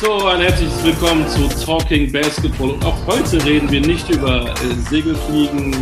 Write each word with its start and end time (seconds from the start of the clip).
So, 0.00 0.26
ein 0.26 0.42
herzliches 0.42 0.84
Willkommen 0.84 1.26
zu 1.26 1.48
Talking 1.64 2.12
Basketball. 2.12 2.72
Und 2.72 2.84
auch 2.84 3.06
heute 3.06 3.42
reden 3.46 3.70
wir 3.70 3.80
nicht 3.80 4.10
über 4.10 4.50
äh, 4.50 4.74
Segelfliegen, 4.90 5.72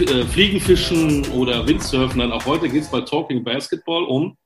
äh, 0.00 0.24
Fliegenfischen 0.24 1.24
oder 1.30 1.64
Windsurfen. 1.64 2.18
Nein, 2.18 2.32
auch 2.32 2.44
heute 2.44 2.68
geht 2.68 2.82
es 2.82 2.90
bei 2.90 3.02
Talking 3.02 3.44
Basketball 3.44 4.02
um 4.02 4.36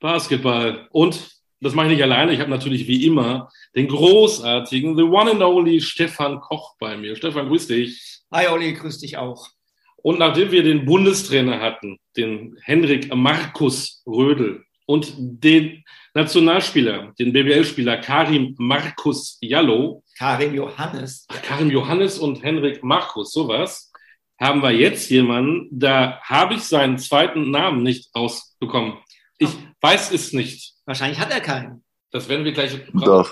Basketball. 0.00 0.86
Und 0.90 1.40
das 1.60 1.72
mache 1.72 1.86
ich 1.86 1.92
nicht 1.94 2.02
alleine. 2.02 2.34
Ich 2.34 2.40
habe 2.40 2.50
natürlich 2.50 2.86
wie 2.86 3.06
immer 3.06 3.48
den 3.74 3.88
großartigen, 3.88 4.94
the 4.94 5.02
one 5.02 5.30
and 5.30 5.40
only 5.40 5.80
Stefan 5.80 6.38
Koch 6.40 6.76
bei 6.78 6.98
mir. 6.98 7.16
Stefan, 7.16 7.48
grüß 7.48 7.66
dich. 7.68 8.20
Hi 8.30 8.48
Olli, 8.48 8.74
grüß 8.74 8.98
dich 8.98 9.16
auch. 9.16 9.48
Und 9.96 10.18
nachdem 10.18 10.50
wir 10.50 10.62
den 10.62 10.84
Bundestrainer 10.84 11.62
hatten, 11.62 11.98
den 12.14 12.58
Henrik 12.60 13.14
Markus 13.14 14.02
Rödel 14.06 14.66
und 14.84 15.14
den 15.16 15.82
Nationalspieler, 16.16 17.12
den 17.18 17.30
BWL-Spieler 17.30 17.98
Karim 17.98 18.54
Markus 18.56 19.36
Jallo. 19.42 20.02
Karim 20.16 20.54
Johannes. 20.54 21.26
Karim 21.42 21.70
Johannes 21.70 22.18
und 22.18 22.42
Henrik 22.42 22.82
Markus, 22.82 23.32
sowas. 23.32 23.92
Haben 24.40 24.62
wir 24.62 24.70
jetzt 24.70 25.10
jemanden, 25.10 25.68
da 25.70 26.18
habe 26.22 26.54
ich 26.54 26.62
seinen 26.62 26.96
zweiten 26.96 27.50
Namen 27.50 27.82
nicht 27.82 28.14
rausbekommen. 28.16 28.94
Ich 29.36 29.50
oh. 29.50 29.58
weiß 29.82 30.10
es 30.12 30.32
nicht. 30.32 30.72
Wahrscheinlich 30.86 31.20
hat 31.20 31.30
er 31.30 31.40
keinen. 31.40 31.84
Das 32.10 32.26
werden 32.30 32.46
wir 32.46 32.52
gleich. 32.52 32.80
Doch. 32.94 33.30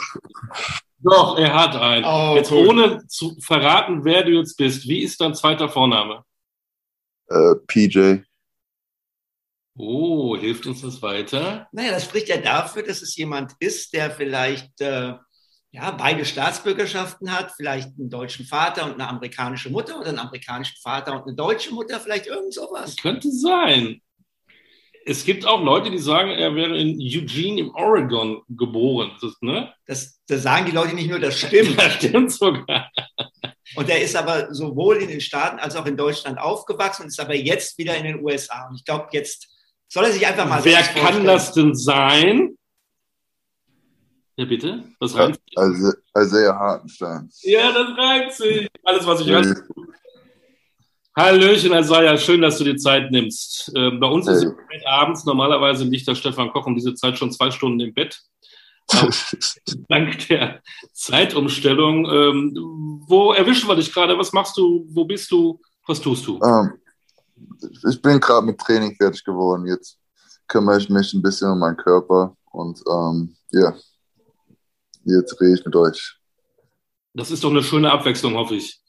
Doch, 0.98 1.38
er 1.38 1.54
hat 1.54 1.76
einen. 1.76 2.04
Oh, 2.04 2.36
jetzt 2.36 2.52
cool. 2.52 2.68
ohne 2.68 3.06
zu 3.06 3.34
verraten, 3.40 4.04
wer 4.04 4.24
du 4.24 4.32
jetzt 4.32 4.58
bist. 4.58 4.86
Wie 4.86 5.00
ist 5.00 5.18
dein 5.22 5.34
zweiter 5.34 5.70
Vorname? 5.70 6.22
Uh, 7.30 7.52
äh, 7.52 7.56
PJ. 7.66 8.16
Oh, 9.76 10.36
hilft 10.36 10.66
uns 10.66 10.82
das 10.82 11.02
weiter? 11.02 11.68
Naja, 11.72 11.90
das 11.90 12.04
spricht 12.04 12.28
ja 12.28 12.36
dafür, 12.36 12.84
dass 12.84 13.02
es 13.02 13.16
jemand 13.16 13.52
ist, 13.58 13.92
der 13.92 14.10
vielleicht 14.10 14.80
äh, 14.80 15.14
ja, 15.72 15.90
beide 15.90 16.24
Staatsbürgerschaften 16.24 17.32
hat, 17.32 17.52
vielleicht 17.56 17.88
einen 17.98 18.08
deutschen 18.08 18.46
Vater 18.46 18.84
und 18.84 18.92
eine 18.92 19.08
amerikanische 19.08 19.70
Mutter 19.70 19.98
oder 19.98 20.10
einen 20.10 20.20
amerikanischen 20.20 20.76
Vater 20.80 21.14
und 21.14 21.22
eine 21.22 21.34
deutsche 21.34 21.74
Mutter, 21.74 21.98
vielleicht 21.98 22.28
irgend 22.28 22.54
sowas. 22.54 22.94
Könnte 22.96 23.32
sein. 23.32 24.00
Es 25.06 25.24
gibt 25.24 25.44
auch 25.44 25.60
Leute, 25.62 25.90
die 25.90 25.98
sagen, 25.98 26.30
er 26.30 26.54
wäre 26.54 26.78
in 26.78 26.98
Eugene 27.00 27.60
im 27.60 27.74
Oregon 27.74 28.42
geboren. 28.48 29.10
Das, 29.20 29.34
ne? 29.40 29.74
das, 29.86 30.20
das 30.28 30.44
sagen 30.44 30.66
die 30.66 30.72
Leute 30.72 30.94
nicht 30.94 31.10
nur, 31.10 31.18
das 31.18 31.38
stimmt. 31.40 31.76
das 31.76 31.94
stimmt 31.94 32.30
sogar. 32.30 32.90
Und 33.74 33.90
er 33.90 34.00
ist 34.00 34.14
aber 34.14 34.54
sowohl 34.54 34.98
in 34.98 35.08
den 35.08 35.20
Staaten 35.20 35.58
als 35.58 35.74
auch 35.74 35.86
in 35.86 35.96
Deutschland 35.96 36.38
aufgewachsen 36.38 37.02
und 37.02 37.08
ist 37.08 37.20
aber 37.20 37.34
jetzt 37.34 37.76
wieder 37.78 37.96
in 37.96 38.04
den 38.04 38.24
USA. 38.24 38.68
Und 38.68 38.76
ich 38.76 38.84
glaube, 38.84 39.08
jetzt 39.10 39.48
soll 39.88 40.04
er 40.04 40.12
sich 40.12 40.26
einfach 40.26 40.48
mal 40.48 40.64
Wer 40.64 40.82
kann 40.82 40.94
vorstellen. 40.94 41.26
das 41.26 41.52
denn 41.52 41.74
sein? 41.74 42.56
Ja, 44.36 44.44
bitte? 44.46 44.84
Was 44.98 45.14
reimt 45.16 45.36
sich? 45.36 45.58
Also, 45.58 45.92
Isaiah 46.18 46.58
Hartenstein. 46.58 47.30
Ja, 47.42 47.72
das 47.72 47.96
reimt 47.96 48.32
sich. 48.32 48.68
Alles, 48.82 49.06
was 49.06 49.20
ich 49.20 49.26
ja. 49.28 49.38
weiß. 49.38 49.62
Hallöchen, 51.16 51.72
Isaiah. 51.72 52.18
Schön, 52.18 52.42
dass 52.42 52.58
du 52.58 52.64
dir 52.64 52.76
Zeit 52.76 53.12
nimmst. 53.12 53.70
Äh, 53.76 53.92
bei 53.92 54.08
uns 54.08 54.26
hey. 54.26 54.34
ist 54.34 54.44
es 54.44 54.86
abends. 54.86 55.24
Normalerweise 55.24 55.84
liegt 55.84 56.08
der 56.08 56.16
Stefan 56.16 56.50
Koch 56.50 56.66
um 56.66 56.74
diese 56.74 56.94
Zeit 56.94 57.16
schon 57.16 57.30
zwei 57.30 57.52
Stunden 57.52 57.78
im 57.78 57.94
Bett. 57.94 58.20
dank 59.88 60.28
der 60.28 60.60
Zeitumstellung. 60.92 62.04
Ähm, 62.06 63.00
wo 63.06 63.32
erwischen 63.32 63.68
wir 63.68 63.76
dich 63.76 63.92
gerade? 63.92 64.18
Was 64.18 64.32
machst 64.32 64.56
du? 64.56 64.84
Wo 64.88 65.04
bist 65.04 65.30
du? 65.30 65.60
Was 65.86 66.00
tust 66.00 66.26
du? 66.26 66.38
Um, 66.38 66.42
ähm, 66.42 66.72
ich 67.88 68.00
bin 68.00 68.20
gerade 68.20 68.46
mit 68.46 68.58
Training 68.58 68.94
fertig 68.96 69.24
geworden. 69.24 69.66
Jetzt 69.66 69.98
kümmere 70.48 70.78
ich 70.78 70.88
mich 70.88 71.12
ein 71.14 71.22
bisschen 71.22 71.50
um 71.50 71.58
meinen 71.58 71.76
Körper 71.76 72.36
und 72.50 72.82
ähm, 72.88 73.36
ja, 73.50 73.74
jetzt 75.04 75.40
rede 75.40 75.54
ich 75.58 75.64
mit 75.64 75.76
euch. 75.76 76.16
Das 77.14 77.30
ist 77.30 77.44
doch 77.44 77.50
eine 77.50 77.62
schöne 77.62 77.90
Abwechslung, 77.90 78.34
hoffe 78.34 78.56
ich. 78.56 78.80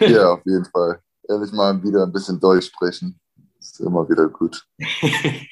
ja, 0.00 0.32
auf 0.32 0.44
jeden 0.44 0.64
Fall. 0.64 1.00
Ehrlich 1.28 1.52
mal 1.52 1.82
wieder 1.82 2.02
ein 2.02 2.12
bisschen 2.12 2.40
Deutsch 2.40 2.66
sprechen. 2.66 3.18
Ist 3.58 3.80
immer 3.80 4.08
wieder 4.08 4.28
gut. 4.28 4.66
wie, 4.78 5.46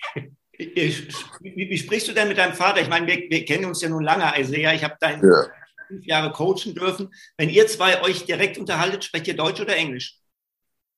wie, 0.58 1.78
sprichst 1.78 2.08
du 2.08 2.12
denn 2.12 2.28
mit 2.28 2.38
deinem 2.38 2.54
Vater? 2.54 2.80
Ich 2.80 2.88
meine, 2.88 3.06
wir, 3.06 3.30
wir 3.30 3.44
kennen 3.44 3.66
uns 3.66 3.80
ja 3.80 3.88
nun 3.88 4.02
lange, 4.02 4.32
Isaiah. 4.40 4.74
Ich 4.74 4.82
habe 4.82 4.96
deinen 4.98 5.22
ja. 5.22 5.44
fünf 5.86 6.04
Jahre 6.06 6.32
coachen 6.32 6.74
dürfen. 6.74 7.14
Wenn 7.36 7.50
ihr 7.50 7.66
zwei 7.68 8.02
euch 8.02 8.24
direkt 8.24 8.58
unterhaltet, 8.58 9.04
sprecht 9.04 9.28
ihr 9.28 9.36
Deutsch 9.36 9.60
oder 9.60 9.76
Englisch? 9.76 10.18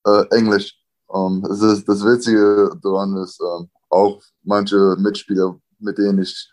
Äh, 0.06 0.24
Englisch. 0.30 0.79
Ähm, 1.14 1.46
es 1.50 1.60
ist, 1.62 1.88
das 1.88 2.04
Witzige 2.04 2.70
daran 2.82 3.16
ist, 3.16 3.40
ähm, 3.40 3.68
auch 3.88 4.20
manche 4.42 4.96
Mitspieler, 4.98 5.58
mit 5.78 5.98
denen 5.98 6.22
ich 6.22 6.50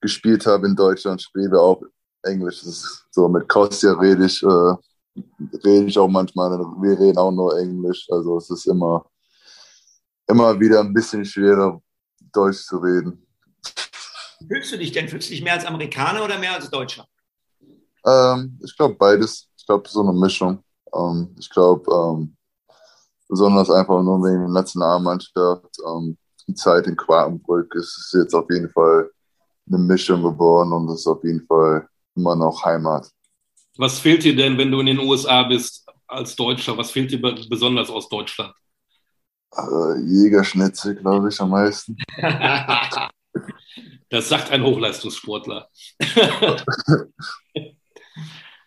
gespielt 0.00 0.46
habe 0.46 0.66
in 0.66 0.76
Deutschland, 0.76 1.22
spielen 1.22 1.50
wir 1.50 1.60
auch 1.60 1.82
Englisch. 2.22 2.60
Das 2.60 2.68
ist 2.68 3.06
so 3.10 3.28
mit 3.28 3.48
Kostja 3.48 3.92
rede 3.92 4.26
ich, 4.26 4.42
äh, 4.42 4.74
rede 5.64 5.86
ich 5.86 5.98
auch 5.98 6.08
manchmal. 6.08 6.58
Wir 6.80 6.98
reden 6.98 7.18
auch 7.18 7.30
nur 7.30 7.58
Englisch. 7.58 8.06
Also 8.10 8.36
es 8.38 8.50
ist 8.50 8.66
immer, 8.66 9.04
immer 10.26 10.58
wieder 10.60 10.80
ein 10.80 10.92
bisschen 10.92 11.24
schwerer, 11.24 11.80
Deutsch 12.32 12.66
zu 12.66 12.78
reden. 12.78 13.26
Fühlst 14.46 14.72
du 14.72 14.78
dich 14.78 14.92
denn? 14.92 15.08
Fühlst 15.08 15.28
du 15.28 15.32
dich 15.32 15.42
mehr 15.42 15.54
als 15.54 15.64
Amerikaner 15.64 16.22
oder 16.24 16.38
mehr 16.38 16.52
als 16.52 16.68
Deutscher? 16.68 17.06
Ähm, 18.04 18.58
ich 18.62 18.76
glaube 18.76 18.94
beides. 18.94 19.48
Ich 19.56 19.64
glaube 19.64 19.88
so 19.88 20.02
eine 20.02 20.12
Mischung. 20.12 20.62
Ähm, 20.94 21.34
ich 21.38 21.48
glaube, 21.48 21.90
ähm, 21.90 22.35
besonders 23.28 23.70
einfach 23.70 24.02
nur 24.02 24.18
wegen 24.22 24.40
der 24.40 24.48
Nationalmannschaft. 24.48 25.78
Ähm, 25.86 26.16
die 26.46 26.54
Zeit 26.54 26.86
in 26.86 26.96
Quakenbrück 26.96 27.74
ist 27.74 28.14
jetzt 28.16 28.34
auf 28.34 28.46
jeden 28.50 28.70
Fall 28.70 29.10
eine 29.68 29.78
Mischung 29.78 30.22
geworden 30.22 30.72
und 30.72 30.88
ist 30.94 31.06
auf 31.06 31.22
jeden 31.24 31.44
Fall 31.46 31.88
immer 32.14 32.36
noch 32.36 32.64
Heimat. 32.64 33.10
Was 33.76 33.98
fehlt 33.98 34.24
dir 34.24 34.34
denn, 34.34 34.56
wenn 34.56 34.70
du 34.70 34.80
in 34.80 34.86
den 34.86 35.00
USA 35.00 35.42
bist 35.42 35.84
als 36.06 36.34
Deutscher? 36.36 36.78
Was 36.78 36.90
fehlt 36.90 37.10
dir 37.10 37.20
besonders 37.20 37.90
aus 37.90 38.08
Deutschland? 38.08 38.54
Äh, 39.56 40.00
Jägerschnitzel, 40.02 40.94
glaube 40.94 41.28
ich, 41.28 41.40
am 41.40 41.50
meisten. 41.50 41.96
das 44.08 44.28
sagt 44.28 44.50
ein 44.50 44.62
Hochleistungssportler. 44.62 45.68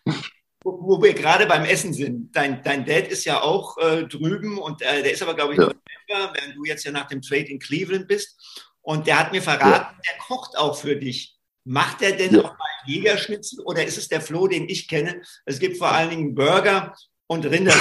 wo 0.80 1.02
wir 1.02 1.14
gerade 1.14 1.46
beim 1.46 1.64
Essen 1.64 1.92
sind. 1.92 2.34
Dein, 2.34 2.62
dein 2.62 2.84
Dad 2.84 3.08
ist 3.08 3.24
ja 3.24 3.40
auch 3.40 3.76
äh, 3.78 4.04
drüben 4.04 4.58
und 4.58 4.82
äh, 4.82 5.02
der 5.02 5.12
ist 5.12 5.22
aber, 5.22 5.34
glaube 5.34 5.52
ich, 5.54 5.58
ja. 5.58 5.66
November, 5.66 6.34
während 6.34 6.56
du 6.56 6.64
jetzt 6.64 6.84
ja 6.84 6.92
nach 6.92 7.08
dem 7.08 7.22
Trade 7.22 7.46
in 7.46 7.58
Cleveland 7.58 8.08
bist. 8.08 8.68
Und 8.82 9.06
der 9.06 9.18
hat 9.18 9.32
mir 9.32 9.42
verraten, 9.42 9.94
ja. 9.94 10.00
der 10.08 10.18
kocht 10.26 10.56
auch 10.56 10.76
für 10.76 10.96
dich. 10.96 11.36
Macht 11.64 12.02
er 12.02 12.12
denn 12.12 12.34
ja. 12.34 12.40
auch 12.40 12.52
mal 12.52 12.68
Jägerschnitzel 12.86 13.60
oder 13.64 13.84
ist 13.84 13.98
es 13.98 14.08
der 14.08 14.20
Flo, 14.20 14.46
den 14.48 14.68
ich 14.68 14.88
kenne? 14.88 15.20
Es 15.44 15.58
gibt 15.58 15.76
vor 15.76 15.92
allen 15.92 16.10
Dingen 16.10 16.34
Burger 16.34 16.94
und 17.26 17.44
Rinder. 17.44 17.74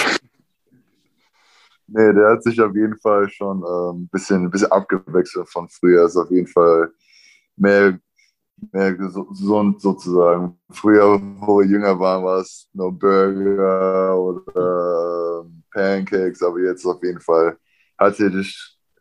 Nee, 1.87 2.13
der 2.13 2.31
hat 2.31 2.43
sich 2.43 2.61
auf 2.61 2.75
jeden 2.75 2.97
Fall 2.99 3.29
schon 3.29 3.63
ein 3.63 3.95
ähm, 3.95 4.09
bisschen, 4.11 4.43
ein 4.43 4.51
bisschen 4.51 4.71
abgewechselt 4.71 5.49
von 5.49 5.67
früher. 5.69 6.05
Ist 6.05 6.17
auf 6.17 6.29
jeden 6.29 6.47
Fall 6.47 6.91
mehr 7.55 7.99
mehr 8.71 8.93
gesund 8.93 9.81
sozusagen. 9.81 10.57
Früher, 10.69 11.21
wo 11.39 11.59
wir 11.59 11.67
jünger 11.67 11.99
waren, 11.99 12.23
war 12.23 12.39
es 12.39 12.69
nur 12.73 12.91
Burger 12.91 14.17
oder 14.17 15.43
ähm, 15.43 15.63
Pancakes, 15.71 16.41
aber 16.41 16.59
jetzt 16.59 16.85
auf 16.85 17.03
jeden 17.03 17.19
Fall 17.19 17.57
hat 17.97 18.15
sich 18.15 18.33
ein 18.33 18.45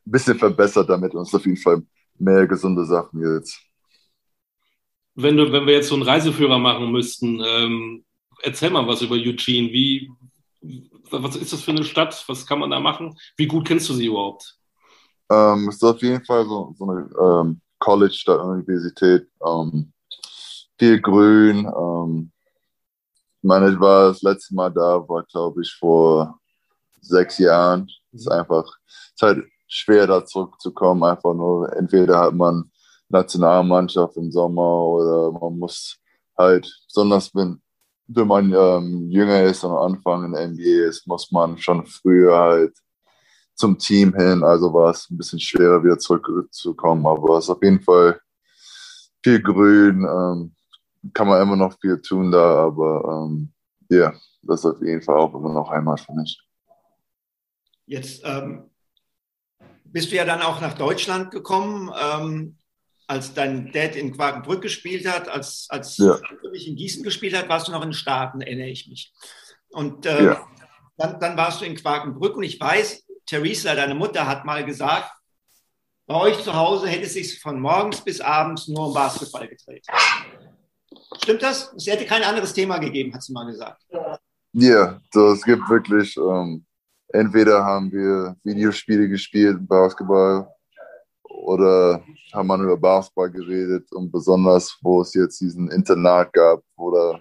bisschen 0.04 0.38
verbessert 0.38 0.88
damit 0.88 1.14
und 1.14 1.22
es 1.22 1.28
ist 1.28 1.34
auf 1.34 1.46
jeden 1.46 1.56
Fall 1.56 1.82
mehr 2.18 2.46
gesunde 2.46 2.84
Sachen 2.84 3.20
jetzt. 3.20 3.60
Wenn, 5.14 5.36
du, 5.36 5.50
wenn 5.50 5.66
wir 5.66 5.74
jetzt 5.74 5.88
so 5.88 5.94
einen 5.94 6.04
Reiseführer 6.04 6.58
machen 6.58 6.92
müssten, 6.92 7.42
ähm, 7.44 8.04
erzähl 8.42 8.70
mal 8.70 8.86
was 8.86 9.02
über 9.02 9.16
Eugene. 9.16 9.72
Wie, 9.72 10.10
was 11.10 11.36
ist 11.36 11.52
das 11.52 11.62
für 11.62 11.72
eine 11.72 11.84
Stadt? 11.84 12.24
Was 12.28 12.46
kann 12.46 12.60
man 12.60 12.70
da 12.70 12.80
machen? 12.80 13.16
Wie 13.36 13.46
gut 13.46 13.66
kennst 13.66 13.88
du 13.88 13.94
sie 13.94 14.06
überhaupt? 14.06 14.58
Ähm, 15.30 15.68
es 15.68 15.76
ist 15.76 15.84
auf 15.84 16.00
jeden 16.02 16.24
Fall 16.24 16.44
so, 16.44 16.74
so 16.76 16.88
eine 16.88 17.10
ähm, 17.20 17.60
College 17.78 18.14
statt 18.14 18.40
Universität. 18.40 19.28
Ähm, 19.46 19.92
viel 20.78 21.00
Grün. 21.00 21.66
Ähm, 21.66 22.32
ich 23.40 23.48
meine, 23.48 23.70
ich 23.70 23.80
war 23.80 24.08
das 24.08 24.22
letzte 24.22 24.54
Mal 24.54 24.70
da, 24.70 25.08
war 25.08 25.22
glaube 25.24 25.62
ich 25.62 25.72
vor 25.72 26.38
sechs 27.00 27.38
Jahren. 27.38 27.88
Es 28.12 28.22
ist 28.22 28.28
einfach, 28.28 28.64
es 28.86 29.12
ist 29.14 29.22
halt 29.22 29.44
schwer 29.66 30.06
da 30.06 30.24
zurückzukommen. 30.24 31.04
Einfach 31.04 31.34
nur, 31.34 31.72
entweder 31.76 32.18
hat 32.18 32.34
man 32.34 32.70
Nationalmannschaft 33.08 34.16
im 34.16 34.30
Sommer 34.30 34.82
oder 34.82 35.32
man 35.32 35.58
muss 35.58 35.96
halt, 36.36 36.70
besonders 36.86 37.34
wenn, 37.34 37.60
wenn 38.06 38.26
man 38.26 38.52
ähm, 38.52 39.10
jünger 39.10 39.42
ist 39.42 39.64
und 39.64 39.76
Anfang 39.76 40.24
in 40.24 40.32
der 40.32 40.48
NBA 40.48 40.88
ist, 40.88 41.06
muss 41.06 41.30
man 41.30 41.58
schon 41.58 41.86
früher 41.86 42.36
halt 42.36 42.74
zum 43.58 43.76
Team 43.78 44.14
hin. 44.14 44.42
Also 44.42 44.72
war 44.72 44.90
es 44.92 45.10
ein 45.10 45.18
bisschen 45.18 45.40
schwerer, 45.40 45.82
wieder 45.82 45.98
zurückzukommen. 45.98 47.04
Aber 47.06 47.38
es 47.38 47.44
ist 47.44 47.50
auf 47.50 47.62
jeden 47.62 47.80
Fall 47.80 48.20
viel 49.22 49.42
Grün. 49.42 50.04
Ähm, 50.04 50.54
kann 51.12 51.28
man 51.28 51.42
immer 51.42 51.56
noch 51.56 51.78
viel 51.80 52.00
tun 52.00 52.30
da, 52.30 52.66
aber 52.66 53.26
ähm, 53.26 53.52
ja, 53.90 53.96
ähm, 53.96 54.12
yeah, 54.12 54.20
das 54.42 54.60
ist 54.60 54.66
auf 54.66 54.80
jeden 54.82 55.02
Fall 55.02 55.16
auch 55.16 55.34
immer 55.34 55.52
noch 55.52 55.70
Heimat 55.70 56.00
für 56.00 56.12
mich. 56.12 56.40
Jetzt 57.86 58.22
ähm, 58.24 58.70
bist 59.84 60.10
du 60.12 60.16
ja 60.16 60.24
dann 60.24 60.42
auch 60.42 60.60
nach 60.60 60.74
Deutschland 60.74 61.30
gekommen. 61.30 61.90
Ähm, 62.00 62.58
als 63.10 63.32
dein 63.32 63.72
Dad 63.72 63.96
in 63.96 64.12
Quakenbrück 64.12 64.60
gespielt 64.60 65.10
hat, 65.10 65.28
als, 65.28 65.66
als 65.70 65.96
Ja. 65.96 66.18
in 66.52 66.76
Gießen 66.76 67.02
gespielt 67.02 67.34
hat, 67.34 67.48
warst 67.48 67.66
du 67.66 67.72
noch 67.72 67.80
in 67.82 67.88
den 67.88 67.94
Staaten, 67.94 68.42
erinnere 68.42 68.68
ich 68.68 68.86
mich. 68.86 69.14
Und 69.70 70.04
ähm, 70.04 70.26
Ja. 70.26 70.46
dann, 70.98 71.18
dann 71.18 71.36
warst 71.38 71.62
du 71.62 71.64
in 71.64 71.74
Quakenbrück 71.74 72.36
und 72.36 72.42
ich 72.42 72.60
weiß, 72.60 73.07
Theresa, 73.28 73.74
deine 73.74 73.94
Mutter, 73.94 74.26
hat 74.26 74.44
mal 74.44 74.64
gesagt, 74.64 75.12
bei 76.06 76.14
euch 76.14 76.42
zu 76.42 76.54
Hause 76.54 76.88
hätte 76.88 77.04
es 77.04 77.12
sich 77.12 77.38
von 77.40 77.60
morgens 77.60 78.00
bis 78.00 78.20
abends 78.20 78.66
nur 78.68 78.88
um 78.88 78.94
Basketball 78.94 79.46
gedreht. 79.46 79.86
Stimmt 81.22 81.42
das? 81.42 81.72
Es 81.76 81.86
hätte 81.86 82.06
kein 82.06 82.22
anderes 82.22 82.52
Thema 82.54 82.78
gegeben, 82.78 83.12
hat 83.12 83.22
sie 83.22 83.32
mal 83.32 83.44
gesagt. 83.44 83.82
Ja, 84.52 84.98
so, 85.12 85.32
es 85.32 85.42
gibt 85.42 85.68
wirklich, 85.68 86.16
ähm, 86.16 86.64
entweder 87.08 87.62
haben 87.62 87.92
wir 87.92 88.34
Videospiele 88.42 89.08
gespielt, 89.08 89.58
Basketball, 89.68 90.48
oder 91.22 92.02
haben 92.32 92.46
man 92.46 92.62
über 92.62 92.76
Basketball 92.76 93.30
geredet 93.30 93.92
und 93.92 94.10
besonders, 94.10 94.76
wo 94.80 95.02
es 95.02 95.12
jetzt 95.12 95.40
diesen 95.40 95.70
Internat 95.70 96.32
gab, 96.32 96.62
wo 96.76 97.20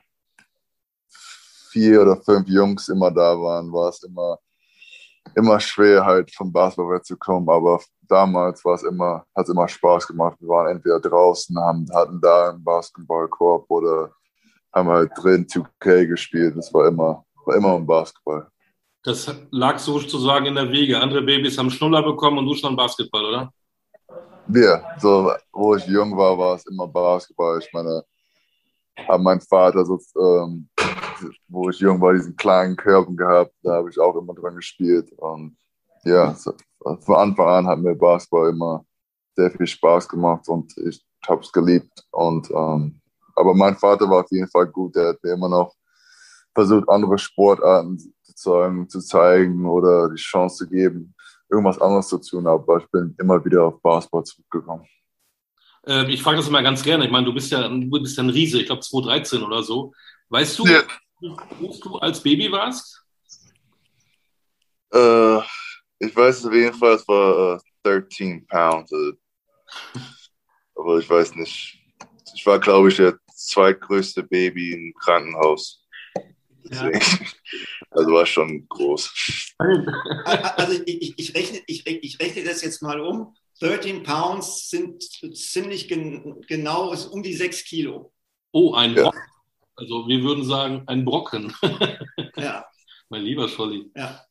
vier 1.72 2.02
oder 2.02 2.18
fünf 2.18 2.48
Jungs 2.48 2.88
immer 2.90 3.12
da 3.12 3.38
waren, 3.40 3.72
war 3.72 3.90
es 3.90 4.02
immer, 4.04 4.40
immer 5.36 5.60
schwer, 5.60 6.06
halt 6.06 6.34
vom 6.34 6.52
Basketball 6.52 6.96
wegzukommen. 6.96 7.50
Aber 7.50 7.80
damals 8.08 8.64
war 8.66 8.76
es 8.76 8.84
immer, 8.84 9.26
hat 9.36 9.46
es 9.46 9.50
immer 9.50 9.68
Spaß 9.68 10.08
gemacht. 10.08 10.38
Wir 10.40 10.50
waren 10.50 10.76
entweder 10.76 11.00
draußen, 11.00 11.58
haben, 11.58 11.86
hatten 11.94 12.20
da 12.22 12.50
einen 12.50 12.64
Basketballkorb 12.64 13.66
oder 13.70 14.12
haben 14.74 14.90
halt 14.90 15.12
drin 15.18 15.46
2K 15.46 16.08
gespielt. 16.08 16.56
Es 16.58 16.74
war 16.74 16.88
immer, 16.88 17.26
war 17.46 17.56
immer 17.56 17.76
um 17.76 17.86
Basketball. 17.86 18.48
Das 19.04 19.34
lag 19.52 19.80
sozusagen 19.80 20.48
in 20.48 20.56
der 20.56 20.72
Wege. 20.72 21.00
Andere 21.00 21.22
Babys 21.22 21.58
haben 21.58 21.72
Schnuller 21.72 22.04
bekommen 22.04 22.40
und 22.40 22.46
du 22.46 22.56
schon 22.56 22.76
Basketball, 22.76 23.26
oder? 23.26 23.54
Ja, 24.54 24.82
so, 24.98 25.32
wo 25.52 25.76
ich 25.76 25.86
jung 25.88 26.16
war, 26.18 26.38
war 26.38 26.56
es 26.56 26.66
immer 26.68 26.88
Basketball. 26.88 27.60
Ich 27.60 27.72
meine, 27.74 28.04
hat 29.08 29.22
mein 29.22 29.42
Vater 29.42 29.86
so, 29.86 30.00
ähm, 30.20 30.70
wo 31.48 31.70
ich 31.70 31.80
jung 31.80 32.00
war, 32.02 32.14
diesen 32.14 32.36
kleinen 32.36 32.76
Körper 32.76 33.12
gehabt, 33.14 33.54
da 33.64 33.74
habe 33.74 33.90
ich 33.90 34.00
auch 34.00 34.16
immer 34.16 34.34
dran 34.34 34.56
gespielt. 34.56 35.12
Und 35.14 35.58
ja, 36.04 36.34
so, 36.34 36.54
von 36.80 37.16
Anfang 37.16 37.48
an 37.48 37.68
hat 37.68 37.80
mir 37.80 37.96
Basketball 37.96 38.50
immer 38.50 38.86
sehr 39.36 39.52
viel 39.52 39.68
Spaß 39.68 40.08
gemacht 40.08 40.48
und 40.48 40.76
ich 40.78 41.04
habe 41.28 41.42
es 41.42 41.52
geliebt. 41.52 42.06
Und, 42.12 42.50
ähm, 42.52 43.00
aber 43.36 43.54
mein 43.54 43.76
Vater 43.76 44.10
war 44.10 44.24
auf 44.24 44.32
jeden 44.32 44.48
Fall 44.48 44.68
gut, 44.68 44.96
der 44.96 45.10
hat 45.10 45.24
mir 45.24 45.34
immer 45.34 45.50
noch 45.50 45.74
versucht, 46.54 46.90
andere 46.90 47.18
Sportarten 47.18 48.00
zu 48.00 48.36
zeigen, 48.36 48.90
zu 48.90 49.00
zeigen 49.00 49.66
oder 49.66 50.10
die 50.10 50.16
Chance 50.16 50.66
zu 50.66 50.70
geben, 50.70 51.14
irgendwas 51.50 51.80
anderes 51.80 52.08
zu 52.08 52.18
tun, 52.18 52.48
aber 52.48 52.78
ich 52.80 52.90
bin 52.90 53.16
immer 53.20 53.44
wieder 53.46 53.66
auf 53.66 53.82
Basketball 53.82 54.24
zurückgekommen. 54.24 54.86
Äh, 55.88 56.12
ich 56.12 56.22
frage 56.22 56.38
das 56.38 56.48
immer 56.48 56.62
ganz 56.62 56.84
gerne. 56.84 57.06
Ich 57.06 57.12
meine, 57.12 57.26
du 57.26 57.34
bist 57.34 57.52
ja, 57.52 57.68
du 57.68 57.90
bist 57.90 58.18
ja 58.18 58.24
ein 58.24 58.30
Riese, 58.30 58.60
ich 58.60 58.66
glaube 58.68 58.82
2013 58.82 59.42
oder 59.44 59.64
so. 59.64 59.94
Weißt 60.30 60.60
du, 60.60 60.68
Ja. 60.68 60.84
wie 61.22 61.30
groß 61.36 61.80
du 61.80 61.98
als 61.98 62.22
Baby 62.22 62.52
warst? 62.52 63.04
Äh, 64.94 65.38
ich 66.00 66.16
weiß 66.16 66.46
auf 66.46 66.54
jeden 66.54 66.74
Fall, 66.74 66.94
es 66.96 67.08
war 67.08 67.56
äh, 67.56 67.60
13 67.84 68.46
Pounds. 68.48 68.92
Äh, 68.92 70.00
aber 70.76 71.00
ich 71.00 71.10
weiß 71.10 71.36
nicht. 71.36 71.80
Ich 72.36 72.46
war, 72.46 72.60
glaube 72.60 72.90
ich, 72.90 72.98
der 72.98 73.18
zweitgrößte 73.34 74.24
Baby 74.24 74.74
im 74.74 74.94
Krankenhaus. 75.00 75.84
Deswegen, 76.70 77.00
Also 77.92 78.12
war 78.12 78.26
schon 78.26 78.68
groß. 78.68 79.54
Also 79.58 80.82
ich, 80.86 81.02
ich, 81.02 81.14
ich, 81.18 81.36
rechne, 81.36 81.62
ich, 81.66 81.88
ich 81.88 82.20
rechne 82.20 82.44
das 82.44 82.62
jetzt 82.62 82.82
mal 82.82 83.00
um. 83.00 83.34
13 83.60 84.04
Pounds 84.04 84.70
sind 84.70 85.04
ziemlich 85.36 85.88
gen, 85.88 86.42
genau 86.48 86.92
ist 86.92 87.08
um 87.08 87.24
die 87.24 87.34
6 87.34 87.64
Kilo. 87.66 88.14
Oh, 88.52 88.74
ein 88.74 88.96
Ja. 88.96 89.04
Brocken. 89.04 89.22
Also 89.76 90.08
wir 90.08 90.24
würden 90.24 90.44
sagen, 90.44 90.84
ein 90.88 91.06
Brocken. 91.06 91.54
Ja, 92.38 92.66
mein 93.10 93.24
lieber 93.24 93.48
Scholli. 93.50 93.90
ja. 93.96 94.22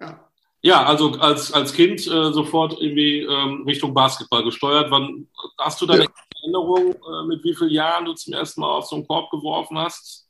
ja. 0.00 0.22
Ja, 0.62 0.84
also 0.84 1.12
als, 1.12 1.52
als 1.52 1.72
Kind 1.72 2.00
äh, 2.08 2.32
sofort 2.32 2.80
irgendwie 2.80 3.20
ähm, 3.20 3.62
Richtung 3.66 3.94
Basketball 3.94 4.42
gesteuert. 4.42 4.90
Wann 4.90 5.28
hast 5.58 5.80
du 5.80 5.86
deine 5.86 6.04
Ja. 6.04 6.10
Erinnerung, 6.42 6.92
äh, 6.94 7.26
mit 7.28 7.44
wie 7.44 7.54
vielen 7.54 7.70
Jahren 7.70 8.04
du 8.06 8.14
zum 8.14 8.32
ersten 8.32 8.60
Mal 8.62 8.70
auf 8.70 8.86
so 8.86 8.96
einen 8.96 9.06
Korb 9.06 9.30
geworfen 9.30 9.78
hast? 9.78 10.28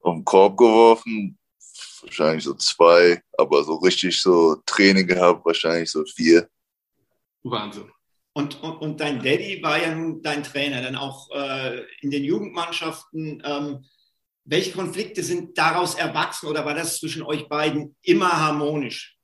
Auf 0.00 0.14
den 0.14 0.24
Korb 0.24 0.56
geworfen, 0.56 1.38
wahrscheinlich 2.06 2.44
so 2.44 2.54
zwei, 2.54 3.22
aber 3.36 3.64
so 3.64 3.76
richtig 3.76 4.20
so 4.20 4.56
Training 4.66 5.06
gehabt, 5.06 5.44
wahrscheinlich 5.44 5.90
so 5.90 6.04
vier. 6.04 6.48
Wahnsinn. 7.42 7.90
Und, 8.32 8.62
und, 8.62 8.76
und 8.78 9.00
dein 9.00 9.22
Daddy 9.22 9.62
war 9.62 9.80
ja 9.80 9.94
nun 9.94 10.22
dein 10.22 10.42
Trainer, 10.42 10.82
dann 10.82 10.96
auch 10.96 11.30
äh, 11.30 11.82
in 12.00 12.10
den 12.10 12.24
Jugendmannschaften. 12.24 13.42
Ähm, 13.44 13.84
welche 14.44 14.72
Konflikte 14.72 15.22
sind 15.22 15.56
daraus 15.56 15.94
erwachsen 15.94 16.46
oder 16.48 16.64
war 16.64 16.74
das 16.74 16.98
zwischen 16.98 17.22
euch 17.22 17.48
beiden 17.48 17.96
immer 18.02 18.30
harmonisch? 18.30 19.16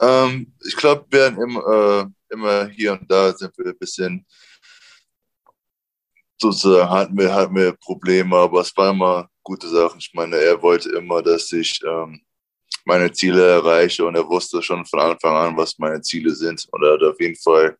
Ähm, 0.00 0.54
ich 0.66 0.76
glaube, 0.76 1.06
wir 1.10 1.20
werden 1.20 1.42
immer, 1.42 1.66
äh, 1.66 2.32
immer 2.32 2.68
hier 2.68 2.92
und 2.92 3.10
da 3.10 3.32
sind 3.36 3.56
wir 3.58 3.66
ein 3.66 3.78
bisschen 3.78 4.26
sozusagen 6.40 6.88
hatten 6.88 7.18
wir, 7.18 7.34
hatten 7.34 7.54
wir 7.54 7.72
Probleme, 7.72 8.36
aber 8.36 8.60
es 8.60 8.76
war 8.76 8.90
immer 8.90 9.28
gute 9.48 9.68
Sachen. 9.68 9.98
Ich 9.98 10.12
meine, 10.12 10.36
er 10.36 10.60
wollte 10.60 10.90
immer, 10.90 11.22
dass 11.22 11.50
ich 11.52 11.80
ähm, 11.82 12.20
meine 12.84 13.10
Ziele 13.10 13.44
erreiche 13.48 14.04
und 14.04 14.14
er 14.14 14.28
wusste 14.28 14.62
schon 14.62 14.84
von 14.84 15.00
Anfang 15.00 15.34
an, 15.34 15.56
was 15.56 15.78
meine 15.78 16.02
Ziele 16.02 16.34
sind 16.34 16.66
und 16.70 16.82
er 16.84 16.92
hat 16.92 17.02
auf 17.02 17.18
jeden 17.18 17.36
Fall 17.36 17.78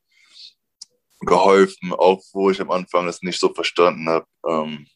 geholfen, 1.21 1.93
auch 1.93 2.23
wo 2.33 2.51
ich 2.51 2.59
am 2.61 2.71
Anfang 2.71 3.07
es 3.07 3.21
nicht 3.21 3.39
so 3.39 3.53
verstanden 3.53 4.09
habe. 4.09 4.27
Ähm, 4.49 4.87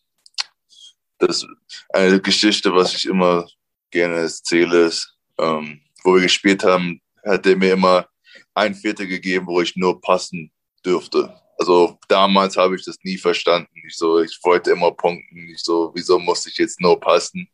das 1.18 1.46
eine 1.90 2.18
Geschichte, 2.20 2.74
was 2.74 2.94
ich 2.94 3.04
immer 3.04 3.46
gerne 3.90 4.16
erzähle, 4.16 4.86
ist, 4.86 5.14
ähm, 5.38 5.82
wo 6.02 6.14
wir 6.14 6.22
gespielt 6.22 6.64
haben, 6.64 7.02
hat 7.22 7.44
er 7.46 7.56
mir 7.56 7.74
immer 7.74 8.08
ein 8.54 8.74
Viertel 8.74 9.06
gegeben, 9.06 9.46
wo 9.46 9.60
ich 9.60 9.76
nur 9.76 10.00
passen 10.00 10.50
dürfte. 10.86 11.38
Also 11.62 11.96
damals 12.08 12.56
habe 12.56 12.74
ich 12.74 12.84
das 12.84 12.98
nie 13.04 13.16
verstanden. 13.16 13.70
Ich 13.86 13.96
so, 13.96 14.20
ich 14.20 14.36
wollte 14.42 14.72
immer 14.72 14.90
punkten. 14.90 15.48
Ich 15.48 15.62
so, 15.62 15.92
wieso 15.94 16.18
muss 16.18 16.44
ich 16.44 16.58
jetzt 16.58 16.80
nur 16.80 16.98
passen? 16.98 17.48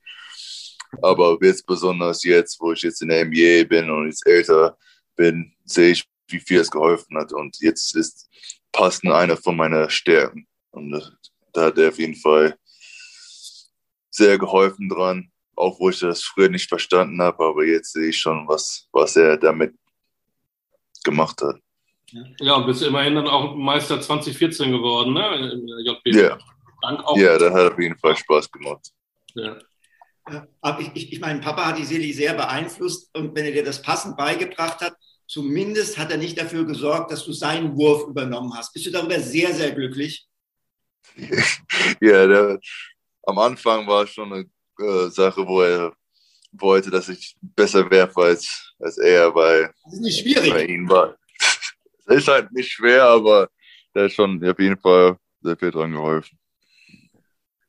Aber 1.03 1.37
jetzt 1.43 1.67
besonders 1.67 2.25
jetzt, 2.25 2.59
wo 2.59 2.73
ich 2.73 2.81
jetzt 2.81 3.03
in 3.03 3.11
der 3.11 3.27
NBA 3.27 3.69
bin 3.69 3.91
und 3.91 4.07
jetzt 4.07 4.27
älter 4.27 4.79
bin, 5.15 5.53
sehe 5.67 5.91
ich, 5.91 6.09
wie 6.29 6.41
viel 6.41 6.61
es 6.61 6.71
geholfen 6.71 7.19
hat. 7.19 7.35
Und 7.35 7.59
jetzt 7.61 7.95
ist 7.97 8.31
Passen 8.73 9.13
eine 9.13 9.37
von 9.37 9.55
meiner 9.55 9.91
Stärken. 9.91 10.49
Und 10.71 11.19
da 11.53 11.67
hat 11.67 11.77
er 11.77 11.91
auf 11.91 11.99
jeden 11.99 12.17
Fall 12.17 12.57
sehr 14.11 14.39
geholfen 14.39 14.89
dran, 14.89 15.31
auch 15.55 15.79
wo 15.79 15.91
ich 15.91 16.01
das 16.01 16.23
früher 16.23 16.49
nicht 16.49 16.71
verstanden 16.71 17.21
habe, 17.21 17.45
aber 17.45 17.63
jetzt 17.63 17.93
sehe 17.93 18.09
ich 18.09 18.19
schon, 18.19 18.49
was, 18.49 18.89
was 18.91 19.17
er 19.17 19.37
damit 19.37 19.75
gemacht 21.05 21.43
hat. 21.43 21.61
Ja, 22.41 22.55
und 22.57 22.67
bist 22.67 22.83
immerhin 22.83 23.15
dann 23.17 23.29
auch 23.29 23.55
Meister 23.55 24.01
2014 24.01 24.71
geworden, 24.73 25.13
ne? 25.13 25.53
Im 25.53 25.67
JB. 25.85 26.07
Ja, 26.17 26.39
Dank 26.83 27.05
auch. 27.05 27.17
ja, 27.17 27.37
das 27.39 27.53
hat 27.53 27.73
auf 27.73 27.79
jeden 27.79 27.99
Fall 27.99 28.17
Spaß 28.17 28.51
gemacht. 28.51 28.89
Ja. 29.35 29.57
Ja, 30.31 30.47
Aber 30.61 30.81
ich, 30.81 30.91
ich, 30.95 31.13
ich 31.15 31.21
meine, 31.21 31.41
Papa 31.41 31.67
hat 31.67 31.79
die 31.79 31.85
Seli 31.85 32.13
sehr 32.13 32.35
beeinflusst 32.35 33.11
und 33.17 33.35
wenn 33.35 33.47
er 33.47 33.53
dir 33.53 33.65
das 33.65 33.81
Passen 33.83 34.15
beigebracht 34.17 34.81
hat, 34.81 34.95
zumindest 35.27 35.97
hat 35.99 36.11
er 36.11 36.19
nicht 36.19 36.39
dafür 36.39 36.65
gesorgt, 36.67 37.11
dass 37.11 37.25
du 37.25 37.33
seinen 37.33 37.77
Wurf 37.77 38.07
übernommen 38.09 38.53
hast. 38.55 38.73
Bist 38.73 38.87
du 38.87 38.91
darüber 38.91 39.19
sehr, 39.21 39.53
sehr 39.55 39.73
glücklich? 39.73 40.27
Ja, 42.01 42.27
der, 42.27 42.59
am 43.25 43.39
Anfang 43.39 43.87
war 43.87 44.05
es 44.05 44.11
schon 44.11 44.33
eine 44.33 44.45
äh, 44.81 45.09
Sache, 45.11 45.47
wo 45.47 45.63
er 45.63 45.93
wollte, 46.53 46.91
dass 46.91 47.09
ich 47.09 47.37
besser 47.41 47.91
werfe 47.91 48.21
als, 48.23 48.73
als 48.79 48.99
er, 48.99 49.35
weil 49.35 49.73
Das 49.85 49.95
ist 49.95 50.01
nicht 50.01 50.25
bei 50.25 50.43
schwierig. 50.43 50.69
ihm 50.69 50.89
war. 50.89 51.17
Ist 52.17 52.29
halt 52.29 52.53
nicht 52.53 52.71
schwer, 52.73 53.05
aber 53.05 53.49
der 53.95 54.05
hat 54.05 54.13
schon 54.13 54.45
auf 54.49 54.59
jeden 54.59 54.79
Fall 54.79 55.17
sehr 55.43 55.57
viel 55.57 55.71
dran 55.71 55.93
geholfen. 55.93 56.39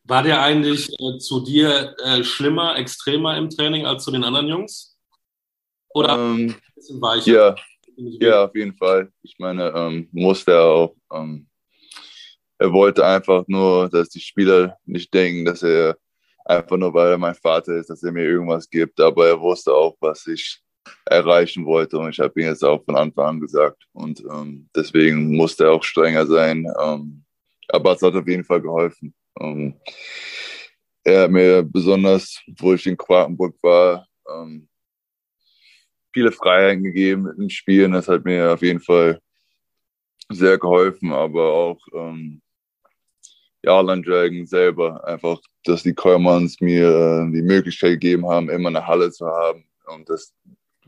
War 0.03 0.23
der 0.23 0.41
eigentlich 0.41 0.89
äh, 0.99 1.17
zu 1.19 1.41
dir 1.41 1.95
äh, 2.03 2.23
schlimmer, 2.23 2.77
extremer 2.77 3.37
im 3.37 3.49
Training 3.49 3.85
als 3.85 4.03
zu 4.03 4.11
den 4.11 4.23
anderen 4.23 4.47
Jungs? 4.47 4.97
Oder 5.93 6.13
ein 6.13 6.19
Ähm, 6.19 6.55
bisschen 6.75 7.01
weicher? 7.01 7.31
ja, 7.31 7.55
Ja, 7.97 8.45
auf 8.45 8.55
jeden 8.55 8.75
Fall. 8.77 9.11
Ich 9.23 9.35
meine, 9.39 9.69
ähm, 9.75 10.09
musste 10.11 10.51
er 10.53 10.63
auch. 10.63 10.95
Ähm, 11.13 11.47
er 12.57 12.71
wollte 12.73 13.05
einfach 13.05 13.43
nur, 13.47 13.89
dass 13.89 14.09
die 14.09 14.19
Spieler 14.19 14.77
nicht 14.85 15.13
denken, 15.13 15.45
dass 15.45 15.63
er 15.63 15.97
einfach 16.45 16.77
nur, 16.77 16.93
weil 16.93 17.11
er 17.11 17.17
mein 17.17 17.35
Vater 17.35 17.75
ist, 17.75 17.89
dass 17.89 18.03
er 18.03 18.11
mir 18.11 18.23
irgendwas 18.25 18.69
gibt. 18.69 18.99
Aber 18.99 19.27
er 19.27 19.39
wusste 19.39 19.73
auch, 19.73 19.95
was 20.01 20.27
ich 20.27 20.61
erreichen 21.05 21.65
wollte. 21.65 21.97
Und 21.97 22.09
ich 22.09 22.19
habe 22.19 22.39
ihm 22.39 22.47
jetzt 22.47 22.63
auch 22.63 22.83
von 22.83 22.95
Anfang 22.95 23.25
an 23.25 23.39
gesagt. 23.39 23.85
Und 23.93 24.23
ähm, 24.31 24.69
deswegen 24.75 25.35
musste 25.35 25.65
er 25.65 25.71
auch 25.73 25.83
strenger 25.83 26.25
sein. 26.25 26.65
Ähm, 26.81 27.23
aber 27.69 27.93
es 27.93 28.01
hat 28.01 28.15
auf 28.15 28.27
jeden 28.27 28.43
Fall 28.43 28.61
geholfen. 28.61 29.13
Ähm, 29.39 29.75
er 31.03 31.23
hat 31.23 31.31
mir 31.31 31.63
besonders, 31.63 32.41
wo 32.57 32.73
ich 32.73 32.85
in 32.85 32.97
Quakenburg 32.97 33.55
war, 33.61 34.05
ähm, 34.29 34.67
viele 36.13 36.31
Freiheiten 36.31 36.83
gegeben 36.83 37.29
im 37.37 37.49
Spielen. 37.49 37.93
Das 37.93 38.07
hat 38.07 38.25
mir 38.25 38.53
auf 38.53 38.61
jeden 38.61 38.81
Fall 38.81 39.19
sehr 40.29 40.57
geholfen, 40.57 41.11
aber 41.11 41.51
auch 41.51 41.79
ähm, 41.93 42.41
ja, 43.63 43.83
Dragon 43.83 44.45
selber 44.45 45.05
einfach, 45.05 45.39
dass 45.65 45.83
die 45.83 45.93
Kollmanns 45.93 46.61
mir 46.61 46.87
äh, 46.87 47.31
die 47.31 47.41
Möglichkeit 47.41 47.91
gegeben 47.91 48.27
haben, 48.27 48.49
immer 48.49 48.69
eine 48.69 48.85
Halle 48.85 49.11
zu 49.11 49.25
haben. 49.25 49.65
Und 49.87 50.07
das 50.09 50.33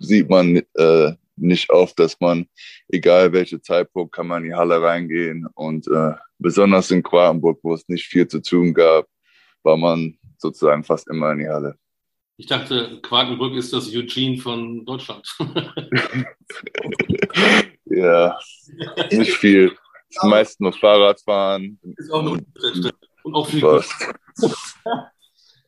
sieht 0.01 0.29
man 0.29 0.62
äh, 0.75 1.13
nicht 1.38 1.70
oft, 1.70 1.98
dass 2.00 2.20
man, 2.20 2.48
egal 2.89 3.31
welcher 3.34 3.62
Zeitpunkt, 3.62 4.13
kann 4.13 4.27
man 4.27 4.43
in 4.43 4.50
die 4.50 4.55
Halle 4.55 4.81
reingehen. 4.81 5.48
Und 5.53 5.88
äh, 5.88 6.13
besonders 6.38 6.91
in 6.91 7.03
Quartenburg, 7.03 7.60
wo 7.63 7.74
es 7.74 7.88
nicht 7.88 8.05
viel 8.05 8.27
zu 8.27 8.41
tun 8.41 8.74
gab, 8.74 9.08
war 9.63 9.77
man 9.77 10.17
sozusagen 10.38 10.84
fast 10.84 11.08
immer 11.08 11.31
in 11.31 11.39
die 11.39 11.48
Halle. 11.48 11.75
Ich 12.38 12.48
dachte, 12.48 13.00
Quakenbrück 13.03 13.53
ist 13.53 13.72
das 13.72 13.88
Eugene 13.93 14.38
von 14.38 14.84
Deutschland. 14.84 15.27
ja, 17.86 18.39
nicht 19.12 19.34
viel. 19.34 19.77
Das 20.13 20.24
meiste 20.24 20.63
nur 20.63 20.74
Fahrradfahren. 20.74 21.79
Ist 21.98 22.12
auch 22.12 22.24
und, 22.24 22.46
und 23.24 23.36
auch 23.36 23.48
viel. 23.48 23.63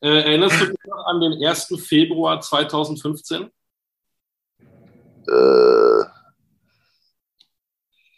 äh, 0.02 0.08
erinnerst 0.08 0.60
du 0.60 0.66
dich 0.66 0.84
noch 0.86 1.06
an 1.06 1.20
den 1.20 1.46
1. 1.46 1.74
Februar 1.78 2.40
2015? 2.40 3.48
Äh, 5.28 6.04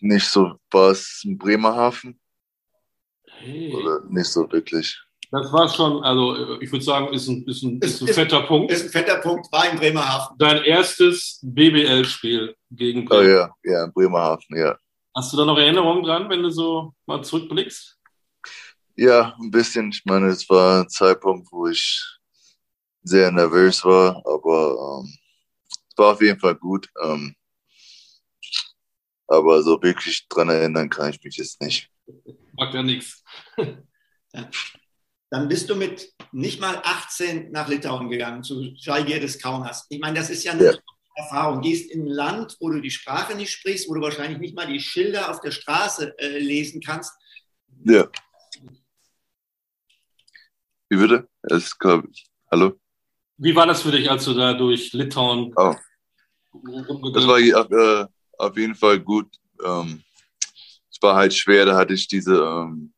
nicht 0.01 0.27
so 0.27 0.59
was 0.71 1.23
in 1.25 1.39
Bremerhaven. 1.39 2.19
Hey. 3.39 3.75
Oder 3.75 4.01
nicht 4.09 4.27
so 4.27 4.51
wirklich. 4.51 4.99
Das 5.31 5.53
war 5.53 5.69
schon, 5.69 6.05
also 6.05 6.61
ich 6.61 6.71
würde 6.71 6.85
sagen, 6.85 7.13
ist 7.13 7.27
ein, 7.29 7.45
ist 7.47 7.63
ein, 7.63 7.81
ist 7.81 8.01
ein 8.01 8.09
ist, 8.09 8.15
fetter 8.15 8.43
Punkt. 8.43 8.71
Ist 8.71 8.85
ein 8.85 8.91
fetter 8.91 9.17
Punkt, 9.17 9.51
war 9.53 9.69
in 9.69 9.77
Bremerhaven. 9.77 10.37
Dein 10.39 10.63
erstes 10.63 11.41
BBL-Spiel 11.43 12.55
gegen 12.71 13.05
Bremerhaven. 13.05 13.51
Oh 13.65 13.69
ja, 13.69 13.73
ja, 13.73 13.85
in 13.85 13.93
Bremerhaven, 13.93 14.57
ja. 14.57 14.79
Hast 15.15 15.33
du 15.33 15.37
da 15.37 15.45
noch 15.45 15.59
Erinnerungen 15.59 16.05
dran, 16.05 16.29
wenn 16.29 16.43
du 16.43 16.51
so 16.51 16.93
mal 17.07 17.23
zurückblickst? 17.23 17.99
Ja, 18.97 19.35
ein 19.41 19.51
bisschen. 19.51 19.91
Ich 19.91 20.03
meine, 20.05 20.29
es 20.29 20.49
war 20.49 20.83
ein 20.83 20.89
Zeitpunkt, 20.89 21.51
wo 21.51 21.67
ich 21.67 22.03
sehr 23.03 23.31
nervös 23.31 23.85
war, 23.85 24.23
aber 24.27 25.03
ähm, 25.03 25.19
war 25.97 26.13
auf 26.13 26.23
jeden 26.23 26.39
Fall 26.39 26.55
gut. 26.55 26.89
Ähm, 27.03 27.35
aber 29.27 29.63
so 29.63 29.83
wirklich 29.83 30.27
dran 30.29 30.49
erinnern 30.49 30.89
kann 30.89 31.11
ich 31.11 31.23
mich 31.23 31.37
jetzt 31.37 31.61
nicht. 31.61 31.91
Mag 32.53 32.73
ja 32.73 32.83
nichts. 32.83 33.25
Dann 35.31 35.49
bist 35.49 35.69
du 35.69 35.75
mit 35.75 36.13
nicht 36.31 36.61
mal 36.61 36.81
18 36.85 37.51
nach 37.51 37.69
Litauen 37.69 38.09
gegangen, 38.09 38.45
zu 38.45 38.63
Jalgier 38.77 39.19
des 39.19 39.41
Kaunas. 39.41 39.87
Ich 39.89 39.99
meine, 39.99 40.19
das 40.19 40.31
ist 40.31 40.45
ja 40.45 40.53
eine 40.53 40.65
ja. 40.65 40.73
Erfahrung. 41.17 41.63
Gehst 41.63 41.91
in 41.91 42.05
ein 42.05 42.09
Land, 42.09 42.57
wo 42.61 42.71
du 42.71 42.81
die 42.81 42.91
Sprache 42.91 43.35
nicht 43.35 43.51
sprichst, 43.51 43.89
wo 43.89 43.95
du 43.95 44.01
wahrscheinlich 44.01 44.39
nicht 44.39 44.55
mal 44.55 44.67
die 44.67 44.81
Schilder 44.81 45.31
auf 45.31 45.41
der 45.41 45.51
Straße 45.51 46.17
äh, 46.19 46.39
lesen 46.39 46.81
kannst. 46.81 47.13
Ja. 47.85 48.09
Wie 50.89 50.97
bitte? 50.97 51.29
Es, 51.43 51.77
Hallo? 52.51 52.79
Wie 53.39 53.55
war 53.55 53.67
das 53.67 53.83
für 53.83 53.93
dich, 53.93 54.11
als 54.11 54.25
du 54.25 54.35
da 54.35 54.55
durch 54.55 54.93
Litauen 54.93 55.53
oh. 55.57 55.75
Das 57.13 57.27
war 57.27 57.39
äh, 57.39 58.07
auf 58.39 58.57
jeden 58.57 58.75
Fall 58.75 58.99
gut. 58.99 59.29
Ähm, 59.63 60.03
es 60.91 61.03
war 61.03 61.15
halt 61.15 61.35
schwer, 61.35 61.67
da 61.67 61.77
hatte 61.77 61.95
ich 61.95 62.09
diese 62.09 62.37
ähm, 62.37 62.95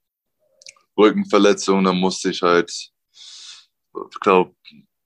Rückenverletzung, 0.97 1.83
da 1.85 1.93
musste 1.93 2.31
ich 2.31 2.43
halt, 2.43 2.71
ich 2.71 4.21
glaube, 4.21 4.55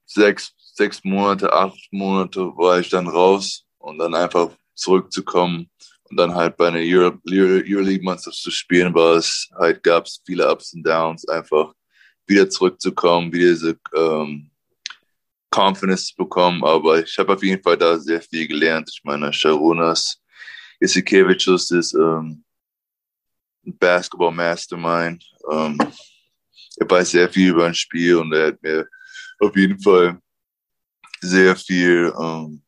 sechs, 0.05 0.53
sechs 0.59 1.03
Monate, 1.03 1.53
acht 1.53 1.79
Monate 1.91 2.41
war 2.57 2.81
ich 2.81 2.91
dann 2.91 3.09
raus 3.09 3.65
und 3.79 3.99
dann 3.99 4.15
einfach 4.15 4.51
zurückzukommen 4.75 5.71
und 6.11 6.17
dann 6.17 6.35
halt 6.35 6.57
bei 6.59 6.69
einer 6.69 6.81
Euroleague-Mannschaft 6.81 8.37
zu 8.37 8.51
spielen, 8.51 8.95
war 8.95 9.17
es 9.17 9.49
halt, 9.55 9.83
gab 9.83 10.05
es 10.05 10.21
viele 10.27 10.51
Ups 10.51 10.75
und 10.75 10.83
Downs, 10.87 11.27
einfach 11.29 11.73
wieder 12.27 12.49
zurückzukommen, 12.51 13.33
wieder 13.33 13.51
diese 13.51 13.79
ähm, 13.95 14.52
Confidence 15.55 16.07
zu 16.07 16.17
bekommen, 16.17 16.65
aber 16.65 17.03
ich 17.03 17.17
habe 17.19 17.35
auf 17.35 17.43
jeden 17.43 17.63
Fall 17.63 17.77
da 17.77 17.99
sehr 17.99 18.23
viel 18.23 18.49
gelernt. 18.49 18.91
Ich 18.93 19.03
meine, 19.05 19.33
Sharunas 19.33 20.21
Isikevicius 20.81 21.71
ist 21.71 21.95
ähm, 21.95 22.45
Basketball 23.65 24.33
Mastermind. 24.33 25.25
Ähm, 25.51 25.79
er 26.77 26.91
weiß 26.91 27.11
sehr 27.11 27.29
viel 27.29 27.51
über 27.51 27.67
ein 27.67 27.75
Spiel 27.75 28.17
und 28.17 28.33
er 28.33 28.49
hat 28.49 28.63
mir 28.63 28.89
auf 29.39 29.55
jeden 29.57 29.81
Fall 29.81 30.19
sehr 31.21 31.55
viel 31.55 32.13
ähm, 32.21 32.63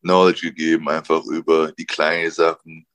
Knowledge 0.00 0.48
gegeben, 0.48 0.88
einfach 0.88 1.24
über 1.26 1.72
die 1.72 1.86
kleinen 1.86 2.30
Sachen. 2.30 2.86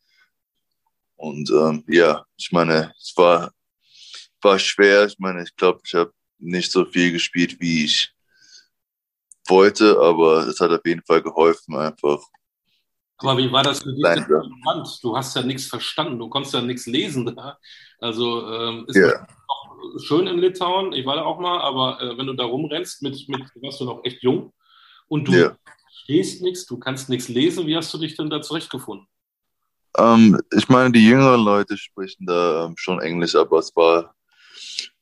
Und 1.15 1.49
ähm, 1.49 1.83
ja, 1.87 2.25
ich 2.35 2.51
meine, 2.51 2.93
es 2.99 3.13
war, 3.15 3.51
war 4.41 4.59
schwer. 4.59 5.05
Ich 5.05 5.17
meine, 5.17 5.43
ich 5.43 5.55
glaube, 5.55 5.79
ich 5.85 5.93
habe 5.93 6.13
nicht 6.37 6.71
so 6.71 6.85
viel 6.85 7.13
gespielt, 7.13 7.59
wie 7.59 7.85
ich 7.85 8.13
wollte, 9.49 9.99
aber 9.99 10.47
es 10.47 10.59
hat 10.59 10.71
auf 10.71 10.85
jeden 10.85 11.03
Fall 11.03 11.21
geholfen, 11.21 11.75
einfach 11.75 12.19
aber 13.19 13.37
wie 13.37 13.51
war 13.51 13.63
das 13.63 13.81
für 13.81 13.93
dich? 13.93 14.05
Du 15.01 15.17
hast 15.17 15.35
ja 15.35 15.41
nichts 15.41 15.65
verstanden, 15.65 16.19
du 16.19 16.29
konntest 16.29 16.53
ja 16.53 16.61
nichts 16.61 16.85
lesen 16.85 17.25
da. 17.25 17.57
Also 17.99 18.47
ähm, 18.51 18.85
ist 18.87 18.95
yeah. 18.95 19.27
schön 20.03 20.27
in 20.27 20.37
Litauen, 20.37 20.93
ich 20.93 21.05
war 21.05 21.15
da 21.15 21.23
auch 21.23 21.39
mal, 21.39 21.59
aber 21.59 21.99
äh, 21.99 22.17
wenn 22.17 22.27
du 22.27 22.33
da 22.33 22.45
rumrennst, 22.45 23.01
mit, 23.01 23.27
mit 23.27 23.41
warst 23.55 23.81
du 23.81 23.85
noch 23.85 24.03
echt 24.03 24.21
jung 24.21 24.53
und 25.07 25.27
du 25.27 25.31
yeah. 25.31 25.57
stehst 26.03 26.43
nichts, 26.43 26.67
du 26.67 26.77
kannst 26.77 27.09
nichts 27.09 27.27
lesen, 27.27 27.65
wie 27.65 27.75
hast 27.75 27.91
du 27.91 27.97
dich 27.97 28.15
denn 28.15 28.29
da 28.29 28.39
zurechtgefunden? 28.39 29.07
Ähm, 29.97 30.39
ich 30.55 30.69
meine, 30.69 30.91
die 30.91 31.03
jüngeren 31.03 31.43
Leute 31.43 31.75
sprechen 31.75 32.27
da 32.27 32.65
ähm, 32.65 32.75
schon 32.77 33.01
Englisch, 33.01 33.35
aber 33.35 33.57
es 33.57 33.75
war, 33.75 34.13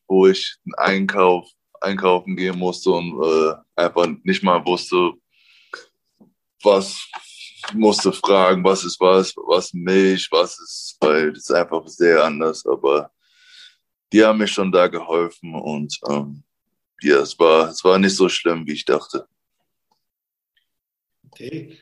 wo 0.08 0.28
ich 0.28 0.56
einen 0.64 0.76
Einkauf, 0.76 1.50
einkaufen 1.86 2.36
gehen 2.36 2.58
musste 2.58 2.92
und 2.92 3.22
äh, 3.24 3.54
einfach 3.76 4.08
nicht 4.24 4.44
mal 4.44 4.66
wusste, 4.66 5.14
was 6.64 7.08
musste 7.74 8.12
fragen, 8.12 8.64
was 8.64 8.84
ist 8.84 9.00
was, 9.00 9.36
was 9.36 9.74
Milch, 9.74 10.28
was 10.32 10.60
ist, 10.60 10.98
weil 11.00 11.32
das 11.32 11.44
ist 11.44 11.52
einfach 11.52 11.88
sehr 11.88 12.24
anders. 12.24 12.66
Aber 12.66 13.12
die 14.12 14.24
haben 14.24 14.38
mir 14.38 14.48
schon 14.48 14.72
da 14.72 14.88
geholfen 14.88 15.56
und 15.56 16.00
ähm, 16.10 16.44
ja, 17.02 17.20
es 17.20 17.38
war, 17.40 17.70
es 17.70 17.84
war 17.84 17.98
nicht 18.00 18.16
so 18.16 18.30
schlimm, 18.30 18.66
wie 18.66 18.74
ich 18.74 18.86
dachte. 18.86 19.28
Okay. 21.28 21.78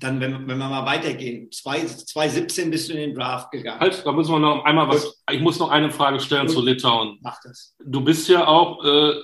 Dann, 0.00 0.20
wenn, 0.20 0.46
wenn 0.46 0.58
wir 0.58 0.68
mal 0.68 0.86
weitergehen, 0.86 1.50
2017 1.50 2.70
bist 2.70 2.88
du 2.88 2.94
in 2.94 2.98
den 2.98 3.14
Draft 3.14 3.50
gegangen. 3.50 3.80
Halt, 3.80 4.04
da 4.04 4.12
müssen 4.12 4.32
wir 4.32 4.38
noch 4.38 4.64
einmal 4.64 4.88
was. 4.88 5.22
Ich 5.30 5.40
muss 5.40 5.58
noch 5.58 5.70
eine 5.70 5.90
Frage 5.90 6.20
stellen 6.20 6.46
Gut. 6.46 6.56
zu 6.56 6.62
Litauen. 6.62 7.18
Mach 7.22 7.38
das. 7.42 7.74
Du 7.78 8.02
bist 8.02 8.28
ja 8.28 8.46
auch, 8.46 8.84
äh, 8.84 9.14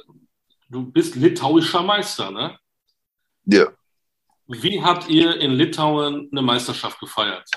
du 0.69 0.91
bist 0.91 1.17
litauischer 1.17 1.83
Meister, 1.83 2.31
ne? 2.31 2.59
Ja. 3.45 3.67
Wie 4.47 4.83
habt 4.83 5.09
ihr 5.09 5.41
in 5.41 5.53
Litauen 5.53 6.29
eine 6.31 6.43
Meisterschaft 6.43 6.99
gefeiert? 7.01 7.49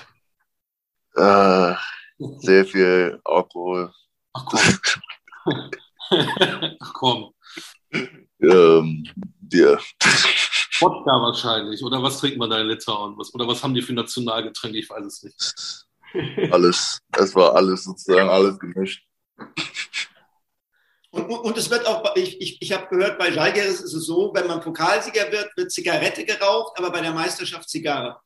Äh, 1.14 1.74
sehr 2.38 2.64
viel 2.64 3.20
Alkohol. 3.24 3.92
Ach 4.32 4.46
komm. 4.46 4.60
Ach 6.80 6.92
komm. 6.92 7.34
Ähm, 8.40 9.04
ja. 9.52 9.78
Wodka 10.80 11.10
wahrscheinlich. 11.22 11.82
Oder 11.82 12.02
was 12.02 12.18
trinkt 12.18 12.38
man 12.38 12.50
da 12.50 12.60
in 12.60 12.68
Litauen? 12.68 13.16
Was, 13.18 13.32
oder 13.34 13.46
was 13.46 13.62
haben 13.62 13.74
die 13.74 13.82
für 13.82 13.92
Nationalgetränke? 13.92 14.78
Ich 14.78 14.90
weiß 14.90 15.04
es 15.04 15.22
nicht. 15.22 15.86
Alles. 16.52 17.00
Es 17.12 17.34
war 17.34 17.54
alles 17.54 17.84
sozusagen, 17.84 18.28
alles 18.28 18.58
gemischt. 18.58 19.04
Und, 21.10 21.28
und 21.30 21.58
es 21.58 21.70
wird 21.70 21.86
auch, 21.86 22.14
ich, 22.16 22.40
ich, 22.40 22.60
ich 22.60 22.72
habe 22.72 22.88
gehört, 22.88 23.18
bei 23.18 23.30
Jalgeris 23.30 23.80
ist 23.80 23.94
es 23.94 24.06
so, 24.06 24.32
wenn 24.34 24.46
man 24.46 24.60
Pokalsieger 24.60 25.30
wird, 25.32 25.50
wird 25.56 25.72
Zigarette 25.72 26.24
geraucht, 26.24 26.78
aber 26.78 26.90
bei 26.90 27.00
der 27.00 27.12
Meisterschaft 27.12 27.68
Zigarre. 27.68 28.20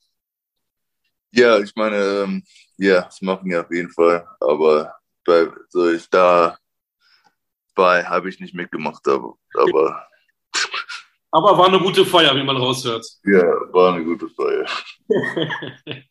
Ja, 1.32 1.58
ich 1.60 1.74
meine, 1.76 1.96
ähm, 1.96 2.44
ja, 2.76 3.02
das 3.02 3.20
machen 3.22 3.48
wir 3.48 3.60
auf 3.60 3.70
jeden 3.70 3.90
Fall. 3.90 4.26
Aber 4.40 4.94
bei, 5.24 5.48
so 5.68 5.88
ich 5.90 6.08
da 6.10 6.58
bei 7.74 8.04
habe 8.04 8.28
ich 8.28 8.40
nicht 8.40 8.54
mitgemacht, 8.54 9.06
aber, 9.06 9.36
aber. 9.54 10.09
Aber 11.32 11.56
war 11.56 11.68
eine 11.68 11.78
gute 11.78 12.04
Feier, 12.04 12.34
wie 12.34 12.42
man 12.42 12.56
raushört. 12.56 13.06
Ja, 13.24 13.44
war 13.72 13.94
eine 13.94 14.04
gute 14.04 14.28
Feier. 14.28 14.66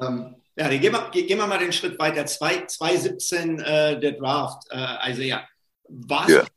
ähm, 0.00 0.36
ja, 0.56 0.68
dann 0.68 0.80
gehen 0.80 0.92
wir, 0.92 1.10
gehen 1.10 1.38
wir 1.38 1.46
mal 1.46 1.58
den 1.58 1.72
Schritt 1.72 1.98
weiter. 1.98 2.24
2017 2.24 3.60
äh, 3.60 4.00
der 4.00 4.12
Draft. 4.12 4.62
Äh, 4.70 4.76
also 4.76 5.22
ja, 5.22 5.46
warst 5.88 6.30
ja. 6.30 6.42
du 6.42 6.48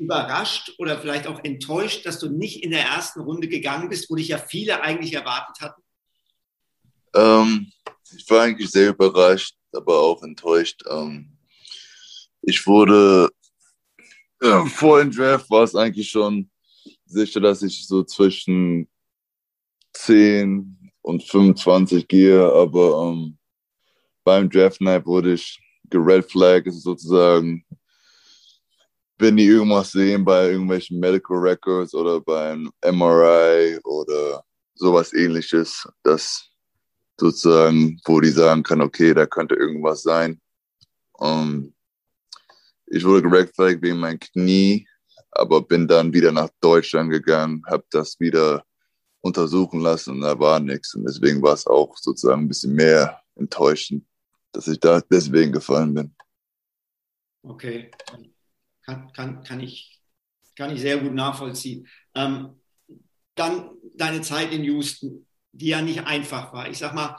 überrascht 0.00 0.72
oder 0.78 0.98
vielleicht 0.98 1.26
auch 1.26 1.44
enttäuscht, 1.44 2.06
dass 2.06 2.18
du 2.18 2.28
nicht 2.28 2.64
in 2.64 2.70
der 2.70 2.84
ersten 2.84 3.20
Runde 3.20 3.48
gegangen 3.48 3.88
bist, 3.88 4.10
wo 4.10 4.16
dich 4.16 4.28
ja 4.28 4.38
viele 4.38 4.82
eigentlich 4.82 5.14
erwartet 5.14 5.60
hatten? 5.60 5.82
Ähm, 7.14 7.72
ich 8.16 8.28
war 8.30 8.42
eigentlich 8.42 8.70
sehr 8.70 8.90
überrascht, 8.90 9.54
aber 9.72 9.98
auch 9.98 10.22
enttäuscht. 10.22 10.82
Ähm, 10.88 11.36
ich 12.42 12.66
wurde 12.66 13.30
äh, 14.40 14.66
vor 14.66 14.98
dem 15.00 15.12
Draft 15.12 15.50
war 15.50 15.64
es 15.64 15.76
eigentlich 15.76 16.10
schon 16.10 16.50
sicher, 17.10 17.40
dass 17.40 17.62
ich 17.62 17.86
so 17.86 18.02
zwischen 18.02 18.88
10 19.92 20.92
und 21.02 21.22
25 21.22 22.06
gehe, 22.06 22.52
aber 22.52 23.10
ähm, 23.12 23.38
beim 24.24 24.48
Draft 24.48 24.80
Night 24.80 25.06
wurde 25.06 25.34
ich 25.34 25.58
gered 25.88 26.30
flag, 26.30 26.64
ist 26.66 26.82
sozusagen, 26.82 27.64
wenn 29.18 29.36
die 29.36 29.46
irgendwas 29.46 29.90
sehen 29.90 30.24
bei 30.24 30.50
irgendwelchen 30.50 31.00
Medical 31.00 31.38
Records 31.38 31.94
oder 31.94 32.20
beim 32.20 32.70
MRI 32.84 33.78
oder 33.84 34.44
sowas 34.74 35.12
ähnliches, 35.12 35.86
das 36.02 36.48
sozusagen, 37.18 38.00
wo 38.04 38.20
die 38.20 38.30
sagen 38.30 38.62
kann, 38.62 38.80
okay, 38.80 39.12
da 39.12 39.26
könnte 39.26 39.54
irgendwas 39.54 40.02
sein. 40.02 40.40
Um, 41.12 41.74
ich 42.86 43.04
wurde 43.04 43.28
gered 43.28 43.54
flag 43.54 43.76
wegen 43.82 43.98
meinem 43.98 44.18
Knie, 44.18 44.86
aber 45.30 45.62
bin 45.62 45.86
dann 45.88 46.12
wieder 46.12 46.32
nach 46.32 46.50
Deutschland 46.60 47.10
gegangen, 47.10 47.62
habe 47.66 47.84
das 47.90 48.18
wieder 48.20 48.64
untersuchen 49.20 49.80
lassen 49.80 50.12
und 50.12 50.20
da 50.22 50.38
war 50.38 50.60
nichts. 50.60 50.94
Und 50.94 51.04
deswegen 51.04 51.42
war 51.42 51.54
es 51.54 51.66
auch 51.66 51.96
sozusagen 51.96 52.42
ein 52.42 52.48
bisschen 52.48 52.74
mehr 52.74 53.20
enttäuschend, 53.36 54.04
dass 54.52 54.68
ich 54.68 54.80
da 54.80 55.00
deswegen 55.00 55.52
gefallen 55.52 55.94
bin. 55.94 56.14
Okay, 57.42 57.90
kann, 58.82 59.12
kann, 59.12 59.42
kann, 59.42 59.60
ich, 59.60 60.00
kann 60.56 60.70
ich 60.70 60.80
sehr 60.80 60.98
gut 60.98 61.14
nachvollziehen. 61.14 61.86
Ähm, 62.14 62.60
dann 63.34 63.70
deine 63.94 64.20
Zeit 64.20 64.52
in 64.52 64.64
Houston, 64.64 65.26
die 65.52 65.68
ja 65.68 65.80
nicht 65.80 66.06
einfach 66.06 66.52
war. 66.52 66.68
Ich 66.68 66.78
sag 66.78 66.94
mal, 66.94 67.16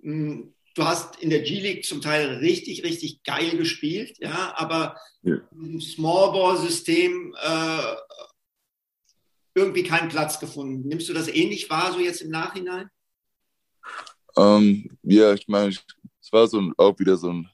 hm, 0.00 0.54
du 0.74 0.84
hast 0.84 1.16
in 1.20 1.30
der 1.30 1.40
G-League 1.40 1.84
zum 1.84 2.00
Teil 2.00 2.36
richtig, 2.38 2.84
richtig 2.84 3.22
geil 3.24 3.56
gespielt, 3.56 4.16
ja, 4.18 4.54
aber 4.56 4.96
ja. 5.22 5.36
im 5.52 5.80
Small-Ball-System 5.80 7.34
äh, 7.40 7.94
irgendwie 9.54 9.82
keinen 9.82 10.08
Platz 10.08 10.38
gefunden. 10.38 10.88
Nimmst 10.88 11.08
du 11.08 11.12
das 11.12 11.28
ähnlich 11.28 11.68
wahr, 11.70 11.92
so 11.92 12.00
jetzt 12.00 12.22
im 12.22 12.30
Nachhinein? 12.30 12.88
Um, 14.36 14.44
ähm, 14.44 14.98
ja, 15.02 15.34
ich 15.34 15.48
meine, 15.48 15.70
es 15.70 16.32
war 16.32 16.46
so 16.46 16.60
ein, 16.60 16.72
auch 16.76 16.98
wieder 16.98 17.16
so 17.16 17.32
ein 17.32 17.48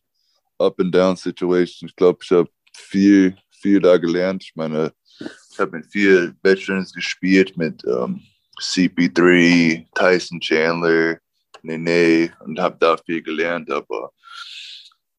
Up-and-Down-Situation. 0.59 1.89
Ich 1.89 1.97
glaube, 1.97 2.19
ich 2.23 2.31
habe 2.31 2.51
viel, 2.75 3.37
viel 3.51 3.81
da 3.81 3.97
gelernt. 3.97 4.43
Ich 4.45 4.55
meine, 4.55 4.93
ich 5.19 5.59
habe 5.59 5.79
mit 5.79 5.87
vielen 5.87 6.39
Veterans 6.43 6.93
gespielt, 6.93 7.57
mit 7.57 7.83
um, 7.85 8.17
ähm, 8.17 8.23
CP3, 8.61 9.87
Tyson 9.95 10.41
Chandler, 10.41 11.19
Nene 11.67 12.37
und 12.41 12.59
habe 12.59 12.77
da 12.79 12.97
viel 12.97 13.23
gelernt. 13.23 13.71
Aber 13.71 14.13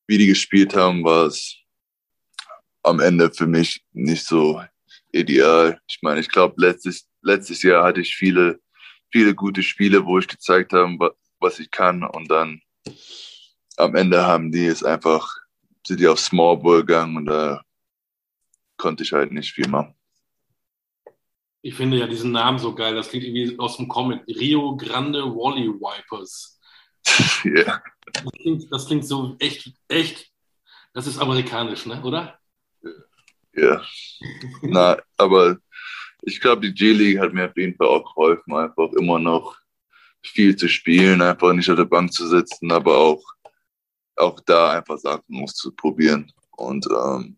wie 0.08 0.18
die 0.18 0.28
gespielt 0.28 0.76
haben, 0.76 1.04
war 1.04 1.26
es 1.28 1.56
am 2.84 3.00
Ende 3.00 3.32
für 3.32 3.48
mich 3.48 3.84
nicht 3.92 4.26
so 4.26 4.62
ideal. 5.12 5.80
Ich 5.88 6.00
meine, 6.02 6.20
ich 6.20 6.30
glaube, 6.30 6.56
letztes, 6.58 7.08
letztes 7.22 7.62
Jahr 7.64 7.84
hatte 7.84 8.02
ich 8.02 8.16
viele, 8.16 8.60
viele 9.12 9.36
gute 9.36 9.64
Spiele, 9.64 10.06
wo 10.06 10.20
ich 10.20 10.28
gezeigt 10.28 10.74
habe, 10.74 11.16
was 11.40 11.60
ich 11.60 11.70
kann. 11.70 12.04
Und 12.04 12.30
dann 12.32 12.62
am 13.78 13.96
Ende 13.96 14.26
haben 14.26 14.52
die 14.52 14.66
es 14.66 14.84
einfach, 14.84 15.36
sind 15.86 16.00
die 16.00 16.08
auf 16.08 16.20
Small 16.20 16.58
Ball 16.58 16.80
gegangen 16.80 17.18
und 17.18 17.26
da 17.26 17.62
konnte 18.78 19.04
ich 19.04 19.12
halt 19.12 19.32
nicht 19.32 19.52
viel 19.52 19.68
machen. 19.68 19.97
Ich 21.62 21.76
finde 21.76 21.98
ja 21.98 22.08
diesen 22.08 22.32
Namen 22.32 22.60
so 22.60 22.74
geil. 22.74 22.96
Das 22.96 23.10
klingt 23.10 23.26
irgendwie 23.26 23.58
aus 23.60 23.78
dem 23.78 23.88
Comic. 23.88 24.22
Rio 24.28 24.78
Grande 24.78 25.24
Wally 25.24 25.70
Wipers. 25.70 26.60
Ja. 27.44 27.52
yeah. 27.52 27.84
Das 28.12 28.24
klingt, 28.42 28.72
das 28.72 28.88
klingt 28.88 29.06
so 29.06 29.36
echt, 29.40 29.72
echt. 29.88 30.32
Das 30.94 31.08
ist 31.08 31.20
amerikanisch, 31.20 31.86
ne? 31.86 32.02
Oder? 32.04 32.40
Ja. 33.54 33.82
Na, 34.62 34.98
aber 35.18 35.58
ich 36.22 36.40
glaube, 36.40 36.62
die 36.62 36.74
G-League 36.74 37.20
hat 37.20 37.34
mir 37.34 37.50
auf 37.50 37.58
jeden 37.58 37.76
Fall 37.76 37.88
auch 37.88 38.04
geholfen, 38.04 38.54
einfach 38.54 38.92
immer 38.94 39.20
noch 39.20 39.58
viel 40.24 40.56
zu 40.56 40.68
spielen, 40.68 41.22
einfach 41.22 41.54
nicht 41.54 41.70
auf 41.70 41.78
der 41.78 41.86
Bank 41.86 42.12
zu 42.12 42.28
sitzen, 42.28 42.72
aber 42.72 42.98
auch, 42.98 43.24
auch 44.16 44.40
da 44.42 44.72
einfach 44.72 44.98
Sachen 44.98 45.42
auszuprobieren. 45.42 46.32
Und 46.52 46.88
ähm, 46.88 47.38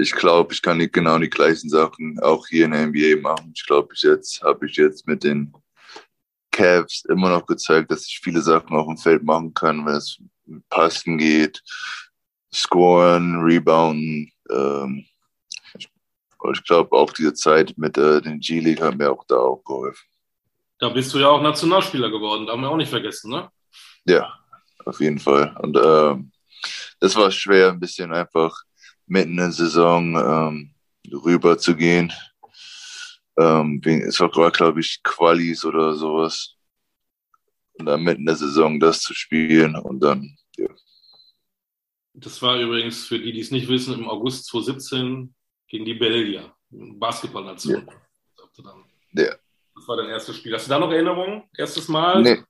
ich 0.00 0.12
glaube, 0.12 0.52
ich 0.52 0.62
kann 0.62 0.78
nicht 0.78 0.92
genau 0.92 1.18
die 1.18 1.28
gleichen 1.28 1.68
Sachen 1.68 2.18
auch 2.20 2.46
hier 2.46 2.64
in 2.64 2.70
der 2.72 2.86
NBA 2.86 3.20
machen. 3.20 3.52
Ich 3.54 3.66
glaube, 3.66 3.92
ich 3.94 4.02
jetzt 4.02 4.42
habe 4.42 4.66
ich 4.66 4.76
jetzt 4.76 5.06
mit 5.06 5.22
den 5.22 5.52
Cavs 6.50 7.04
immer 7.08 7.28
noch 7.28 7.46
gezeigt, 7.46 7.90
dass 7.90 8.06
ich 8.06 8.20
viele 8.22 8.40
Sachen 8.40 8.74
auf 8.76 8.86
dem 8.86 8.96
Feld 8.96 9.22
machen 9.22 9.52
kann, 9.52 9.84
wenn 9.84 9.94
es 9.94 10.18
mit 10.46 10.68
Passen 10.68 11.18
geht, 11.18 11.62
scoren, 12.52 13.40
rebounden. 13.42 14.32
Ähm, 14.50 15.04
ich, 15.78 15.88
ich 16.52 16.64
glaube, 16.64 16.96
auch 16.96 17.12
diese 17.12 17.34
Zeit 17.34 17.74
mit 17.76 17.96
äh, 17.98 18.20
den 18.20 18.40
G-League 18.40 18.80
hat 18.80 18.96
mir 18.96 19.12
auch 19.12 19.24
da 19.28 19.36
auch 19.36 19.62
geholfen. 19.64 20.06
Da 20.78 20.88
bist 20.88 21.12
du 21.12 21.18
ja 21.18 21.28
auch 21.28 21.42
Nationalspieler 21.42 22.10
geworden, 22.10 22.46
da 22.46 22.52
haben 22.52 22.62
wir 22.62 22.70
auch 22.70 22.76
nicht 22.76 22.88
vergessen, 22.88 23.30
ne? 23.30 23.50
Ja, 24.06 24.32
auf 24.86 24.98
jeden 24.98 25.18
Fall. 25.18 25.54
Und 25.60 25.76
ähm, 25.76 26.32
das 26.98 27.14
war 27.16 27.30
schwer, 27.30 27.68
ein 27.68 27.80
bisschen 27.80 28.12
einfach 28.12 28.64
mitten 29.10 29.30
in 29.32 29.36
der 29.38 29.52
Saison 29.52 30.16
ähm, 30.16 30.74
rüber 31.12 31.58
zu 31.58 31.74
gehen. 31.74 32.12
Ähm, 33.36 33.80
es 33.84 34.20
war, 34.20 34.50
glaube 34.52 34.80
ich, 34.80 35.00
Qualis 35.02 35.64
oder 35.64 35.94
sowas. 35.94 36.54
Und 37.72 37.86
dann 37.86 38.02
mitten 38.02 38.20
in 38.20 38.26
der 38.26 38.36
Saison 38.36 38.78
das 38.78 39.00
zu 39.00 39.12
spielen 39.12 39.74
und 39.76 40.00
dann, 40.00 40.36
ja. 40.56 40.68
Das 42.14 42.40
war 42.42 42.58
übrigens 42.58 43.06
für 43.06 43.18
die, 43.18 43.32
die 43.32 43.40
es 43.40 43.50
nicht 43.50 43.68
wissen, 43.68 43.94
im 43.94 44.08
August 44.08 44.46
2017 44.46 45.34
gegen 45.68 45.84
die 45.84 45.94
Belgier, 45.94 46.54
Basketballnation. 46.70 47.88
Ja. 49.14 49.24
ja. 49.24 49.34
Das 49.74 49.88
war 49.88 49.96
dein 49.96 50.10
erstes 50.10 50.36
Spiel. 50.36 50.54
Hast 50.54 50.66
du 50.66 50.70
da 50.70 50.78
noch 50.78 50.90
Erinnerungen? 50.90 51.44
Erstes 51.56 51.88
Mal? 51.88 52.22
Nee. 52.22 52.42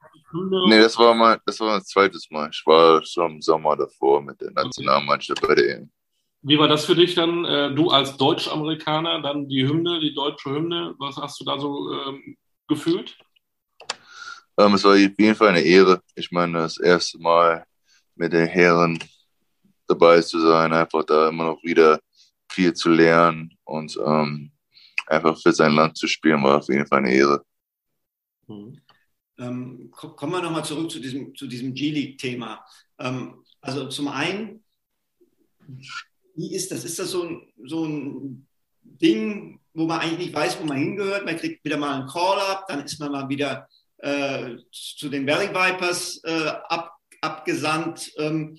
Nee, 0.68 0.80
das 0.80 0.98
war 0.98 1.14
mein, 1.14 1.38
das 1.46 1.58
war 1.60 1.68
mein 1.68 1.84
zweites 1.84 2.28
Mal. 2.30 2.50
Ich 2.52 2.62
war 2.66 3.04
schon 3.04 3.32
im 3.32 3.42
Sommer 3.42 3.76
davor 3.76 4.20
mit 4.20 4.40
der 4.40 4.50
Nationalmannschaft 4.50 5.40
bei 5.42 5.54
der 5.54 5.76
EM. 5.76 5.90
Wie 6.42 6.58
war 6.58 6.68
das 6.68 6.86
für 6.86 6.94
dich 6.94 7.14
dann, 7.14 7.44
äh, 7.44 7.74
du 7.74 7.90
als 7.90 8.16
Deutsch-Amerikaner, 8.16 9.20
dann 9.20 9.48
die 9.48 9.66
Hymne, 9.66 10.00
die 10.00 10.14
deutsche 10.14 10.50
Hymne, 10.50 10.94
was 10.98 11.16
hast 11.16 11.38
du 11.40 11.44
da 11.44 11.58
so 11.58 11.92
ähm, 11.92 12.36
gefühlt? 12.66 13.18
Ähm, 14.58 14.74
es 14.74 14.84
war 14.84 14.92
auf 14.92 14.98
jeden 14.98 15.34
Fall 15.34 15.48
eine 15.48 15.60
Ehre. 15.60 16.02
Ich 16.14 16.30
meine, 16.30 16.58
das 16.58 16.78
erste 16.78 17.18
Mal 17.18 17.66
mit 18.14 18.32
den 18.32 18.46
Herren 18.46 18.98
dabei 19.86 20.20
zu 20.22 20.40
sein, 20.40 20.72
einfach 20.72 21.04
da 21.04 21.28
immer 21.28 21.44
noch 21.44 21.62
wieder 21.62 22.00
viel 22.50 22.72
zu 22.72 22.90
lernen 22.90 23.56
und 23.64 23.98
ähm, 24.04 24.52
einfach 25.06 25.38
für 25.40 25.52
sein 25.52 25.72
Land 25.72 25.96
zu 25.96 26.06
spielen, 26.06 26.42
war 26.42 26.58
auf 26.58 26.68
jeden 26.68 26.86
Fall 26.86 26.98
eine 26.98 27.12
Ehre. 27.12 27.44
Mhm. 28.46 28.80
Ähm, 29.38 29.90
kommen 29.90 30.32
wir 30.32 30.42
nochmal 30.42 30.64
zurück 30.64 30.90
zu 30.90 31.00
diesem, 31.00 31.34
zu 31.34 31.46
diesem 31.46 31.72
G-League-Thema. 31.72 32.64
Ähm, 32.98 33.42
also 33.60 33.88
zum 33.88 34.08
einen, 34.08 34.62
wie 36.36 36.54
ist 36.54 36.70
das? 36.70 36.84
Ist 36.84 36.98
das 36.98 37.10
so 37.10 37.24
ein, 37.24 37.52
so 37.64 37.84
ein 37.84 38.46
Ding, 38.82 39.60
wo 39.74 39.86
man 39.86 40.00
eigentlich 40.00 40.26
nicht 40.26 40.34
weiß, 40.34 40.60
wo 40.60 40.64
man 40.64 40.78
hingehört? 40.78 41.24
Man 41.24 41.36
kriegt 41.36 41.64
wieder 41.64 41.76
mal 41.76 42.00
einen 42.00 42.08
Call-up, 42.08 42.66
dann 42.68 42.84
ist 42.84 42.98
man 42.98 43.12
mal 43.12 43.28
wieder 43.28 43.68
äh, 43.98 44.56
zu 44.72 45.08
den 45.08 45.26
Valley 45.26 45.48
Vipers 45.48 46.20
äh, 46.24 46.52
ab, 46.68 46.96
abgesandt. 47.20 48.12
Ähm, 48.18 48.58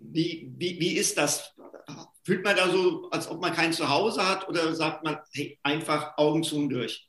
wie, 0.00 0.50
wie, 0.56 0.80
wie 0.80 0.96
ist 0.96 1.18
das? 1.18 1.54
Fühlt 2.24 2.44
man 2.44 2.56
da 2.56 2.68
so, 2.68 3.08
als 3.10 3.28
ob 3.28 3.40
man 3.40 3.52
kein 3.52 3.72
Zuhause 3.72 4.26
hat 4.26 4.48
oder 4.48 4.74
sagt 4.74 5.04
man, 5.04 5.18
hey, 5.32 5.58
einfach 5.62 6.16
Augen 6.16 6.42
zu 6.42 6.56
und 6.56 6.70
durch? 6.70 7.08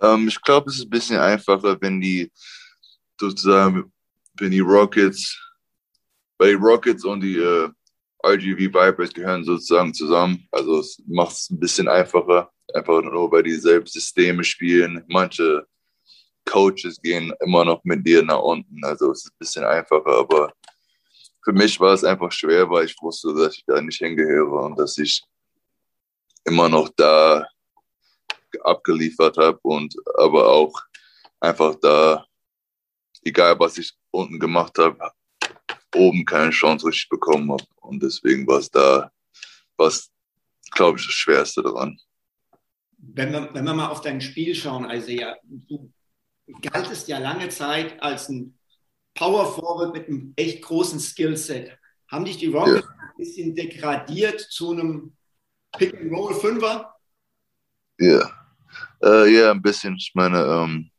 Ähm, 0.00 0.28
ich 0.28 0.40
glaube, 0.42 0.70
es 0.70 0.76
ist 0.76 0.86
ein 0.86 0.90
bisschen 0.90 1.18
einfacher, 1.18 1.80
wenn 1.80 2.00
die 2.00 2.30
sozusagen, 3.18 3.92
wenn 4.34 4.50
die 4.50 4.60
Rockets, 4.60 5.38
bei 6.38 6.54
Rockets 6.54 7.04
und 7.04 7.20
die 7.20 7.36
äh, 7.36 7.70
RGV 8.26 8.74
Vipers 8.74 9.12
gehören 9.12 9.44
sozusagen 9.44 9.94
zusammen. 9.94 10.46
Also 10.50 10.80
es 10.80 11.02
macht 11.06 11.32
es 11.32 11.50
ein 11.50 11.60
bisschen 11.60 11.88
einfacher, 11.88 12.50
einfach 12.74 13.02
nur 13.02 13.30
weil 13.30 13.42
die 13.42 13.50
dieselben 13.50 13.86
Systeme 13.86 14.42
spielen. 14.44 15.04
Manche 15.08 15.66
Coaches 16.46 17.00
gehen 17.02 17.32
immer 17.40 17.64
noch 17.64 17.82
mit 17.84 18.06
dir 18.06 18.22
nach 18.22 18.40
unten, 18.40 18.84
also 18.84 19.10
es 19.10 19.24
ist 19.24 19.32
ein 19.32 19.38
bisschen 19.38 19.64
einfacher, 19.64 20.18
aber 20.18 20.52
für 21.44 21.52
mich 21.52 21.78
war 21.78 21.92
es 21.92 22.04
einfach 22.04 22.32
schwer, 22.32 22.68
weil 22.70 22.86
ich 22.86 22.96
wusste, 23.00 23.34
dass 23.34 23.56
ich 23.56 23.64
da 23.66 23.80
nicht 23.80 23.98
hingehöre 23.98 24.64
und 24.64 24.78
dass 24.78 24.96
ich 24.98 25.22
immer 26.44 26.68
noch 26.68 26.88
da 26.96 27.46
abgeliefert 28.62 29.36
habe 29.36 29.58
und 29.62 29.94
aber 30.16 30.48
auch 30.48 30.72
einfach 31.40 31.74
da, 31.76 32.24
egal 33.24 33.58
was 33.58 33.78
ich 33.78 33.92
unten 34.10 34.38
gemacht 34.38 34.78
habe, 34.78 35.10
oben 35.94 36.24
keine 36.24 36.50
Chance 36.50 36.86
richtig 36.86 37.08
bekommen 37.08 37.52
habe. 37.52 37.64
Und 37.86 38.02
deswegen 38.02 38.46
war 38.46 38.58
es 38.58 38.70
da, 38.70 39.10
was, 39.76 40.10
glaube 40.72 40.98
ich, 40.98 41.06
das 41.06 41.14
Schwerste 41.14 41.62
daran. 41.62 41.98
Wenn 42.98 43.32
wir, 43.32 43.54
wenn 43.54 43.64
wir 43.64 43.74
mal 43.74 43.88
auf 43.88 44.00
dein 44.00 44.20
Spiel 44.20 44.54
schauen, 44.54 44.90
Isaiah, 44.90 45.36
du 45.42 45.92
galtest 46.62 47.08
ja 47.08 47.18
lange 47.18 47.48
Zeit 47.48 48.00
als 48.02 48.28
ein 48.28 48.58
Power 49.14 49.52
Forward 49.54 49.94
mit 49.94 50.08
einem 50.08 50.32
echt 50.36 50.62
großen 50.62 51.00
Skillset. 51.00 51.76
Haben 52.08 52.24
dich 52.24 52.36
die 52.36 52.46
Rockets 52.46 52.86
ja. 52.86 52.94
ein 53.00 53.16
bisschen 53.16 53.54
degradiert 53.54 54.40
zu 54.40 54.72
einem 54.72 55.16
Pick 55.76 55.94
and 55.94 56.12
Roll 56.12 56.34
Fünfer? 56.34 56.94
Ja. 57.98 58.30
Äh, 59.02 59.34
ja, 59.34 59.50
ein 59.50 59.62
bisschen. 59.62 59.96
Ich 59.96 60.12
meine, 60.14 60.38
ähm, 60.38 60.90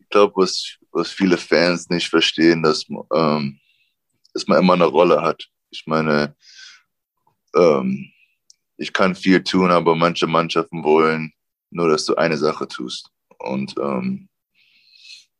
ich 0.00 0.08
glaube, 0.08 0.32
was, 0.36 0.76
was 0.90 1.10
viele 1.10 1.36
Fans 1.36 1.88
nicht 1.88 2.08
verstehen, 2.08 2.62
dass, 2.62 2.86
ähm, 3.14 3.60
dass 4.32 4.46
man 4.46 4.58
immer 4.58 4.74
eine 4.74 4.86
Rolle 4.86 5.20
hat. 5.20 5.46
Ich 5.72 5.86
meine, 5.86 6.36
ähm, 7.54 8.12
ich 8.76 8.92
kann 8.92 9.14
viel 9.14 9.42
tun, 9.42 9.70
aber 9.70 9.96
manche 9.96 10.26
Mannschaften 10.26 10.84
wollen 10.84 11.32
nur, 11.70 11.88
dass 11.88 12.04
du 12.04 12.14
eine 12.14 12.36
Sache 12.36 12.68
tust. 12.68 13.10
Und 13.38 13.74
ähm, 13.80 14.28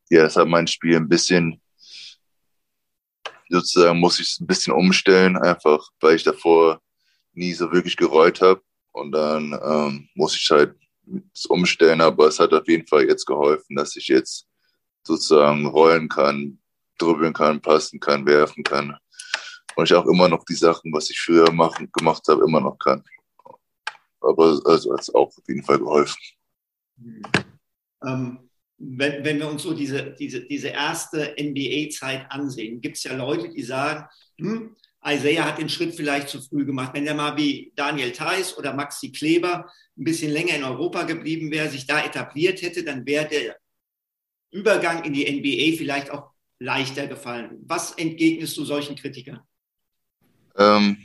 ja, 0.08 0.22
das 0.22 0.36
hat 0.36 0.48
mein 0.48 0.66
Spiel 0.66 0.96
ein 0.96 1.08
bisschen, 1.08 1.60
sozusagen 3.48 4.00
muss 4.00 4.18
ich 4.20 4.28
es 4.30 4.40
ein 4.40 4.46
bisschen 4.46 4.72
umstellen, 4.72 5.36
einfach 5.36 5.86
weil 6.00 6.16
ich 6.16 6.22
davor 6.22 6.80
nie 7.34 7.52
so 7.52 7.70
wirklich 7.70 7.96
gereut 7.96 8.40
habe. 8.40 8.62
Und 8.92 9.12
dann 9.12 9.58
ähm, 9.62 10.08
muss 10.14 10.36
ich 10.36 10.50
halt 10.50 10.74
umstellen, 11.48 12.00
aber 12.00 12.28
es 12.28 12.38
hat 12.38 12.52
auf 12.52 12.66
jeden 12.68 12.86
Fall 12.86 13.04
jetzt 13.06 13.26
geholfen, 13.26 13.76
dass 13.76 13.96
ich 13.96 14.08
jetzt 14.08 14.46
sozusagen 15.06 15.66
rollen 15.66 16.08
kann, 16.08 16.58
dribbeln 16.98 17.32
kann, 17.32 17.60
passen 17.60 18.00
kann, 18.00 18.24
werfen 18.26 18.62
kann. 18.62 18.96
Und 19.76 19.90
ich 19.90 19.94
auch 19.94 20.06
immer 20.06 20.28
noch 20.28 20.44
die 20.44 20.54
Sachen, 20.54 20.92
was 20.92 21.10
ich 21.10 21.18
früher 21.20 21.50
machen, 21.50 21.90
gemacht 21.92 22.22
habe, 22.28 22.44
immer 22.44 22.60
noch 22.60 22.78
kann. 22.78 23.02
Aber 24.20 24.60
also 24.64 24.92
hat 24.92 25.14
auch 25.14 25.28
auf 25.28 25.48
jeden 25.48 25.62
Fall 25.64 25.78
geholfen. 25.78 26.20
Ähm, 28.04 28.50
wenn, 28.78 29.24
wenn 29.24 29.38
wir 29.38 29.48
uns 29.48 29.62
so 29.62 29.74
diese, 29.74 30.12
diese, 30.12 30.40
diese 30.42 30.68
erste 30.68 31.34
NBA-Zeit 31.38 32.26
ansehen, 32.30 32.80
gibt 32.80 32.96
es 32.96 33.04
ja 33.04 33.14
Leute, 33.14 33.48
die 33.48 33.62
sagen, 33.62 34.06
hm, 34.38 34.76
Isaiah 35.04 35.44
hat 35.44 35.58
den 35.58 35.68
Schritt 35.68 35.94
vielleicht 35.94 36.28
zu 36.28 36.40
früh 36.40 36.64
gemacht. 36.64 36.92
Wenn 36.94 37.04
der 37.04 37.14
mal 37.14 37.36
wie 37.36 37.72
Daniel 37.74 38.12
Theiss 38.12 38.56
oder 38.56 38.72
Maxi 38.72 39.10
Kleber 39.10 39.70
ein 39.96 40.04
bisschen 40.04 40.30
länger 40.30 40.54
in 40.54 40.64
Europa 40.64 41.02
geblieben 41.02 41.50
wäre, 41.50 41.68
sich 41.68 41.86
da 41.86 42.04
etabliert 42.04 42.62
hätte, 42.62 42.84
dann 42.84 43.04
wäre 43.04 43.28
der 43.28 43.56
Übergang 44.52 45.04
in 45.04 45.12
die 45.12 45.24
NBA 45.24 45.76
vielleicht 45.76 46.10
auch 46.10 46.30
leichter 46.60 47.08
gefallen. 47.08 47.58
Was 47.66 47.92
entgegnest 47.92 48.56
du 48.56 48.64
solchen 48.64 48.94
Kritikern? 48.94 49.40
Ähm, 50.56 50.98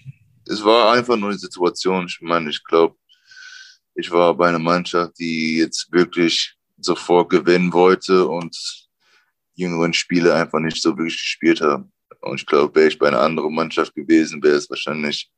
es 0.46 0.64
war 0.64 0.94
einfach 0.94 1.18
nur 1.18 1.30
eine 1.30 1.38
Situation. 1.38 2.06
Ich 2.08 2.20
meine, 2.22 2.50
ich 2.50 2.64
glaube, 2.64 2.96
ich 3.96 4.12
war 4.12 4.36
bei 4.36 4.50
einer 4.50 4.60
Mannschaft, 4.60 5.18
die 5.20 5.58
jetzt 5.58 5.92
wirklich 5.92 6.56
sofort 6.78 7.30
gewinnen 7.30 7.74
wollte 7.74 8.28
und 8.28 8.56
jüngeren 9.56 9.94
Spiele 9.94 10.34
einfach 10.34 10.60
nicht 10.60 10.82
so 10.82 10.98
wirklich 10.98 11.18
gespielt 11.18 11.62
haben. 11.62 11.92
Und 12.22 12.40
ich 12.40 12.46
glaube, 12.46 12.76
wäre 12.76 12.88
ich 12.88 13.00
bei 13.00 13.08
einer 13.08 13.22
anderen 13.22 13.54
Mannschaft 13.54 13.94
gewesen, 13.96 14.42
wäre 14.44 14.56
es 14.56 14.70
wahrscheinlich 14.70 15.30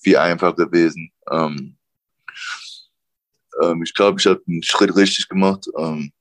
viel 0.00 0.16
einfacher 0.16 0.54
gewesen. 0.54 1.12
Ähm, 1.30 1.76
ähm, 3.62 3.82
ich 3.82 3.92
glaube, 3.94 4.20
ich 4.20 4.26
habe 4.26 4.42
einen 4.46 4.62
Schritt 4.62 4.94
richtig 4.96 5.28
gemacht. 5.28 5.66
Ähm, 5.76 6.12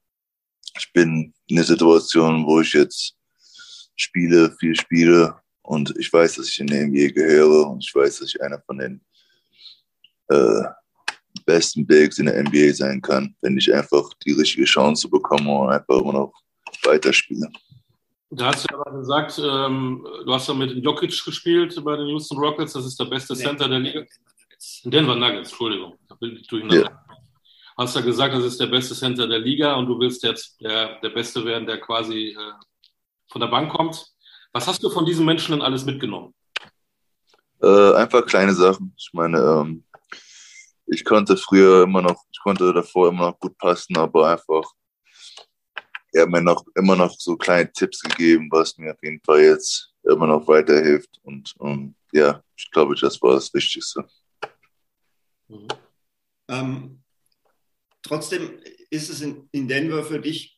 ich 0.78 0.92
bin 0.94 1.34
in 1.48 1.58
einer 1.58 1.66
Situation, 1.66 2.46
wo 2.46 2.62
ich 2.62 2.74
jetzt 2.74 3.16
spiele, 3.96 4.56
viel 4.60 4.76
spiele 4.76 5.40
und 5.68 5.94
ich 5.98 6.12
weiß, 6.12 6.36
dass 6.36 6.48
ich 6.48 6.60
in 6.60 6.68
der 6.68 6.88
NBA 6.88 7.14
gehöre 7.14 7.70
und 7.70 7.84
ich 7.84 7.94
weiß, 7.94 8.20
dass 8.20 8.30
ich 8.30 8.42
einer 8.42 8.62
von 8.62 8.78
den 8.78 9.02
äh, 10.30 10.64
besten 11.46 11.86
Bigs 11.86 12.18
in 12.20 12.26
der 12.26 12.42
NBA 12.42 12.74
sein 12.74 13.02
kann, 13.02 13.36
wenn 13.42 13.58
ich 13.58 13.74
einfach 13.74 14.10
die 14.26 14.32
richtige 14.32 14.66
Chance 14.66 15.10
bekomme 15.10 15.52
und 15.52 15.70
einfach 15.70 16.00
immer 16.00 16.14
noch 16.14 16.34
weiterspiele. 16.84 17.50
Da 18.30 18.48
hast 18.48 18.66
du 18.70 18.76
aber 18.76 18.98
gesagt, 18.98 19.40
ähm, 19.40 20.06
du 20.26 20.34
hast 20.34 20.48
ja 20.48 20.54
mit 20.54 20.84
Jokic 20.84 21.24
gespielt 21.24 21.82
bei 21.84 21.96
den 21.96 22.08
Houston 22.08 22.38
Rockets, 22.38 22.74
das 22.74 22.86
ist 22.86 23.00
der 23.00 23.06
beste 23.06 23.36
Center 23.36 23.68
der 23.70 23.80
Liga. 23.80 24.04
Denver 24.86 25.16
Nuggets, 25.16 25.50
Entschuldigung, 25.50 25.98
da 26.08 26.16
bin 26.16 26.36
ich 26.36 26.48
durcheinander. 26.48 26.90
Ja. 26.90 27.06
Hast 27.78 27.96
ja 27.96 28.02
gesagt, 28.02 28.34
das 28.34 28.44
ist 28.44 28.60
der 28.60 28.68
beste 28.68 28.96
Center 28.96 29.28
der 29.28 29.40
Liga 29.40 29.76
und 29.76 29.86
du 29.86 30.00
willst 30.00 30.24
jetzt 30.24 30.60
der, 30.62 31.00
der 31.02 31.10
Beste 31.10 31.46
werden, 31.46 31.68
der 31.68 31.80
quasi 31.80 32.30
äh, 32.30 32.54
von 33.30 33.42
der 33.42 33.48
Bank 33.48 33.72
kommt. 33.72 34.17
Was 34.58 34.66
hast 34.66 34.82
du 34.82 34.90
von 34.90 35.06
diesen 35.06 35.24
Menschen 35.24 35.52
denn 35.52 35.62
alles 35.62 35.86
mitgenommen? 35.86 36.34
Äh, 37.62 37.94
einfach 37.94 38.26
kleine 38.26 38.56
Sachen. 38.56 38.92
Ich 38.98 39.12
meine, 39.14 39.38
ähm, 39.38 39.84
ich 40.88 41.06
konnte 41.06 41.38
früher 41.38 41.84
immer 41.84 42.02
noch, 42.02 42.24
ich 42.32 42.40
konnte 42.40 42.74
davor 42.74 43.10
immer 43.10 43.28
noch 43.28 43.40
gut 43.40 43.56
passen, 43.60 43.96
aber 43.96 44.32
einfach 44.32 44.64
er 46.12 46.24
hat 46.24 46.30
mir 46.30 46.42
noch 46.42 46.66
immer 46.74 46.96
noch 46.96 47.16
so 47.20 47.38
kleine 47.38 47.72
Tipps 47.72 48.02
gegeben, 48.02 48.48
was 48.50 48.76
mir 48.80 48.94
auf 48.94 49.04
jeden 49.04 49.22
Fall 49.24 49.42
jetzt 49.42 49.94
immer 50.02 50.26
noch 50.26 50.48
weiterhilft. 50.48 51.20
Und, 51.22 51.56
und 51.58 51.96
ja, 52.12 52.44
ich 52.56 52.72
glaube, 52.72 52.96
das 52.96 53.22
war 53.22 53.36
das 53.36 53.54
Wichtigste. 53.54 54.10
Mhm. 55.50 55.68
Ähm, 56.48 57.04
trotzdem 58.02 58.60
ist 58.90 59.12
es 59.12 59.22
in, 59.22 59.48
in 59.52 59.68
Denver 59.68 60.04
für 60.04 60.20
dich 60.20 60.57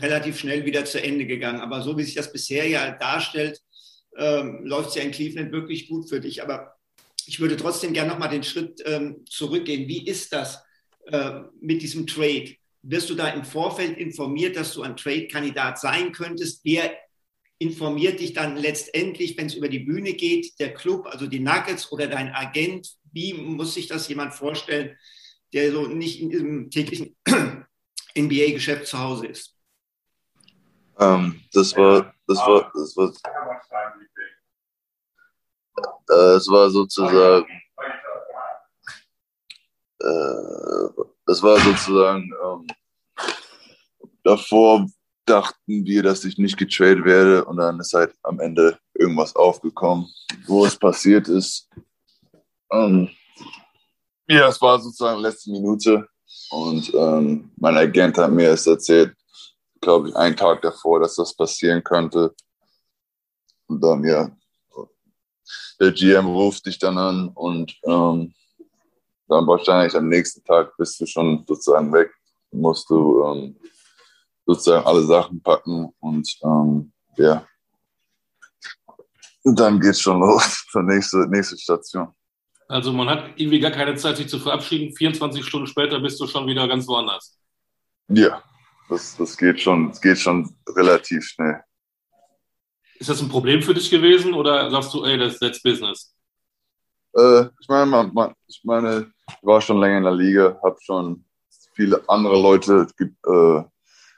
relativ 0.00 0.38
schnell 0.38 0.64
wieder 0.64 0.84
zu 0.84 1.02
Ende 1.02 1.26
gegangen. 1.26 1.60
Aber 1.60 1.82
so 1.82 1.96
wie 1.96 2.02
sich 2.02 2.14
das 2.14 2.32
bisher 2.32 2.66
ja 2.68 2.92
darstellt, 2.92 3.60
ähm, 4.16 4.64
läuft 4.64 4.90
es 4.90 4.94
ja 4.96 5.02
in 5.02 5.10
Cleveland 5.10 5.52
wirklich 5.52 5.88
gut 5.88 6.08
für 6.08 6.20
dich. 6.20 6.42
Aber 6.42 6.74
ich 7.26 7.40
würde 7.40 7.56
trotzdem 7.56 7.92
gerne 7.92 8.10
nochmal 8.10 8.30
den 8.30 8.44
Schritt 8.44 8.82
ähm, 8.84 9.24
zurückgehen. 9.28 9.88
Wie 9.88 10.06
ist 10.06 10.32
das 10.32 10.62
äh, 11.06 11.40
mit 11.60 11.82
diesem 11.82 12.06
Trade? 12.06 12.56
wirst 12.84 13.10
du 13.10 13.14
da 13.14 13.28
im 13.28 13.44
Vorfeld 13.44 13.98
informiert, 13.98 14.56
dass 14.56 14.74
du 14.74 14.82
ein 14.82 14.96
Trade-Kandidat 14.96 15.80
sein 15.80 16.12
könntest? 16.12 16.60
Wer 16.64 16.96
informiert 17.58 18.20
dich 18.20 18.34
dann 18.34 18.56
letztendlich, 18.56 19.36
wenn 19.36 19.46
es 19.46 19.54
über 19.54 19.68
die 19.68 19.80
Bühne 19.80 20.12
geht, 20.12 20.58
der 20.60 20.74
Club, 20.74 21.06
also 21.06 21.26
die 21.26 21.40
Nuggets 21.40 21.90
oder 21.90 22.06
dein 22.06 22.32
Agent? 22.32 22.94
Wie 23.12 23.32
muss 23.32 23.74
sich 23.74 23.86
das 23.86 24.08
jemand 24.08 24.34
vorstellen, 24.34 24.96
der 25.52 25.72
so 25.72 25.86
nicht 25.86 26.20
in 26.20 26.30
diesem 26.30 26.70
täglichen 26.70 27.16
NBA-Geschäft 28.18 28.86
zu 28.86 28.98
Hause 28.98 29.28
ist? 29.28 29.53
Ähm, 30.98 31.40
das 31.52 31.76
war, 31.76 32.14
das 32.26 32.38
war, 32.38 32.72
das 32.74 32.96
war, 32.96 33.12
äh, 36.10 36.36
es 36.36 36.48
war 36.48 36.70
sozusagen, 36.70 37.46
äh, 40.00 41.04
das 41.26 41.42
war 41.42 41.58
sozusagen, 41.58 42.30
ähm, 42.44 42.66
davor 44.22 44.86
dachten 45.26 45.84
wir, 45.84 46.02
dass 46.02 46.24
ich 46.24 46.38
nicht 46.38 46.56
getradet 46.56 47.04
werde 47.04 47.44
und 47.44 47.56
dann 47.56 47.80
ist 47.80 47.94
halt 47.94 48.14
am 48.22 48.40
Ende 48.40 48.78
irgendwas 48.94 49.34
aufgekommen, 49.34 50.06
wo 50.46 50.64
es 50.64 50.76
passiert 50.76 51.28
ist. 51.28 51.68
Ähm, 52.70 53.08
ja, 54.28 54.48
es 54.48 54.60
war 54.60 54.78
sozusagen 54.80 55.20
letzte 55.20 55.50
Minute 55.50 56.06
und 56.50 56.92
ähm, 56.94 57.50
mein 57.56 57.76
Agent 57.76 58.16
hat 58.18 58.30
mir 58.30 58.50
es 58.50 58.66
erzählt, 58.66 59.14
glaube 59.84 60.08
ich, 60.08 60.16
einen 60.16 60.36
Tag 60.36 60.62
davor, 60.62 61.00
dass 61.00 61.14
das 61.14 61.36
passieren 61.36 61.84
könnte. 61.84 62.34
Und 63.66 63.80
dann, 63.80 64.02
ja, 64.04 64.30
der 65.80 65.92
GM 65.92 66.26
ruft 66.26 66.66
dich 66.66 66.78
dann 66.78 66.98
an 66.98 67.28
und 67.28 67.74
ähm, 67.84 68.34
dann 69.28 69.46
wahrscheinlich 69.46 69.94
am 69.94 70.08
nächsten 70.08 70.42
Tag 70.44 70.76
bist 70.76 71.00
du 71.00 71.06
schon 71.06 71.44
sozusagen 71.46 71.92
weg, 71.92 72.10
musst 72.50 72.88
du 72.90 73.24
ähm, 73.24 73.56
sozusagen 74.46 74.86
alle 74.86 75.02
Sachen 75.02 75.42
packen 75.42 75.92
und 76.00 76.28
ähm, 76.42 76.92
ja, 77.16 77.46
dann 79.44 79.80
geht's 79.80 80.00
schon 80.00 80.20
los 80.20 80.66
zur 80.70 80.82
nächsten 80.82 81.28
nächste 81.30 81.58
Station. 81.58 82.08
Also 82.68 82.92
man 82.92 83.08
hat 83.08 83.32
irgendwie 83.36 83.60
gar 83.60 83.70
keine 83.70 83.94
Zeit, 83.94 84.16
sich 84.16 84.28
zu 84.28 84.38
verabschieden. 84.38 84.94
24 84.96 85.44
Stunden 85.44 85.66
später 85.66 86.00
bist 86.00 86.18
du 86.20 86.26
schon 86.26 86.46
wieder 86.46 86.66
ganz 86.66 86.86
woanders. 86.86 87.38
Ja, 88.08 88.42
das, 88.88 89.16
das 89.16 89.36
geht 89.36 89.60
schon, 89.60 89.88
das 89.88 90.00
geht 90.00 90.18
schon 90.18 90.54
relativ 90.68 91.24
schnell. 91.26 91.62
Ist 92.96 93.10
das 93.10 93.20
ein 93.20 93.28
Problem 93.28 93.62
für 93.62 93.74
dich 93.74 93.90
gewesen 93.90 94.34
oder 94.34 94.70
sagst 94.70 94.94
du, 94.94 95.04
ey, 95.04 95.18
das 95.18 95.36
ist 95.36 95.62
Business? 95.62 96.14
Äh, 97.16 97.46
ich 97.60 97.68
meine, 97.68 97.86
man, 97.86 98.12
man, 98.14 98.34
ich 98.46 98.60
meine, 98.64 99.12
ich 99.28 99.36
war 99.42 99.60
schon 99.60 99.80
länger 99.80 99.98
in 99.98 100.04
der 100.04 100.14
Liga, 100.14 100.58
habe 100.62 100.76
schon 100.80 101.24
viele 101.74 102.02
andere 102.08 102.40
Leute 102.40 102.86
ge 102.96 103.08
äh, 103.26 103.64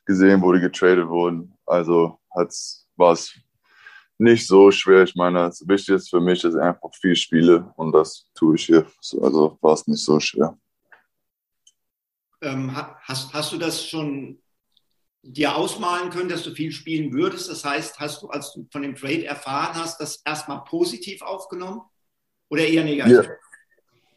gesehen, 0.04 0.40
wo 0.42 0.52
die 0.52 0.60
getradet 0.60 1.08
wurden. 1.08 1.56
Also 1.66 2.20
war 2.96 3.12
es 3.12 3.34
nicht 4.18 4.46
so 4.46 4.70
schwer. 4.70 5.02
Ich 5.02 5.14
meine, 5.14 5.40
das 5.40 5.66
Wichtigste 5.66 6.08
für 6.08 6.20
mich 6.20 6.44
ist 6.44 6.56
einfach 6.56 6.90
viel 6.94 7.16
Spiele 7.16 7.72
und 7.76 7.92
das 7.92 8.26
tue 8.34 8.54
ich 8.54 8.66
hier. 8.66 8.86
Also 9.20 9.58
war 9.60 9.74
es 9.74 9.86
nicht 9.86 10.04
so 10.04 10.20
schwer. 10.20 10.56
Ähm, 12.42 12.74
hast, 12.74 13.32
hast 13.32 13.52
du 13.52 13.58
das 13.58 13.84
schon 13.84 14.38
dir 15.32 15.56
ausmalen 15.56 16.10
können, 16.10 16.28
dass 16.28 16.42
du 16.42 16.52
viel 16.52 16.72
spielen 16.72 17.12
würdest? 17.12 17.50
Das 17.50 17.64
heißt, 17.64 17.98
hast 17.98 18.22
du, 18.22 18.28
als 18.28 18.52
du 18.52 18.66
von 18.70 18.82
dem 18.82 18.94
Trade 18.94 19.24
erfahren 19.24 19.74
hast, 19.74 20.00
das 20.00 20.22
erstmal 20.24 20.64
positiv 20.64 21.22
aufgenommen 21.22 21.82
oder 22.48 22.66
eher 22.66 22.84
negativ? 22.84 23.28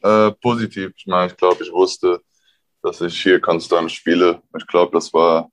Ja. 0.02 0.28
Äh, 0.28 0.32
positiv. 0.34 0.92
Ich 0.96 1.08
meine, 1.08 1.32
ich 1.32 1.38
glaube, 1.38 1.64
ich 1.64 1.72
wusste, 1.72 2.22
dass 2.82 3.02
ich 3.02 3.22
hier 3.22 3.40
konstant 3.40 3.92
spiele. 3.92 4.42
Ich 4.58 4.68
glaube, 4.68 4.92
das 4.94 5.14
war 5.14 5.52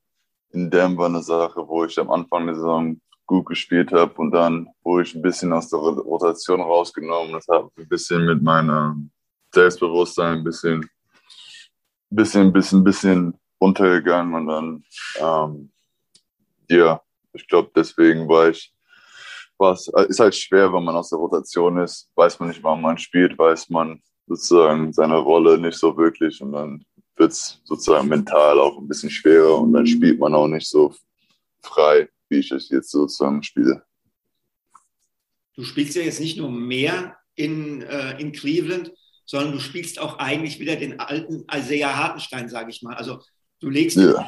in 0.51 0.69
Denver 0.69 1.05
eine 1.05 1.21
Sache, 1.21 1.67
wo 1.67 1.83
ich 1.83 1.99
am 1.99 2.09
Anfang 2.09 2.45
der 2.45 2.55
Saison 2.55 2.99
gut 3.25 3.47
gespielt 3.47 3.91
habe 3.91 4.13
und 4.13 4.31
dann 4.31 4.69
wurde 4.83 5.03
ich 5.03 5.13
ein 5.13 5.21
bisschen 5.21 5.51
aus 5.51 5.69
der 5.69 5.79
Rotation 5.79 6.61
rausgenommen. 6.61 7.33
Das 7.33 7.47
hat 7.49 7.65
ein 7.77 7.87
bisschen 7.89 8.25
mit 8.25 8.41
meinem 8.41 9.11
Selbstbewusstsein 9.53 10.37
ein 10.37 10.43
bisschen 10.45 10.89
bisschen, 12.09 12.53
bisschen, 12.53 12.83
bisschen 12.83 13.39
runtergegangen 13.61 14.33
und 14.35 14.47
dann, 14.47 14.83
ähm, 15.19 15.71
ja, 16.69 17.01
ich 17.33 17.47
glaube, 17.47 17.71
deswegen 17.75 18.27
war 18.27 18.49
ich, 18.49 18.73
was 19.57 19.87
ist 20.07 20.19
halt 20.19 20.35
schwer, 20.35 20.71
wenn 20.71 20.83
man 20.83 20.95
aus 20.95 21.09
der 21.09 21.19
Rotation 21.19 21.79
ist, 21.79 22.09
weiß 22.15 22.39
man 22.39 22.49
nicht, 22.49 22.63
wann 22.63 22.81
man 22.81 22.97
spielt, 22.97 23.37
weiß 23.37 23.69
man 23.69 24.01
sozusagen 24.27 24.93
seine 24.93 25.17
Rolle 25.17 25.57
nicht 25.57 25.77
so 25.77 25.97
wirklich 25.97 26.41
und 26.41 26.51
dann 26.51 26.85
wird 27.15 27.31
es 27.31 27.61
sozusagen 27.63 28.07
mental 28.07 28.59
auch 28.59 28.77
ein 28.77 28.87
bisschen 28.87 29.09
schwerer 29.09 29.59
und 29.59 29.73
dann 29.73 29.87
spielt 29.87 30.19
man 30.19 30.35
auch 30.35 30.47
nicht 30.47 30.67
so 30.67 30.93
frei, 31.63 32.09
wie 32.29 32.39
ich 32.39 32.51
es 32.51 32.69
jetzt 32.69 32.91
sozusagen 32.91 33.41
spiele. 33.41 33.83
Du 35.55 35.63
spielst 35.63 35.95
ja 35.95 36.03
jetzt 36.03 36.19
nicht 36.19 36.37
nur 36.37 36.51
mehr 36.51 37.17
in, 37.33 37.81
äh, 37.81 38.19
in 38.21 38.31
Cleveland, 38.31 38.93
sondern 39.25 39.53
du 39.53 39.59
spielst 39.59 39.99
auch 39.99 40.19
eigentlich 40.19 40.59
wieder 40.59 40.75
den 40.75 40.99
alten 40.99 41.45
Isaiah 41.53 41.97
Hartenstein, 41.97 42.47
sage 42.47 42.69
ich 42.69 42.83
mal. 42.83 42.95
Also 42.95 43.21
du 43.59 43.69
legst 43.69 43.97
ja. 43.97 44.27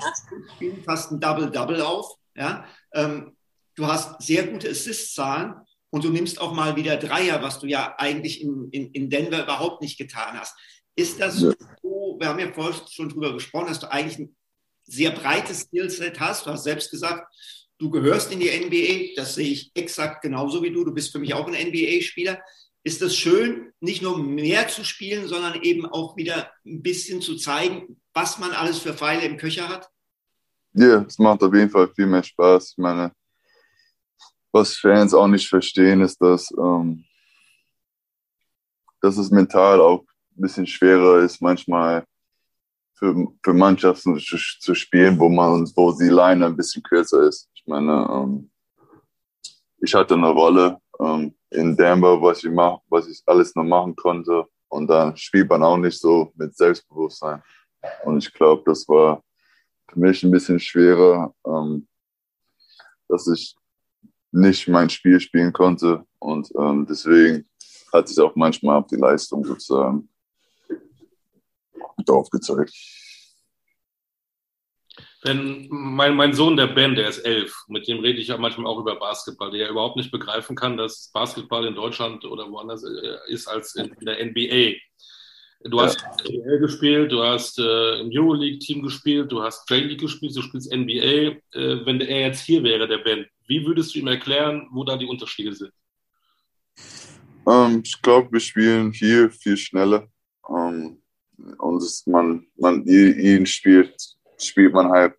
fast 0.86 1.12
ein 1.12 1.20
Double-Double 1.20 1.82
auf. 1.82 2.15
Ja? 2.36 2.65
Ähm, 2.94 3.36
du 3.76 3.88
hast 3.88 4.22
sehr 4.22 4.48
gute 4.48 4.70
Assist-Zahlen 4.70 5.56
und 5.89 6.04
du 6.04 6.10
nimmst 6.10 6.39
auch 6.39 6.54
mal 6.54 6.76
wieder 6.76 6.98
Dreier, 6.98 7.42
was 7.42 7.60
du 7.60 7.68
ja 7.68 7.96
eigentlich 7.98 8.42
in, 8.42 8.70
in, 8.72 8.92
in 8.92 9.10
Denver 9.10 9.44
überhaupt 9.44 9.82
nicht 9.82 9.98
getan 9.98 10.39
hast. 10.39 10.56
Ist 10.96 11.20
das 11.20 11.42
ja. 11.42 11.52
so, 11.82 12.18
wir 12.20 12.28
haben 12.28 12.39
ja 12.39 12.52
vorhin 12.52 12.82
schon 12.89 13.10
drüber 13.10 13.34
gesprochen, 13.34 13.68
dass 13.68 13.80
du 13.80 13.92
eigentlich 13.92 14.20
ein 14.20 14.36
sehr 14.84 15.12
breites 15.12 15.62
Skillset 15.62 16.20
hast. 16.20 16.46
Du 16.46 16.52
hast 16.52 16.63
selbst 16.63 16.92
gesagt, 16.92 17.34
du 17.78 17.89
gehörst 17.89 18.32
in 18.32 18.39
die 18.39 18.50
NBA. 18.50 19.15
Das 19.15 19.36
sehe 19.36 19.50
ich 19.50 19.72
exakt 19.76 20.22
genauso 20.22 20.62
wie 20.62 20.72
du. 20.72 20.84
Du 20.84 20.94
bist 20.94 21.12
für 21.12 21.20
mich 21.20 21.34
auch 21.34 21.48
ein 21.48 21.68
NBA-Spieler 21.68 22.39
ist 22.84 23.02
es 23.02 23.15
schön, 23.18 23.74
nicht 23.82 24.02
nur 24.02 24.18
mehr 24.18 24.68
zu 24.68 24.84
spielen, 24.84 25.28
sondern 25.28 25.62
eben 25.62 25.86
auch 25.86 26.15
wieder 26.18 26.52
ein 26.65 26.82
bisschen 26.82 27.22
zu 27.22 27.36
zeigen, 27.36 28.02
was 28.20 28.38
man 28.38 28.52
alles 28.52 28.80
für 28.80 28.94
Pfeile 28.94 29.24
im 29.26 29.38
Köcher 29.38 29.70
hat? 29.70 29.90
Ja, 30.74 30.86
yeah, 30.86 31.06
es 31.08 31.18
macht 31.18 31.42
auf 31.42 31.54
jeden 31.54 31.70
Fall 31.70 31.88
viel 31.96 32.06
mehr 32.06 32.24
Spaß. 32.24 32.72
Ich 32.72 32.78
meine, 32.78 33.12
was 34.52 34.76
Fans 34.76 35.14
auch 35.14 35.28
nicht 35.28 35.48
verstehen, 35.48 36.02
ist, 36.02 36.22
dass, 36.22 36.52
ähm, 36.52 37.06
dass 39.02 39.18
es 39.18 39.32
mental 39.32 39.80
auch 39.80 40.02
ein 40.02 40.42
bisschen 40.42 40.68
schwerer 40.68 41.20
ist, 41.20 41.42
manchmal 41.42 42.04
für, 42.96 43.28
für 43.42 43.54
Mannschaften 43.54 44.20
zu, 44.20 44.38
zu 44.38 44.76
spielen, 44.76 45.18
wo 45.18 45.30
man 45.30 45.66
wo 45.76 45.94
die 45.94 46.10
Line 46.10 46.46
ein 46.46 46.58
bisschen 46.58 46.84
kürzer 46.84 47.24
ist. 47.24 47.50
Ich 47.54 47.66
meine, 47.66 48.06
ähm, 48.12 48.52
ich 49.78 49.94
hatte 49.96 50.16
eine 50.16 50.30
Rolle, 50.30 50.78
ähm, 51.00 51.34
in 51.52 51.76
Denver, 51.78 52.22
was 52.22 52.44
ich 52.44 52.52
mach, 52.52 52.80
was 52.90 53.08
ich 53.08 53.24
alles 53.26 53.56
noch 53.56 53.64
machen 53.64 53.96
konnte. 53.96 54.46
Und 54.68 54.88
dann 54.88 55.16
spielt 55.16 55.50
man 55.50 55.64
auch 55.64 55.78
nicht 55.78 56.00
so 56.00 56.32
mit 56.36 56.56
Selbstbewusstsein. 56.56 57.42
Und 58.04 58.18
ich 58.18 58.34
glaube, 58.34 58.63
das 58.65 58.88
war 58.88 59.24
für 59.89 60.00
mich 60.00 60.24
ein 60.24 60.32
bisschen 60.32 60.60
schwerer, 60.60 61.34
ähm, 61.46 61.88
dass 63.08 63.28
ich 63.28 63.56
nicht 64.32 64.68
mein 64.68 64.89
Spiel 64.89 65.20
spielen 65.20 65.54
konnte. 65.54 66.06
Und 66.20 66.50
ähm, 66.58 66.86
deswegen 66.88 67.48
hat 67.92 68.08
sich 68.08 68.20
auch 68.20 68.36
manchmal 68.36 68.78
auf 68.78 68.88
die 68.88 68.98
Leistung 68.98 69.44
sozusagen 69.44 70.10
drauf 72.06 72.30
gezeigt. 72.30 72.74
Wenn 75.22 75.68
mein, 75.70 76.15
mein 76.15 76.34
Sohn, 76.34 76.56
der 76.56 76.68
Ben, 76.68 76.96
der 76.96 77.10
ist 77.10 77.20
elf, 77.20 77.54
mit 77.68 77.88
dem 77.89 78.00
rede 78.00 78.20
ich 78.20 78.30
ja 78.30 78.38
manchmal 78.38 78.68
auch 78.68 78.80
über 78.80 78.96
Basketball, 78.98 79.52
der 79.52 79.70
überhaupt 79.70 79.98
nicht 79.98 80.12
begreifen 80.12 80.56
kann, 80.56 80.78
dass 80.78 81.12
Basketball 81.13 81.65
in 81.65 81.76
Deutschland 81.76 82.24
oder 82.24 82.50
woanders 82.50 82.84
äh, 82.84 83.18
ist 83.28 83.48
als 83.48 83.76
in 83.76 83.94
der 84.02 84.26
NBA. 84.26 84.78
Du 85.62 85.78
ja. 85.78 85.84
hast 85.84 86.06
NBA 86.24 86.58
gespielt, 86.58 87.12
du 87.12 87.22
hast 87.22 87.60
äh, 87.60 88.00
im 88.00 88.10
Euroleague-Team 88.12 88.82
gespielt, 88.82 89.32
du 89.32 89.41
hast 89.41 89.69
J-League 89.69 90.00
gespielt, 90.00 90.36
du 90.36 90.41
spielst 90.41 90.72
NBA. 90.74 90.93
Äh, 90.93 91.86
wenn 91.86 92.00
er 92.02 92.28
jetzt 92.28 92.45
hier 92.45 92.63
wäre, 92.63 92.88
der 92.88 93.00
Ben, 93.00 93.26
wie 93.48 93.65
würdest 93.65 93.93
du 93.93 94.00
ihm 94.00 94.08
erklären, 94.08 94.67
wo 94.72 94.84
da 94.84 94.95
die 94.95 95.06
Unterschiede 95.06 95.54
sind? 95.54 95.72
Ähm, 97.48 97.82
ich 97.84 98.02
glaube, 98.02 98.32
wir 98.32 98.39
spielen 98.39 98.91
hier 98.93 99.30
viel 99.30 99.58
schneller. 99.58 100.08
Ähm, 100.48 101.02
und 101.58 101.84
man, 102.06 102.48
man 102.58 102.86
ihn 102.86 103.45
spielt 103.45 103.95
spielt 104.41 104.74
man 104.74 104.89
halt 104.89 105.15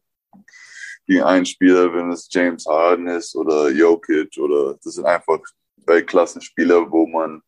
gegen 1.06 1.22
einen 1.22 1.46
Spieler, 1.46 1.92
wenn 1.92 2.10
es 2.10 2.28
James 2.30 2.66
Harden 2.66 3.08
ist 3.08 3.34
oder 3.34 3.70
Jokic 3.70 4.38
oder 4.38 4.78
das 4.82 4.94
sind 4.94 5.06
einfach 5.06 5.40
Weltklassenspieler, 5.86 6.90
wo 6.90 7.06
man, 7.06 7.42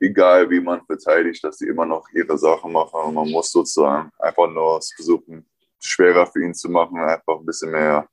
egal 0.00 0.48
wie 0.50 0.60
man 0.60 0.84
verteidigt, 0.84 1.42
dass 1.44 1.58
sie 1.58 1.68
immer 1.68 1.86
noch 1.86 2.08
ihre 2.10 2.36
Sachen 2.36 2.72
machen 2.72 3.00
und 3.00 3.14
man 3.14 3.30
muss 3.30 3.50
sozusagen 3.50 4.10
einfach 4.18 4.48
nur 4.50 4.80
versuchen, 4.94 5.46
schwerer 5.80 6.26
für 6.26 6.44
ihn 6.44 6.54
zu 6.54 6.68
machen, 6.68 6.98
einfach 6.98 7.38
ein 7.38 7.46
bisschen 7.46 7.70
mehr 7.70 8.08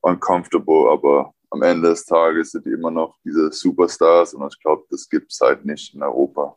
uncomfortable, 0.00 0.90
aber 0.90 1.32
am 1.50 1.62
Ende 1.62 1.88
des 1.88 2.04
Tages 2.04 2.50
sind 2.50 2.66
die 2.66 2.70
immer 2.70 2.90
noch 2.90 3.16
diese 3.24 3.50
Superstars 3.52 4.34
und 4.34 4.52
ich 4.52 4.60
glaube, 4.60 4.84
das 4.90 5.08
gibt 5.08 5.32
es 5.32 5.40
halt 5.40 5.64
nicht 5.64 5.94
in 5.94 6.02
Europa. 6.02 6.54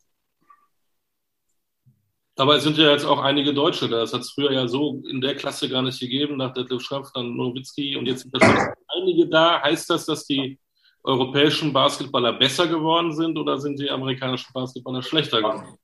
Es 2.56 2.64
sind 2.64 2.78
ja 2.78 2.92
jetzt 2.92 3.06
auch 3.06 3.20
einige 3.20 3.52
Deutsche 3.52 3.90
da. 3.90 3.98
Das 3.98 4.14
hat 4.14 4.22
es 4.22 4.32
früher 4.32 4.52
ja 4.52 4.68
so 4.68 5.02
in 5.10 5.22
der 5.22 5.36
Klasse 5.36 5.68
gar 5.70 5.82
nicht 5.82 6.00
gegeben, 6.00 6.38
nach 6.38 6.54
Detlef 6.54 6.84
Schröpf, 6.84 7.12
dann 7.14 7.36
Nowitzki 7.36 7.96
und 7.98 8.06
jetzt 8.06 8.22
sind 8.22 8.36
da 8.36 8.40
schon 8.40 8.74
einige 8.96 9.28
da. 9.28 9.60
Heißt 9.64 9.90
das, 9.90 10.06
dass 10.06 10.26
die 10.26 10.60
europäischen 11.08 11.72
Basketballer 11.72 12.34
besser 12.34 12.68
geworden 12.68 13.14
sind 13.14 13.38
oder 13.38 13.58
sind 13.58 13.80
die 13.80 13.90
amerikanischen 13.90 14.52
Basketballer 14.54 15.02
schlechter 15.02 15.42
geworden? 15.42 15.78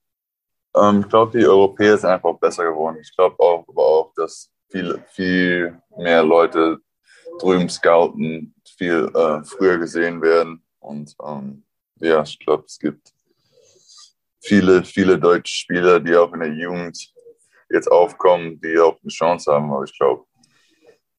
Ähm, 0.75 1.01
ich 1.01 1.09
glaube, 1.09 1.37
die 1.37 1.45
Europäer 1.45 1.97
sind 1.97 2.09
einfach 2.09 2.37
besser 2.37 2.65
geworden. 2.65 2.97
Ich 3.01 3.15
glaube 3.15 3.39
auch, 3.39 3.65
aber 3.67 3.85
auch, 3.85 4.13
dass 4.15 4.51
viel, 4.69 5.03
viel 5.11 5.81
mehr 5.97 6.23
Leute 6.23 6.79
drüben 7.39 7.69
scouten, 7.69 8.53
viel 8.77 9.09
äh, 9.15 9.43
früher 9.43 9.77
gesehen 9.77 10.21
werden. 10.21 10.61
Und 10.79 11.15
ähm, 11.25 11.63
ja, 11.99 12.21
ich 12.23 12.37
glaube, 12.39 12.65
es 12.67 12.77
gibt 12.77 13.13
viele, 14.41 14.83
viele 14.83 15.17
deutsche 15.17 15.55
Spieler, 15.55 15.99
die 15.99 16.15
auch 16.15 16.33
in 16.33 16.41
der 16.41 16.53
Jugend 16.53 17.13
jetzt 17.69 17.89
aufkommen, 17.89 18.59
die 18.59 18.77
auch 18.77 18.97
eine 19.01 19.09
Chance 19.09 19.51
haben. 19.51 19.71
Aber 19.71 19.85
ich 19.85 19.97
glaube, 19.97 20.25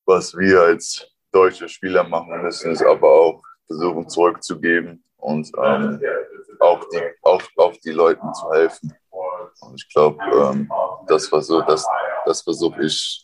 was 0.05 0.37
wir 0.37 0.61
als 0.61 1.11
deutsche 1.33 1.69
Spieler 1.69 2.05
machen 2.05 2.43
müssen, 2.43 2.73
ist 2.73 2.83
aber 2.83 3.11
auch 3.11 3.43
versuchen 3.67 4.09
zurückzugeben 4.09 5.05
und 5.17 5.51
ähm, 5.57 6.01
auch, 6.61 6.89
die, 6.91 7.01
auch, 7.23 7.43
auch 7.57 7.77
die 7.85 7.93
Leuten 7.93 8.33
zu 8.35 8.51
helfen. 8.53 8.95
Und 9.61 9.75
ich 9.77 9.89
glaube, 9.89 10.19
ähm, 10.25 10.71
das 11.07 11.29
versuche 11.29 11.65
das, 11.67 11.87
das 12.27 12.43
versuch 12.43 12.77
ich, 12.79 13.23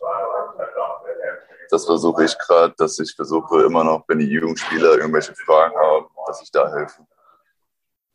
das 1.71 1.85
versuche 1.85 2.25
ich 2.25 2.37
gerade, 2.39 2.75
dass 2.77 2.99
ich 2.99 3.15
versuche 3.15 3.63
immer 3.63 3.85
noch, 3.85 4.05
wenn 4.09 4.19
die 4.19 4.27
Jugendspieler 4.27 4.99
irgendwelche 4.99 5.35
Fragen 5.35 5.77
haben, 5.77 6.07
dass 6.27 6.43
ich 6.43 6.51
da 6.51 6.73
helfe. 6.73 7.07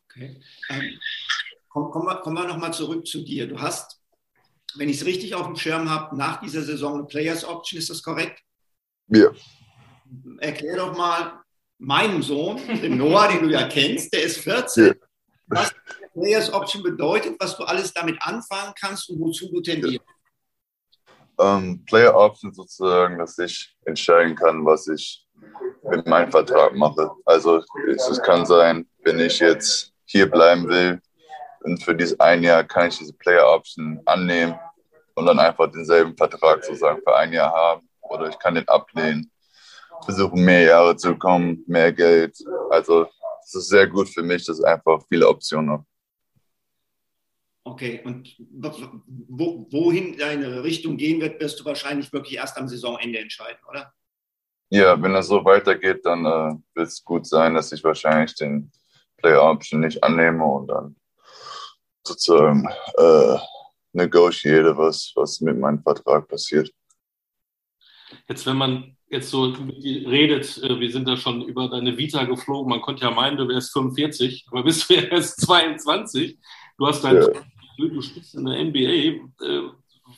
Okay. 0.10 0.42
Ähm, 0.70 1.00
kommen 1.70 2.06
wir, 2.06 2.16
kommen 2.18 2.38
wir 2.38 2.48
nochmal 2.48 2.74
zurück 2.74 3.06
zu 3.06 3.24
dir. 3.24 3.48
Du 3.48 3.60
hast, 3.60 4.02
wenn 4.76 4.90
ich 4.90 5.02
es 5.02 5.06
richtig 5.06 5.36
auf 5.36 5.46
dem 5.46 5.56
Schirm 5.56 5.90
habe, 5.90 6.16
nach 6.16 6.40
dieser 6.40 6.62
Saison 6.62 6.96
eine 6.96 7.04
Players 7.06 7.46
Option, 7.46 7.80
ist 7.80 7.90
das 7.90 8.02
korrekt? 8.02 8.42
Ja. 9.08 9.30
Erklär 10.40 10.78
doch 10.78 10.98
mal 10.98 11.45
meinem 11.78 12.22
Sohn, 12.22 12.58
dem 12.82 12.98
Noah, 13.00 13.28
den 13.28 13.44
du 13.44 13.50
ja 13.50 13.68
kennst, 13.68 14.14
der 14.14 14.24
ist 14.24 14.40
14, 14.40 14.86
ja. 14.88 14.94
was 15.48 15.74
Players 16.14 16.52
Option 16.54 16.84
bedeutet, 16.84 17.36
was 17.40 17.58
du 17.58 17.64
alles 17.64 17.94
damit 17.94 18.18
anfangen 18.22 18.74
kannst 18.80 19.10
und 19.10 19.20
wozu 19.20 19.52
du 19.52 19.62
tendierst. 19.62 20.06
Um, 21.38 21.46
ähm, 21.46 21.86
Player 21.86 22.16
Option 22.16 22.54
sozusagen, 22.54 23.20
dass 23.20 23.38
ich 23.38 23.76
entscheiden 23.84 24.36
kann, 24.36 24.66
was 24.66 24.88
ich 24.88 25.28
mit 25.84 26.08
meinem 26.08 26.32
Vertrag 26.32 26.74
mache. 26.76 27.12
Also 27.26 27.62
es 27.88 28.22
kann 28.22 28.46
sein, 28.46 28.88
wenn 29.04 29.20
ich 29.20 29.40
jetzt 29.40 29.92
hier 30.06 30.32
bleiben 30.32 30.68
will, 30.70 31.02
und 31.66 31.84
für 31.84 31.96
dieses 31.96 32.20
ein 32.20 32.44
Jahr 32.44 32.64
kann 32.64 32.90
ich 32.90 32.98
diese 33.00 33.14
Player 33.14 33.48
Option 33.48 34.00
annehmen 34.06 34.58
und 35.16 35.26
dann 35.26 35.40
einfach 35.40 35.72
denselben 35.72 36.16
Vertrag 36.16 36.64
sozusagen 36.64 37.02
für 37.02 37.16
ein 37.16 37.34
Jahr 37.34 37.52
haben. 37.52 37.90
Oder 38.02 38.30
ich 38.30 38.38
kann 38.38 38.54
den 38.54 38.68
ablehnen, 38.68 39.32
versuchen 40.06 40.44
mehr 40.44 40.62
Jahre 40.62 40.96
zu 40.96 41.10
bekommen, 41.10 41.64
mehr 41.68 41.92
Geld. 41.92 42.38
Also 42.70 43.08
es 43.44 43.56
ist 43.56 43.70
sehr 43.70 43.88
gut 43.88 44.10
für 44.10 44.24
mich, 44.24 44.46
dass 44.46 44.60
ich 44.60 44.66
einfach 44.66 45.04
viele 45.10 45.28
Optionen 45.28 45.72
habe. 45.72 45.86
Okay, 47.68 48.02
und 48.06 48.36
wo, 48.38 49.68
wohin 49.72 50.18
deine 50.18 50.64
Richtung 50.64 50.98
gehen 50.98 51.20
wird, 51.20 51.42
wirst 51.42 51.60
du 51.60 51.66
wahrscheinlich 51.66 52.14
wirklich 52.14 52.36
erst 52.36 52.58
am 52.58 52.68
Saisonende 52.68 53.18
entscheiden, 53.18 53.60
oder? 53.68 53.92
Ja, 54.70 55.02
wenn 55.02 55.14
das 55.14 55.28
so 55.28 55.44
weitergeht, 55.44 56.06
dann 56.06 56.26
äh, 56.26 56.56
wird 56.76 56.88
es 56.88 57.04
gut 57.04 57.26
sein, 57.26 57.56
dass 57.56 57.72
ich 57.72 57.84
wahrscheinlich 57.84 58.36
den 58.36 58.72
Player 59.18 59.42
Option 59.42 59.80
nicht 59.80 60.04
annehme 60.04 60.46
und 60.46 60.68
dann 60.68 60.96
sozusagen 62.04 62.68
äh, 62.98 63.38
negotiere, 63.94 64.78
was, 64.78 65.12
was 65.16 65.42
mit 65.42 65.58
meinem 65.58 65.82
Vertrag 65.82 66.28
passiert. 66.28 66.72
Jetzt, 68.28 68.46
wenn 68.46 68.58
man 68.58 68.96
jetzt 69.16 69.30
so 69.30 69.46
redet, 69.46 70.58
äh, 70.64 70.80
wir 70.80 70.92
sind 70.92 71.08
da 71.08 71.18
schon 71.18 71.42
über 71.42 71.70
deine 71.70 71.98
Vita 71.98 72.24
geflogen, 72.26 72.70
man 72.70 72.82
konnte 72.82 73.04
ja 73.04 73.12
meinen, 73.12 73.38
du 73.38 73.48
wärst 73.48 73.74
45, 73.74 74.46
aber 74.52 74.64
bist 74.64 74.90
du 74.90 74.94
erst 75.12 75.42
22. 75.42 76.38
Du 76.78 76.88
hast 76.88 77.04
dein, 77.04 77.16
ja. 77.16 77.28
du 77.78 78.02
spielst 78.02 78.36
in 78.36 78.46
der 78.46 78.64
NBA. 78.64 79.46
Äh, 79.46 79.70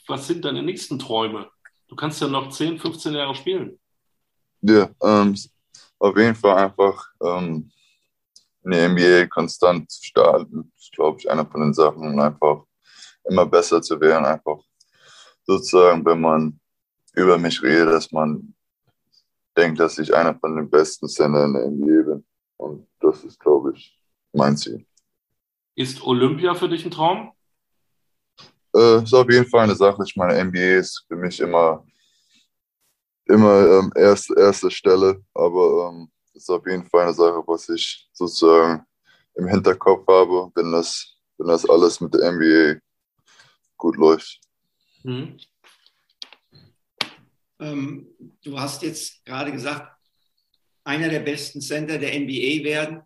was 0.08 0.28
sind 0.28 0.44
deine 0.44 0.64
nächsten 0.64 1.00
Träume? 1.00 1.50
Du 1.88 1.96
kannst 1.96 2.22
ja 2.22 2.28
noch 2.28 2.50
10, 2.50 2.80
15 2.80 3.14
Jahre 3.14 3.36
spielen. 3.36 3.80
Ja, 4.62 4.90
ähm, 5.02 5.36
auf 6.00 6.18
jeden 6.18 6.36
Fall 6.36 6.58
einfach 6.58 7.08
ähm, 7.24 7.72
in 8.64 8.72
der 8.72 8.90
NBA 8.90 9.28
konstant 9.28 9.90
zu 9.90 10.04
starten. 10.04 10.72
Das 10.74 10.84
ist, 10.84 10.92
glaube 10.94 11.20
ich, 11.20 11.30
eine 11.30 11.46
von 11.46 11.62
den 11.62 11.74
Sachen, 11.74 12.02
um 12.02 12.20
einfach 12.20 12.64
immer 13.30 13.46
besser 13.46 13.82
zu 13.82 14.00
werden. 14.02 14.26
Einfach 14.26 14.58
sozusagen, 15.46 16.04
wenn 16.06 16.20
man 16.20 16.60
über 17.14 17.38
mich 17.38 17.62
redet, 17.62 17.88
dass 17.88 18.12
man 18.12 18.54
denkt, 19.58 19.80
dass 19.80 19.98
ich 19.98 20.14
einer 20.14 20.36
von 20.36 20.56
den 20.56 20.70
besten 20.70 21.08
Center 21.08 21.46
in 21.46 21.54
der 21.54 21.68
NBA 21.68 22.12
bin. 22.12 22.26
Und 22.58 22.88
das 23.00 23.24
ist, 23.24 23.40
glaube 23.40 23.74
ich, 23.76 24.00
mein 24.34 24.56
Ziel. 24.56 24.86
Ist 25.76 26.02
Olympia 26.04 26.54
für 26.56 26.70
dich 26.70 26.86
ein 26.86 26.92
Traum? 26.92 27.32
Äh, 28.76 29.04
ist 29.04 29.14
auf 29.14 29.30
jeden 29.30 29.48
Fall 29.48 29.62
eine 29.62 29.76
Sache. 29.76 30.04
Ich 30.06 30.16
meine, 30.16 30.44
NBA 30.44 30.80
ist 30.80 31.06
für 31.08 31.16
mich 31.16 31.40
immer, 31.40 31.86
immer 33.26 33.80
ähm, 33.80 33.92
erste, 33.96 34.36
erste 34.38 34.72
Stelle, 34.72 35.24
aber 35.34 35.90
ähm, 35.90 36.12
ist 36.34 36.50
auf 36.50 36.66
jeden 36.66 36.86
Fall 36.86 37.04
eine 37.04 37.14
Sache, 37.14 37.44
was 37.48 37.68
ich 37.70 38.08
sozusagen 38.14 38.86
im 39.36 39.48
Hinterkopf 39.48 40.08
habe, 40.08 40.52
wenn 40.56 40.72
das, 40.72 41.16
wenn 41.38 41.48
das 41.48 41.68
alles 41.70 42.00
mit 42.02 42.14
der 42.14 42.32
NBA 42.32 42.80
gut 43.78 43.98
läuft. 43.98 44.40
Mhm. 45.04 45.38
Ähm, 47.60 48.08
du 48.44 48.60
hast 48.60 48.84
jetzt 48.84 49.26
gerade 49.26 49.52
gesagt, 49.52 49.98
einer 50.84 51.10
der 51.10 51.20
besten 51.20 51.60
Center 51.60 51.98
der 51.98 52.18
NBA 52.18 52.64
werden. 52.64 53.02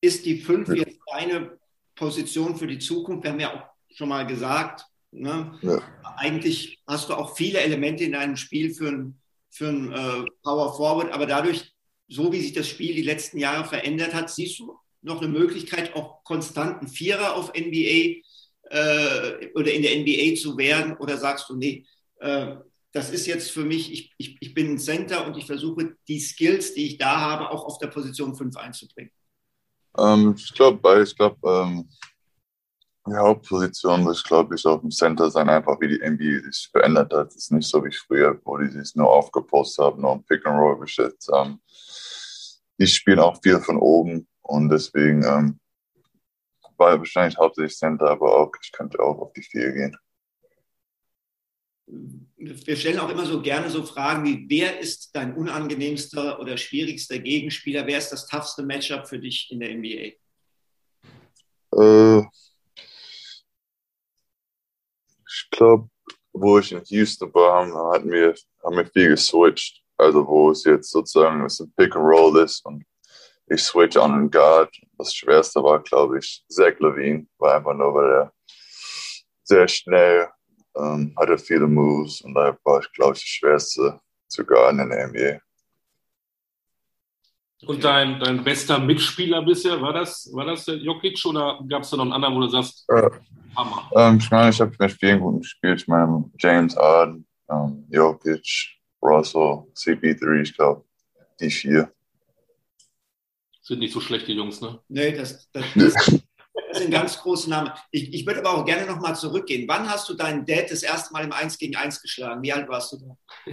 Ist 0.00 0.26
die 0.26 0.38
5 0.38 0.68
ja. 0.68 0.74
jetzt 0.74 0.98
deine 1.10 1.58
Position 1.94 2.56
für 2.56 2.66
die 2.66 2.78
Zukunft? 2.78 3.24
Wir 3.24 3.32
haben 3.32 3.40
ja 3.40 3.54
auch 3.54 3.94
schon 3.96 4.10
mal 4.10 4.26
gesagt, 4.26 4.84
ne? 5.10 5.58
ja. 5.62 5.80
eigentlich 6.16 6.82
hast 6.86 7.08
du 7.08 7.14
auch 7.14 7.36
viele 7.36 7.60
Elemente 7.60 8.04
in 8.04 8.12
deinem 8.12 8.36
Spiel 8.36 8.74
für 8.74 8.88
ein, 8.88 9.20
für 9.50 9.68
ein 9.68 9.92
äh, 9.92 10.30
Power 10.42 10.76
Forward, 10.76 11.12
aber 11.12 11.26
dadurch, 11.26 11.72
so 12.08 12.30
wie 12.32 12.40
sich 12.40 12.52
das 12.52 12.68
Spiel 12.68 12.94
die 12.94 13.02
letzten 13.02 13.38
Jahre 13.38 13.64
verändert 13.64 14.12
hat, 14.12 14.30
siehst 14.30 14.58
du 14.58 14.76
noch 15.00 15.22
eine 15.22 15.30
Möglichkeit, 15.30 15.94
auch 15.94 16.22
konstanten 16.24 16.88
Vierer 16.88 17.34
auf 17.34 17.52
NBA 17.54 18.20
äh, 18.70 19.48
oder 19.54 19.72
in 19.72 19.82
der 19.82 19.98
NBA 20.00 20.36
zu 20.36 20.58
werden? 20.58 20.96
Oder 20.98 21.16
sagst 21.16 21.48
du, 21.48 21.56
nee, 21.56 21.86
äh, 22.20 22.56
das 22.94 23.10
ist 23.10 23.26
jetzt 23.26 23.50
für 23.50 23.64
mich, 23.64 23.92
ich, 23.92 24.14
ich, 24.18 24.36
ich 24.40 24.54
bin 24.54 24.70
ein 24.70 24.78
Center 24.78 25.26
und 25.26 25.36
ich 25.36 25.46
versuche 25.46 25.96
die 26.06 26.20
Skills, 26.20 26.74
die 26.74 26.86
ich 26.86 26.98
da 26.98 27.20
habe, 27.20 27.50
auch 27.50 27.64
auf 27.64 27.78
der 27.78 27.88
Position 27.88 28.36
5 28.36 28.56
einzubringen? 28.56 29.10
Ähm, 29.98 30.36
ich 30.38 30.54
glaube, 30.54 31.02
ich 31.02 31.16
glaube, 31.16 31.36
ähm, 31.44 31.88
die 33.06 33.16
Hauptposition 33.16 34.06
ist, 34.06 34.22
glaube 34.22 34.54
ich, 34.54 34.64
auf 34.64 34.80
dem 34.80 34.92
Center 34.92 35.28
sein, 35.28 35.48
einfach 35.48 35.78
wie 35.80 35.88
die 35.88 36.08
NBA 36.08 36.48
sich 36.48 36.68
verändert 36.70 37.12
hat. 37.12 37.28
Es 37.30 37.36
ist 37.36 37.52
nicht 37.52 37.68
so 37.68 37.84
wie 37.84 37.92
früher, 37.92 38.40
wo 38.44 38.58
die 38.58 38.68
sich 38.68 38.94
nur 38.94 39.10
aufgepostet 39.10 39.84
haben, 39.84 40.00
nur 40.00 40.12
ein 40.12 40.24
Pick 40.24 40.46
and 40.46 40.56
Roll 40.56 40.78
gestellt 40.78 41.16
haben. 41.32 41.60
Die 42.78 42.86
spielen 42.86 43.18
auch 43.18 43.40
viel 43.42 43.60
von 43.60 43.76
oben 43.76 44.28
und 44.42 44.68
deswegen 44.68 45.24
ähm, 45.24 45.58
war 46.76 46.96
wahrscheinlich 46.96 47.36
hauptsächlich 47.36 47.76
Center, 47.76 48.08
aber 48.08 48.36
auch 48.36 48.52
ich 48.62 48.70
könnte 48.70 49.00
auch 49.00 49.18
auf 49.18 49.32
die 49.32 49.42
Vier 49.42 49.72
gehen 49.72 49.96
wir 51.86 52.76
stellen 52.76 52.98
auch 52.98 53.10
immer 53.10 53.26
so 53.26 53.40
gerne 53.42 53.70
so 53.70 53.84
Fragen 53.84 54.24
wie, 54.24 54.46
wer 54.48 54.80
ist 54.80 55.14
dein 55.14 55.34
unangenehmster 55.34 56.40
oder 56.40 56.56
schwierigster 56.56 57.18
Gegenspieler? 57.18 57.86
Wer 57.86 57.98
ist 57.98 58.10
das 58.10 58.26
toughste 58.26 58.62
Matchup 58.62 59.06
für 59.06 59.18
dich 59.18 59.50
in 59.50 59.60
der 59.60 59.74
NBA? 59.74 60.12
Äh, 61.76 62.22
ich 65.26 65.48
glaube, 65.50 65.88
wo 66.32 66.58
ich 66.58 66.72
in 66.72 66.82
Houston 66.84 67.32
war, 67.34 67.66
haben, 67.66 68.10
wir, 68.10 68.34
haben 68.62 68.76
wir 68.76 68.86
viel 68.86 69.08
geswitcht. 69.10 69.82
Also 69.96 70.26
wo 70.26 70.50
es 70.50 70.64
jetzt 70.64 70.90
sozusagen 70.90 71.44
es 71.44 71.60
ein 71.60 71.72
Pick 71.76 71.94
and 71.94 72.04
Roll 72.04 72.42
ist 72.42 72.64
und 72.66 72.84
ich 73.46 73.62
switch 73.62 73.96
on 73.96 74.12
den 74.12 74.30
Guard. 74.30 74.74
Das 74.98 75.14
Schwerste 75.14 75.62
war, 75.62 75.82
glaube 75.82 76.18
ich, 76.18 76.44
Zach 76.48 76.78
Levine, 76.80 77.26
war 77.38 77.56
einfach 77.56 77.74
nur, 77.74 77.94
weil 77.94 78.10
er 78.10 78.32
sehr 79.44 79.68
schnell 79.68 80.28
ähm, 80.76 81.14
hatte 81.16 81.38
viele 81.38 81.66
Moves 81.66 82.20
und 82.22 82.34
da 82.34 82.56
war 82.64 82.80
ich, 82.80 82.92
glaube 82.92 83.14
ich, 83.14 83.20
das 83.20 83.28
Schwerste 83.28 84.00
zu 84.28 84.44
guarden 84.44 84.80
in 84.80 84.90
der 84.90 85.08
NBA. 85.08 85.40
Und 87.66 87.82
dein, 87.82 88.20
dein 88.20 88.44
bester 88.44 88.78
Mitspieler 88.78 89.42
bisher, 89.42 89.80
war 89.80 89.92
das, 89.92 90.30
war 90.32 90.44
das 90.44 90.66
der 90.66 90.76
Jokic 90.76 91.24
oder 91.24 91.60
gab 91.68 91.82
es 91.82 91.90
da 91.90 91.96
noch 91.96 92.04
einen 92.04 92.12
anderen, 92.12 92.34
wo 92.34 92.40
du 92.40 92.48
sagst, 92.48 92.84
äh, 92.90 93.08
Hammer? 93.56 93.90
Ähm, 93.94 94.18
ich 94.18 94.30
meine, 94.30 94.50
ich 94.50 94.60
habe 94.60 94.74
mit 94.78 94.92
vielen 94.92 95.20
guten 95.20 95.40
gespielt. 95.40 95.80
Ich 95.80 95.88
meine, 95.88 96.30
James 96.38 96.76
Harden, 96.76 97.26
ähm, 97.50 97.86
Jokic, 97.90 98.76
Russell, 99.02 99.64
CP3, 99.74 100.42
ich 100.42 100.54
glaube, 100.54 100.84
die 101.40 101.50
vier. 101.50 101.90
Sind 103.62 103.78
nicht 103.78 103.92
so 103.92 104.00
schlechte 104.00 104.32
Jungs, 104.32 104.60
ne? 104.60 104.78
Nee, 104.88 105.12
das, 105.12 105.50
das, 105.52 105.64
das, 105.74 106.22
Das 106.74 106.82
sind 106.82 106.90
ganz 106.90 107.20
große 107.20 107.48
Namen. 107.48 107.70
Ich, 107.92 108.12
ich 108.12 108.26
würde 108.26 108.40
aber 108.40 108.54
auch 108.54 108.64
gerne 108.64 108.84
nochmal 108.84 109.14
zurückgehen. 109.14 109.68
Wann 109.68 109.88
hast 109.88 110.08
du 110.08 110.14
deinen 110.14 110.44
Dad 110.44 110.72
das 110.72 110.82
erste 110.82 111.12
Mal 111.12 111.22
im 111.22 111.30
1 111.30 111.56
gegen 111.56 111.76
1 111.76 112.02
geschlagen? 112.02 112.42
Wie 112.42 112.52
alt 112.52 112.68
warst 112.68 112.92
du 112.92 112.96
da? 112.96 113.52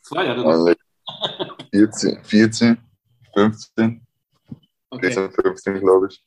Zwei 0.00 0.24
Jahre. 0.24 0.74
14, 1.74 2.24
14, 2.24 2.78
15. 3.34 4.06
Okay. 4.88 5.12
14, 5.12 5.30
15, 5.30 5.80
glaube 5.80 6.08
ich. 6.10 6.24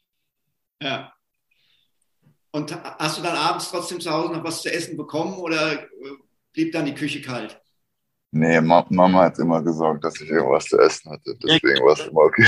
Ja. 0.80 1.12
Und 2.52 2.72
hast 3.00 3.18
du 3.18 3.24
dann 3.24 3.36
abends 3.36 3.72
trotzdem 3.72 4.00
zu 4.00 4.12
Hause 4.12 4.34
noch 4.34 4.44
was 4.44 4.62
zu 4.62 4.72
essen 4.72 4.96
bekommen 4.96 5.40
oder 5.40 5.88
blieb 6.54 6.72
dann 6.72 6.86
die 6.86 6.94
Küche 6.94 7.24
kalt? 7.24 7.60
Nee, 8.30 8.62
Mama 8.62 9.24
hat 9.24 9.40
immer 9.40 9.64
gesagt, 9.64 10.04
dass 10.04 10.22
ich 10.22 10.30
irgendwas 10.30 10.66
zu 10.66 10.78
essen 10.78 11.10
hatte. 11.10 11.36
Deswegen 11.42 11.84
war 11.84 11.94
es 11.94 12.06
immer 12.06 12.22
okay. 12.22 12.46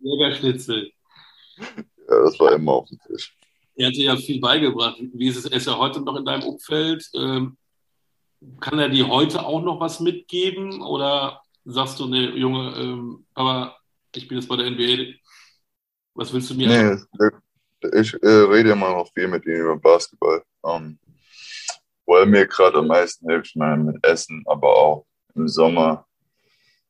Leberschnitzel. 0.00 0.92
Ja, 2.08 2.22
das 2.22 2.38
war 2.38 2.52
immer 2.52 2.72
auf 2.72 2.88
dem 2.88 2.98
Tisch. 3.06 3.34
Er 3.76 3.88
hat 3.88 3.94
dir 3.94 4.04
ja 4.04 4.16
viel 4.16 4.40
beigebracht. 4.40 4.96
Wie 5.12 5.28
ist 5.28 5.36
es? 5.36 5.46
Er 5.46 5.56
ist 5.56 5.66
ja 5.66 5.76
heute 5.76 6.00
noch 6.00 6.16
in 6.16 6.24
deinem 6.24 6.44
Umfeld. 6.44 7.08
Ähm, 7.14 7.56
kann 8.60 8.78
er 8.78 8.88
dir 8.88 9.08
heute 9.08 9.44
auch 9.44 9.62
noch 9.62 9.80
was 9.80 10.00
mitgeben? 10.00 10.82
Oder 10.82 11.40
sagst 11.64 11.98
du, 11.98 12.06
ne, 12.06 12.30
Junge, 12.36 12.74
ähm, 12.76 13.26
aber 13.34 13.76
ich 14.14 14.28
bin 14.28 14.38
jetzt 14.38 14.48
bei 14.48 14.56
der 14.56 14.70
NBA. 14.70 15.14
Was 16.14 16.32
willst 16.32 16.50
du 16.50 16.54
mir 16.54 16.68
Nee, 16.68 16.96
sagen? 17.18 17.42
ich 17.92 18.14
äh, 18.22 18.28
rede 18.28 18.70
immer 18.70 18.90
noch 18.90 19.10
viel 19.12 19.28
mit 19.28 19.44
ihm 19.46 19.60
über 19.60 19.76
Basketball. 19.76 20.42
Ähm, 20.64 20.98
er 22.06 22.26
mir 22.26 22.46
gerade 22.46 22.78
am 22.78 22.86
meisten 22.86 23.28
hilft, 23.28 23.48
ich 23.48 23.56
meine, 23.56 23.82
mit 23.84 24.06
Essen, 24.06 24.42
aber 24.46 24.68
auch 24.68 25.06
im 25.34 25.48
Sommer 25.48 26.06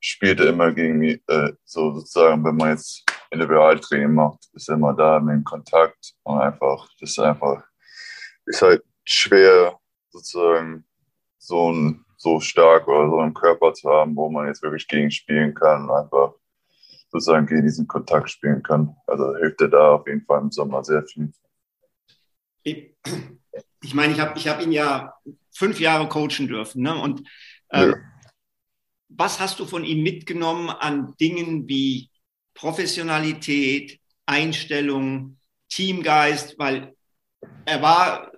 spielt 0.01 0.41
er 0.41 0.49
immer 0.49 0.73
gegen 0.73 0.99
mich, 0.99 1.21
äh, 1.29 1.53
so 1.65 1.95
sozusagen, 1.95 2.45
wenn 2.45 2.57
man 2.57 2.71
jetzt 2.71 3.05
Individualtraining 3.35 4.15
macht, 4.15 4.49
ist 4.53 4.69
er 4.69 4.77
immer 4.77 4.95
da 4.95 5.21
mit 5.21 5.45
Kontakt 5.45 6.15
und 6.23 6.39
einfach, 6.41 6.89
das 7.01 7.11
ist 7.11 7.19
einfach, 7.19 7.63
ist 8.47 8.63
halt 8.63 8.83
schwer, 9.05 9.79
sozusagen 10.11 10.85
so, 11.39 11.71
ein, 11.71 12.05
so 12.17 12.41
stark 12.41 12.89
oder 12.89 13.11
so 13.11 13.19
einen 13.19 13.35
Körper 13.35 13.75
zu 13.75 13.91
haben, 13.91 14.17
wo 14.17 14.31
man 14.31 14.47
jetzt 14.47 14.63
wirklich 14.63 14.89
gegen 14.89 15.11
spielen 15.11 15.55
kann, 15.55 15.91
einfach 15.91 16.35
sozusagen 17.11 17.47
gegen 17.47 17.63
diesen 17.63 17.87
Kontakt 17.87 18.31
spielen 18.31 18.63
kann. 18.63 18.97
Also 19.07 19.37
hilft 19.37 19.61
er 19.61 19.69
da 19.69 19.93
auf 19.93 20.07
jeden 20.07 20.25
Fall 20.25 20.41
im 20.41 20.51
Sommer 20.51 20.83
sehr 20.83 21.05
viel. 21.05 21.33
Ich 22.63 23.95
meine, 23.95 24.13
ich 24.13 24.21
habe 24.21 24.39
ich 24.39 24.49
hab 24.49 24.61
ihn 24.61 24.73
ja 24.73 25.15
fünf 25.53 25.79
Jahre 25.79 26.09
coachen 26.09 26.49
dürfen. 26.49 26.83
Ne? 26.83 26.95
Und 26.99 27.21
ähm, 27.71 27.91
ja. 27.91 27.97
was 29.09 29.39
hast 29.39 29.61
du 29.61 29.67
von 29.67 29.85
ihm 29.85 30.03
mitgenommen 30.03 30.71
an 30.71 31.15
Dingen 31.21 31.69
wie 31.69 32.11
Professionalität, 32.55 34.01
Einstellung, 34.27 35.39
Teamgeist, 35.69 36.59
weil 36.59 36.95
er 37.65 37.83
war 37.83 38.33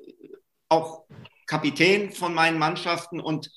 auch 0.68 1.04
Kapitän 1.46 2.12
von 2.12 2.34
meinen 2.34 2.58
Mannschaften 2.58 3.20
und 3.20 3.50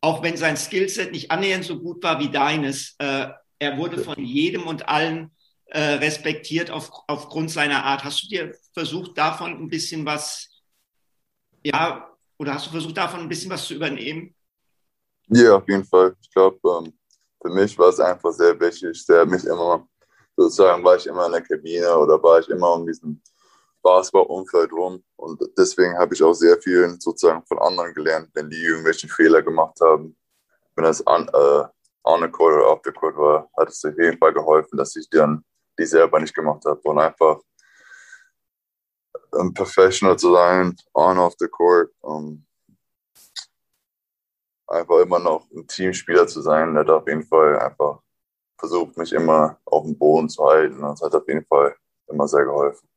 auch 0.00 0.22
wenn 0.22 0.36
sein 0.36 0.56
Skillset 0.56 1.12
nicht 1.12 1.30
annähernd 1.30 1.64
so 1.64 1.78
gut 1.78 2.02
war 2.02 2.18
wie 2.18 2.30
deines, 2.30 2.94
äh, 2.98 3.28
er 3.58 3.78
wurde 3.78 3.98
von 3.98 4.22
jedem 4.24 4.66
und 4.66 4.88
allen 4.88 5.30
äh, 5.66 5.94
respektiert 5.94 6.70
auf, 6.70 6.90
aufgrund 7.06 7.50
seiner 7.50 7.84
Art. 7.84 8.04
Hast 8.04 8.24
du 8.24 8.28
dir 8.28 8.54
versucht, 8.72 9.16
davon 9.18 9.52
ein 9.52 9.68
bisschen 9.68 10.04
was, 10.04 10.48
ja, 11.64 12.08
oder 12.38 12.54
hast 12.54 12.66
du 12.66 12.70
versucht, 12.70 12.96
davon 12.96 13.20
ein 13.20 13.28
bisschen 13.28 13.50
was 13.50 13.66
zu 13.66 13.74
übernehmen? 13.74 14.34
Ja, 15.28 15.56
auf 15.56 15.68
jeden 15.68 15.84
Fall. 15.84 16.14
Ich 16.20 16.30
glaube, 16.30 16.58
ähm, 16.64 16.92
für 17.40 17.50
mich 17.50 17.76
war 17.78 17.88
es 17.88 17.98
einfach 17.98 18.32
sehr 18.32 18.58
wichtig. 18.60 19.04
Der 19.06 19.26
mich 19.26 19.44
immer 19.44 19.86
sozusagen 20.36 20.84
war 20.84 20.96
ich 20.96 21.06
immer 21.06 21.26
in 21.26 21.32
der 21.32 21.42
Kabine 21.42 21.96
oder 21.96 22.22
war 22.22 22.40
ich 22.40 22.48
immer 22.48 22.72
um 22.72 22.86
diesen 22.86 23.22
Basketball-Umfeld 23.82 24.72
rum. 24.72 25.02
Und 25.16 25.40
deswegen 25.56 25.96
habe 25.98 26.14
ich 26.14 26.22
auch 26.22 26.34
sehr 26.34 26.60
viel 26.60 26.96
sozusagen 27.00 27.44
von 27.46 27.58
anderen 27.58 27.94
gelernt, 27.94 28.30
wenn 28.34 28.50
die 28.50 28.62
irgendwelche 28.62 29.08
Fehler 29.08 29.42
gemacht 29.42 29.78
haben. 29.80 30.16
Wenn 30.74 30.84
das 30.84 31.06
an, 31.06 31.28
äh, 31.28 31.64
on 32.04 32.22
the 32.22 32.28
court 32.28 32.54
oder 32.54 32.70
off 32.70 32.80
the 32.84 32.92
court 32.92 33.16
war, 33.16 33.48
hat 33.56 33.68
es 33.68 33.84
auf 33.84 33.96
jeden 33.98 34.18
Fall 34.18 34.32
geholfen, 34.32 34.76
dass 34.76 34.94
ich 34.96 35.08
dann 35.10 35.44
die 35.78 35.86
selber 35.86 36.20
nicht 36.20 36.34
gemacht 36.34 36.64
habe 36.64 36.80
und 36.82 36.98
einfach 36.98 37.40
um, 39.32 39.52
professional 39.52 40.18
zu 40.18 40.32
sein, 40.32 40.74
on 40.94 41.18
off 41.18 41.34
the 41.38 41.48
court. 41.48 41.90
Um, 42.00 42.46
einfach 44.68 44.98
immer 44.98 45.18
noch 45.18 45.48
ein 45.52 45.66
Teamspieler 45.66 46.26
zu 46.26 46.40
sein. 46.40 46.74
Der 46.74 46.80
hat 46.80 46.90
auf 46.90 47.06
jeden 47.06 47.22
Fall 47.22 47.58
einfach 47.58 48.00
versucht, 48.58 48.96
mich 48.96 49.12
immer 49.12 49.58
auf 49.64 49.84
dem 49.84 49.96
Boden 49.96 50.28
zu 50.28 50.44
halten. 50.44 50.80
Das 50.82 51.02
hat 51.02 51.14
auf 51.14 51.26
jeden 51.28 51.44
Fall 51.44 51.76
immer 52.08 52.26
sehr 52.28 52.44
geholfen. 52.44 52.88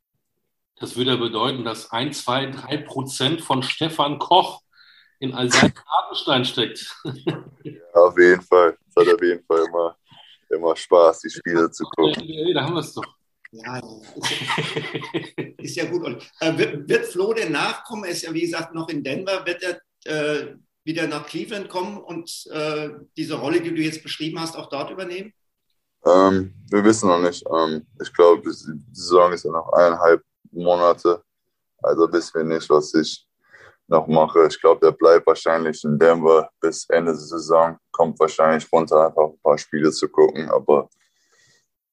Das 0.79 0.95
würde 0.95 1.17
bedeuten, 1.17 1.63
dass 1.63 1.91
ein, 1.91 2.13
zwei, 2.13 2.45
drei 2.47 2.77
Prozent 2.77 3.41
von 3.41 3.63
Stefan 3.63 4.17
Koch 4.17 4.61
in 5.19 5.33
Alsace 5.33 5.73
Hartenstein 5.85 6.45
steckt. 6.45 6.95
ja, 7.63 7.73
auf 7.93 8.17
jeden 8.17 8.41
Fall. 8.41 8.77
Es 8.87 8.95
hat 8.95 9.13
auf 9.13 9.21
jeden 9.21 9.43
Fall 9.43 9.65
immer, 9.67 9.97
immer 10.49 10.75
Spaß, 10.75 11.19
die 11.19 11.29
Spiele 11.29 11.69
zu 11.69 11.83
gucken. 11.83 12.53
Da 12.53 12.63
haben 12.63 12.75
wir 12.75 12.79
es 12.79 12.93
doch. 12.93 13.03
Ja, 13.51 13.81
ist 15.57 15.75
ja 15.75 15.85
gut. 15.85 16.03
Und, 16.05 16.31
äh, 16.39 16.57
wird, 16.57 16.87
wird, 16.87 17.05
Flo 17.07 17.33
denn 17.33 17.51
nachkommen? 17.51 18.05
Er 18.05 18.11
ist 18.11 18.21
ja, 18.21 18.33
wie 18.33 18.41
gesagt, 18.41 18.73
noch 18.73 18.87
in 18.89 19.03
Denver. 19.03 19.45
Wird 19.45 19.63
er 19.63 19.81
äh, 20.05 20.55
wieder 20.83 21.07
nach 21.07 21.25
Cleveland 21.25 21.67
kommen 21.67 21.97
und 21.97 22.45
äh, 22.51 22.89
diese 23.17 23.35
Rolle, 23.35 23.59
die 23.61 23.73
du 23.73 23.81
jetzt 23.81 24.03
beschrieben 24.03 24.39
hast, 24.39 24.55
auch 24.55 24.69
dort 24.69 24.91
übernehmen? 24.91 25.33
Ähm, 26.05 26.53
wir 26.69 26.83
wissen 26.83 27.09
noch 27.09 27.19
nicht. 27.19 27.43
Ähm, 27.51 27.85
ich 28.01 28.13
glaube, 28.13 28.41
die 28.41 28.51
Saison 28.93 29.31
ist 29.33 29.45
ja 29.45 29.51
noch 29.51 29.71
eineinhalb 29.73 30.23
Monate. 30.51 31.23
Also 31.81 32.11
wissen 32.11 32.35
wir 32.35 32.43
nicht, 32.43 32.69
was 32.69 32.93
ich 32.93 33.27
noch 33.87 34.07
mache. 34.07 34.47
Ich 34.47 34.59
glaube, 34.61 34.79
der 34.85 34.91
bleibt 34.91 35.25
wahrscheinlich 35.27 35.83
in 35.83 35.97
Denver 35.97 36.49
bis 36.59 36.85
Ende 36.89 37.11
der 37.11 37.19
Saison. 37.19 37.77
Kommt 37.91 38.19
wahrscheinlich 38.19 38.71
runter, 38.71 39.07
einfach 39.07 39.29
ein 39.29 39.39
paar 39.41 39.57
Spiele 39.57 39.91
zu 39.91 40.07
gucken. 40.07 40.49
Aber 40.49 40.89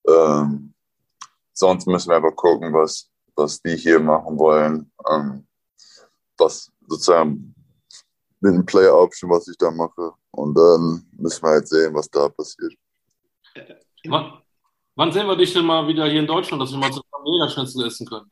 ähm, 0.07 0.75
sonst 1.53 1.87
müssen 1.87 2.11
wir 2.11 2.17
einfach 2.17 2.37
gucken, 2.37 2.73
was, 2.73 3.09
was 3.35 3.61
die 3.61 3.77
hier 3.77 3.99
machen 3.99 4.39
wollen. 4.39 4.91
Ähm, 5.11 5.47
was 6.39 6.71
sozusagen 6.87 7.55
mit 8.41 8.55
dem 8.55 8.67
Player 8.67 8.95
Option, 8.95 9.31
was 9.31 9.49
ich 9.49 9.57
da 9.57 9.71
mache. 9.71 10.13
Und 10.31 10.55
dann 10.55 11.07
müssen 11.13 11.43
wir 11.43 11.51
halt 11.51 11.69
sehen, 11.69 11.95
was 11.95 12.11
da 12.11 12.29
passiert. 12.29 12.75
Wann, 14.09 14.33
wann 14.95 15.13
sehen 15.13 15.27
wir 15.27 15.37
dich 15.37 15.53
denn 15.53 15.65
mal 15.65 15.87
wieder 15.87 16.07
hier 16.07 16.21
in 16.21 16.27
Deutschland, 16.27 16.63
dass 16.63 16.71
wir 16.71 16.79
mal 16.79 16.93
zusammen 16.93 17.27
Jägerschnitzel 17.27 17.87
essen 17.87 18.07
können? 18.07 18.31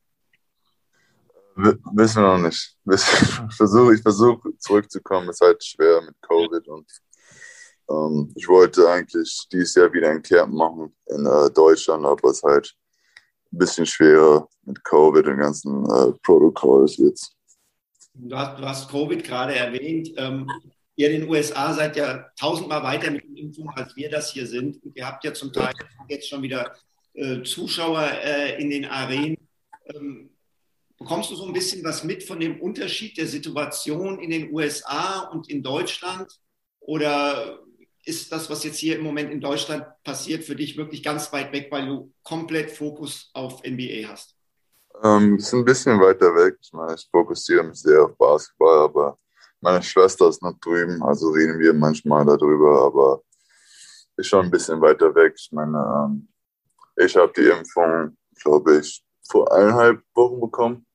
wissen 1.57 2.22
wir 2.22 2.37
noch 2.37 2.39
nicht. 2.39 2.77
Ich 3.49 3.57
versuche 3.57 3.97
versuch, 3.99 4.45
zurückzukommen, 4.59 5.29
ist 5.29 5.41
halt 5.41 5.62
schwer 5.62 6.03
mit 6.03 6.20
Covid 6.20 6.66
und 6.68 6.87
ähm, 7.89 8.33
ich 8.35 8.49
wollte 8.49 8.89
eigentlich 8.91 9.47
dieses 9.53 9.75
Jahr 9.75 9.93
wieder 9.93 10.11
ein 10.11 10.22
Camp 10.22 10.53
machen 10.53 10.95
in 11.07 11.27
äh, 11.27 11.51
Deutschland, 11.51 12.05
aber 12.05 12.31
es 12.31 12.39
ist 12.39 12.43
halt 12.43 12.75
ein 13.53 13.59
bisschen 13.59 13.87
schwerer 13.87 14.49
mit 14.62 14.83
Covid 14.85 15.27
und 15.27 15.39
ganzen 15.39 15.85
äh, 15.85 16.12
Protokolls 16.22 16.97
jetzt. 16.97 17.37
Du 18.14 18.37
hast, 18.37 18.59
du 18.59 18.64
hast 18.64 18.91
Covid 18.91 19.22
gerade 19.22 19.55
erwähnt. 19.55 20.11
Ähm, 20.16 20.49
ihr 20.97 21.11
in 21.11 21.22
den 21.22 21.30
USA 21.30 21.72
seid 21.74 21.97
ja 21.97 22.30
tausendmal 22.38 22.82
weiter 22.82 23.11
mit 23.11 23.24
den 23.24 23.36
Impfungen, 23.36 23.74
als 23.76 23.95
wir 23.97 24.11
das 24.11 24.32
hier 24.32 24.47
sind. 24.47 24.82
Und 24.82 24.97
ihr 24.97 25.07
habt 25.07 25.24
ja 25.24 25.34
zum 25.34 25.53
Teil 25.53 25.72
jetzt 26.09 26.28
schon 26.28 26.42
wieder 26.42 26.74
äh, 27.14 27.42
Zuschauer 27.42 28.09
äh, 28.22 28.61
in 28.61 28.70
den 28.70 28.84
Arenen. 28.84 29.49
Ähm, 29.86 30.30
bekommst 30.99 31.30
du 31.30 31.36
so 31.36 31.47
ein 31.47 31.53
bisschen 31.53 31.84
was 31.84 32.05
mit 32.05 32.22
von 32.22 32.40
dem 32.40 32.61
Unterschied 32.61 33.16
der 33.18 33.26
Situation 33.26 34.20
in 34.20 34.30
den 34.30 34.53
USA 34.53 35.28
und 35.30 35.51
in 35.51 35.62
Deutschland? 35.62 36.28
Oder 36.80 37.61
ist 38.05 38.30
das, 38.32 38.51
was 38.51 38.64
jetzt 38.64 38.78
hier 38.78 38.99
im 38.99 39.05
Moment 39.05 39.30
in 39.32 39.40
Deutschland 39.40 39.84
passiert, 40.05 40.45
für 40.45 40.55
dich 40.55 40.76
wirklich 40.76 41.03
ganz 41.03 41.32
weit 41.32 41.53
weg, 41.53 41.68
weil 41.70 41.86
du 41.86 42.12
komplett 42.22 42.70
Fokus 42.70 43.30
auf 43.32 43.62
NBA 43.64 44.09
hast? 44.09 44.36
Ähm, 45.03 45.36
ist 45.36 45.53
ein 45.53 45.64
bisschen 45.64 46.01
weiter 46.01 46.34
weg. 46.34 46.57
Ich 46.62 46.72
meine, 46.72 46.95
ich 46.95 47.09
fokussiere 47.11 47.64
mich 47.64 47.80
sehr 47.80 48.05
auf 48.05 48.16
Basketball, 48.16 48.84
aber 48.84 49.18
meine 49.65 49.83
Schwester 49.83 50.29
ist 50.29 50.43
noch 50.43 50.59
drüben, 50.61 51.03
also 51.03 51.31
reden 51.31 51.59
wir 51.59 51.73
manchmal 51.73 52.25
darüber, 52.27 52.85
aber 52.85 53.23
ist 54.17 54.29
schon 54.29 54.45
ein 54.45 54.51
bisschen 54.51 54.79
weiter 54.81 55.15
weg. 55.15 55.35
Ich 55.39 55.51
meine, 55.53 55.79
ähm, 55.79 56.29
ich 56.97 57.17
habe 57.17 57.33
die 57.35 57.49
Impfung, 57.49 58.15
glaube 58.35 58.79
ich, 58.79 59.03
vor 59.27 59.51
eineinhalb 59.51 60.03
Wochen 60.15 60.39
bekommen. 60.39 60.87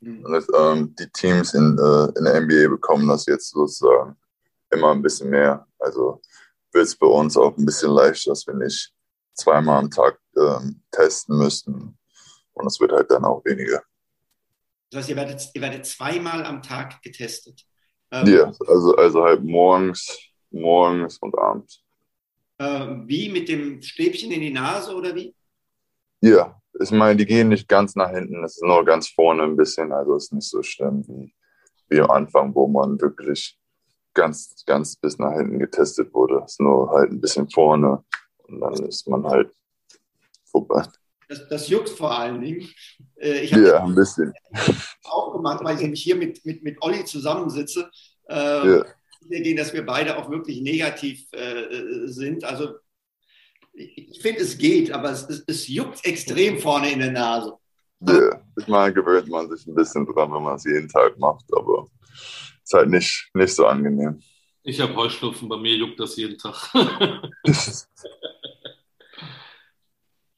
Mhm. 0.00 0.22
Und 0.22 0.32
das, 0.32 0.46
ähm, 0.54 0.94
die 0.96 1.10
Teams 1.10 1.54
in, 1.54 1.78
äh, 1.78 2.18
in 2.18 2.24
der 2.24 2.40
NBA 2.42 2.68
bekommen 2.68 3.08
das 3.08 3.24
jetzt 3.24 3.50
sozusagen 3.50 4.16
immer 4.70 4.92
ein 4.92 5.02
bisschen 5.02 5.30
mehr. 5.30 5.66
Also 5.78 6.20
wird 6.72 6.84
es 6.84 6.94
bei 6.94 7.06
uns 7.06 7.38
auch 7.38 7.56
ein 7.56 7.64
bisschen 7.64 7.90
leichter, 7.90 8.32
dass 8.32 8.46
wir 8.46 8.54
nicht 8.54 8.92
zweimal 9.32 9.78
am 9.78 9.90
Tag 9.90 10.20
ähm, 10.36 10.82
testen 10.90 11.38
müssen. 11.38 11.98
Und 12.52 12.66
es 12.66 12.78
wird 12.78 12.92
halt 12.92 13.10
dann 13.10 13.24
auch 13.24 13.42
weniger. 13.46 13.82
Das 14.90 15.00
heißt, 15.00 15.08
ihr 15.08 15.16
werdet, 15.16 15.50
ihr 15.54 15.62
werdet 15.62 15.86
zweimal 15.86 16.44
am 16.44 16.62
Tag 16.62 17.00
getestet. 17.02 17.67
Ähm, 18.10 18.26
ja, 18.26 18.52
also, 18.66 18.96
also 18.96 19.24
halt 19.24 19.44
morgens, 19.44 20.18
morgens 20.50 21.18
und 21.18 21.38
abends. 21.38 21.82
Äh, 22.58 22.86
wie 23.06 23.28
mit 23.28 23.48
dem 23.48 23.82
Stäbchen 23.82 24.32
in 24.32 24.40
die 24.40 24.52
Nase 24.52 24.94
oder 24.94 25.14
wie? 25.14 25.34
Ja, 26.20 26.60
ich 26.80 26.90
meine, 26.90 27.16
die 27.16 27.26
gehen 27.26 27.48
nicht 27.48 27.68
ganz 27.68 27.94
nach 27.94 28.10
hinten, 28.10 28.42
es 28.44 28.56
ist 28.56 28.64
nur 28.64 28.84
ganz 28.84 29.08
vorne 29.08 29.44
ein 29.44 29.56
bisschen, 29.56 29.92
also 29.92 30.16
ist 30.16 30.32
nicht 30.32 30.48
so 30.48 30.62
schlimm 30.62 31.04
wie, 31.06 31.34
wie 31.88 32.00
am 32.00 32.10
Anfang, 32.10 32.54
wo 32.54 32.66
man 32.66 33.00
wirklich 33.00 33.58
ganz, 34.14 34.64
ganz 34.66 34.96
bis 34.96 35.18
nach 35.18 35.32
hinten 35.32 35.58
getestet 35.58 36.12
wurde. 36.12 36.42
Es 36.44 36.52
ist 36.52 36.60
nur 36.60 36.90
halt 36.90 37.10
ein 37.10 37.20
bisschen 37.20 37.48
vorne 37.50 38.04
und 38.38 38.60
dann 38.60 38.74
ist 38.86 39.08
man 39.08 39.24
halt 39.24 39.52
vorbei. 40.50 40.82
Das, 41.28 41.46
das 41.48 41.68
juckt 41.68 41.90
vor 41.90 42.18
allen 42.18 42.40
Dingen. 42.40 42.68
Äh, 43.20 43.40
ich 43.40 43.50
ja, 43.50 43.84
ein 43.84 43.94
bisschen. 43.94 44.32
Auch 45.04 45.32
gemacht, 45.32 45.62
weil 45.62 45.76
ich 45.76 45.82
nämlich 45.82 46.02
hier 46.02 46.16
mit, 46.16 46.44
mit, 46.44 46.62
mit 46.62 46.80
Olli 46.80 47.04
zusammensitze. 47.04 47.90
Äh, 48.28 48.34
ja. 48.34 48.84
Gehen, 49.28 49.56
dass 49.58 49.74
wir 49.74 49.84
beide 49.84 50.16
auch 50.16 50.30
wirklich 50.30 50.62
negativ 50.62 51.26
äh, 51.32 52.06
sind. 52.06 52.44
Also 52.44 52.76
ich 53.74 54.22
finde, 54.22 54.40
es 54.40 54.56
geht, 54.56 54.90
aber 54.90 55.10
es, 55.10 55.28
es, 55.28 55.44
es, 55.46 55.68
juckt 55.68 56.02
extrem 56.06 56.58
vorne 56.58 56.92
in 56.92 57.00
der 57.00 57.10
Nase. 57.10 57.52
Ja, 58.00 58.40
ich 58.56 58.66
meine, 58.68 58.94
gewöhnt 58.94 59.28
man 59.28 59.50
sich 59.50 59.66
ein 59.66 59.74
bisschen 59.74 60.06
dran, 60.06 60.32
wenn 60.32 60.42
man 60.42 60.56
es 60.56 60.64
jeden 60.64 60.88
Tag 60.88 61.18
macht, 61.18 61.44
aber 61.54 61.88
es 62.12 62.62
ist 62.64 62.72
halt 62.72 62.88
nicht, 62.88 63.28
nicht 63.34 63.54
so 63.54 63.66
angenehm. 63.66 64.22
Ich 64.62 64.80
habe 64.80 64.94
Heuschnupfen, 64.96 65.48
bei 65.48 65.58
mir 65.58 65.74
juckt 65.74 66.00
das 66.00 66.16
jeden 66.16 66.38
Tag. 66.38 66.56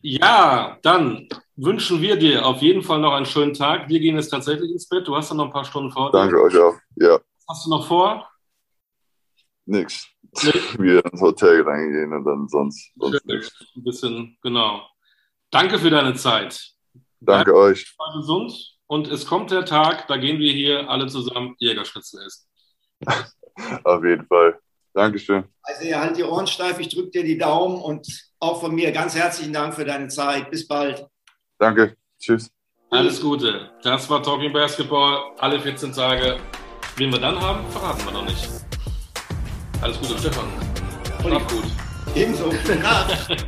ja, 0.02 0.78
dann 0.82 1.28
wünschen 1.56 2.00
wir 2.00 2.16
dir 2.16 2.46
auf 2.46 2.62
jeden 2.62 2.82
Fall 2.82 3.00
noch 3.00 3.12
einen 3.12 3.26
schönen 3.26 3.54
Tag. 3.54 3.88
Wir 3.88 4.00
gehen 4.00 4.16
jetzt 4.16 4.30
tatsächlich 4.30 4.70
ins 4.70 4.88
Bett. 4.88 5.06
Du 5.06 5.14
hast 5.14 5.30
dann 5.30 5.36
noch 5.36 5.46
ein 5.46 5.52
paar 5.52 5.64
Stunden 5.64 5.90
vor 5.90 6.10
dir. 6.10 6.18
Danke 6.18 6.42
euch 6.42 6.56
auch. 6.56 6.74
Ja. 6.96 7.14
Was 7.46 7.56
hast 7.56 7.66
du 7.66 7.70
noch 7.70 7.86
vor? 7.86 8.28
Nix. 9.66 10.06
wieder 10.78 11.04
ins 11.04 11.20
Hotel 11.20 11.62
reingehen 11.62 12.12
und 12.12 12.24
dann 12.24 12.48
sonst, 12.48 12.92
sonst 12.96 13.26
nichts. 13.26 13.52
Ein 13.76 13.82
bisschen, 13.82 14.38
genau. 14.42 14.86
Danke 15.50 15.78
für 15.78 15.90
deine 15.90 16.14
Zeit. 16.14 16.72
Danke 17.20 17.52
Bleib 17.52 17.56
euch. 17.56 17.96
gesund 18.16 18.78
und 18.86 19.08
es 19.08 19.26
kommt 19.26 19.50
der 19.50 19.64
Tag, 19.64 20.06
da 20.06 20.16
gehen 20.16 20.38
wir 20.38 20.52
hier 20.52 20.88
alle 20.88 21.08
zusammen 21.08 21.54
Jägerschnitzel 21.58 22.24
essen. 22.24 22.48
Auf 23.84 24.04
jeden 24.04 24.26
Fall. 24.26 24.58
Dankeschön. 24.94 25.44
Also 25.62 25.84
ihr 25.84 26.00
halt 26.00 26.16
die 26.16 26.24
Ohren 26.24 26.46
steif, 26.46 26.78
ich 26.78 26.88
drücke 26.88 27.10
dir 27.10 27.24
die 27.24 27.38
Daumen 27.38 27.80
und 27.80 28.29
auch 28.40 28.60
von 28.60 28.74
mir 28.74 28.90
ganz 28.90 29.14
herzlichen 29.14 29.52
Dank 29.52 29.74
für 29.74 29.84
deine 29.84 30.08
Zeit. 30.08 30.50
Bis 30.50 30.66
bald. 30.66 31.06
Danke. 31.58 31.96
Tschüss. 32.18 32.50
Alles 32.90 33.20
Gute. 33.20 33.70
Das 33.82 34.10
war 34.10 34.22
Talking 34.22 34.52
Basketball. 34.52 35.32
Alle 35.38 35.60
14 35.60 35.92
Tage. 35.92 36.38
Wen 36.96 37.12
wir 37.12 37.20
dann 37.20 37.40
haben, 37.40 37.64
verraten 37.70 38.04
wir 38.04 38.12
noch 38.12 38.24
nicht. 38.24 38.48
Alles 39.80 39.98
Gute, 40.00 40.18
Stefan. 40.18 40.48
Schlaf 41.22 41.46
gut. 41.48 41.64
Ebenso. 42.14 42.44
Gute 42.50 42.76
Nacht. 42.76 43.46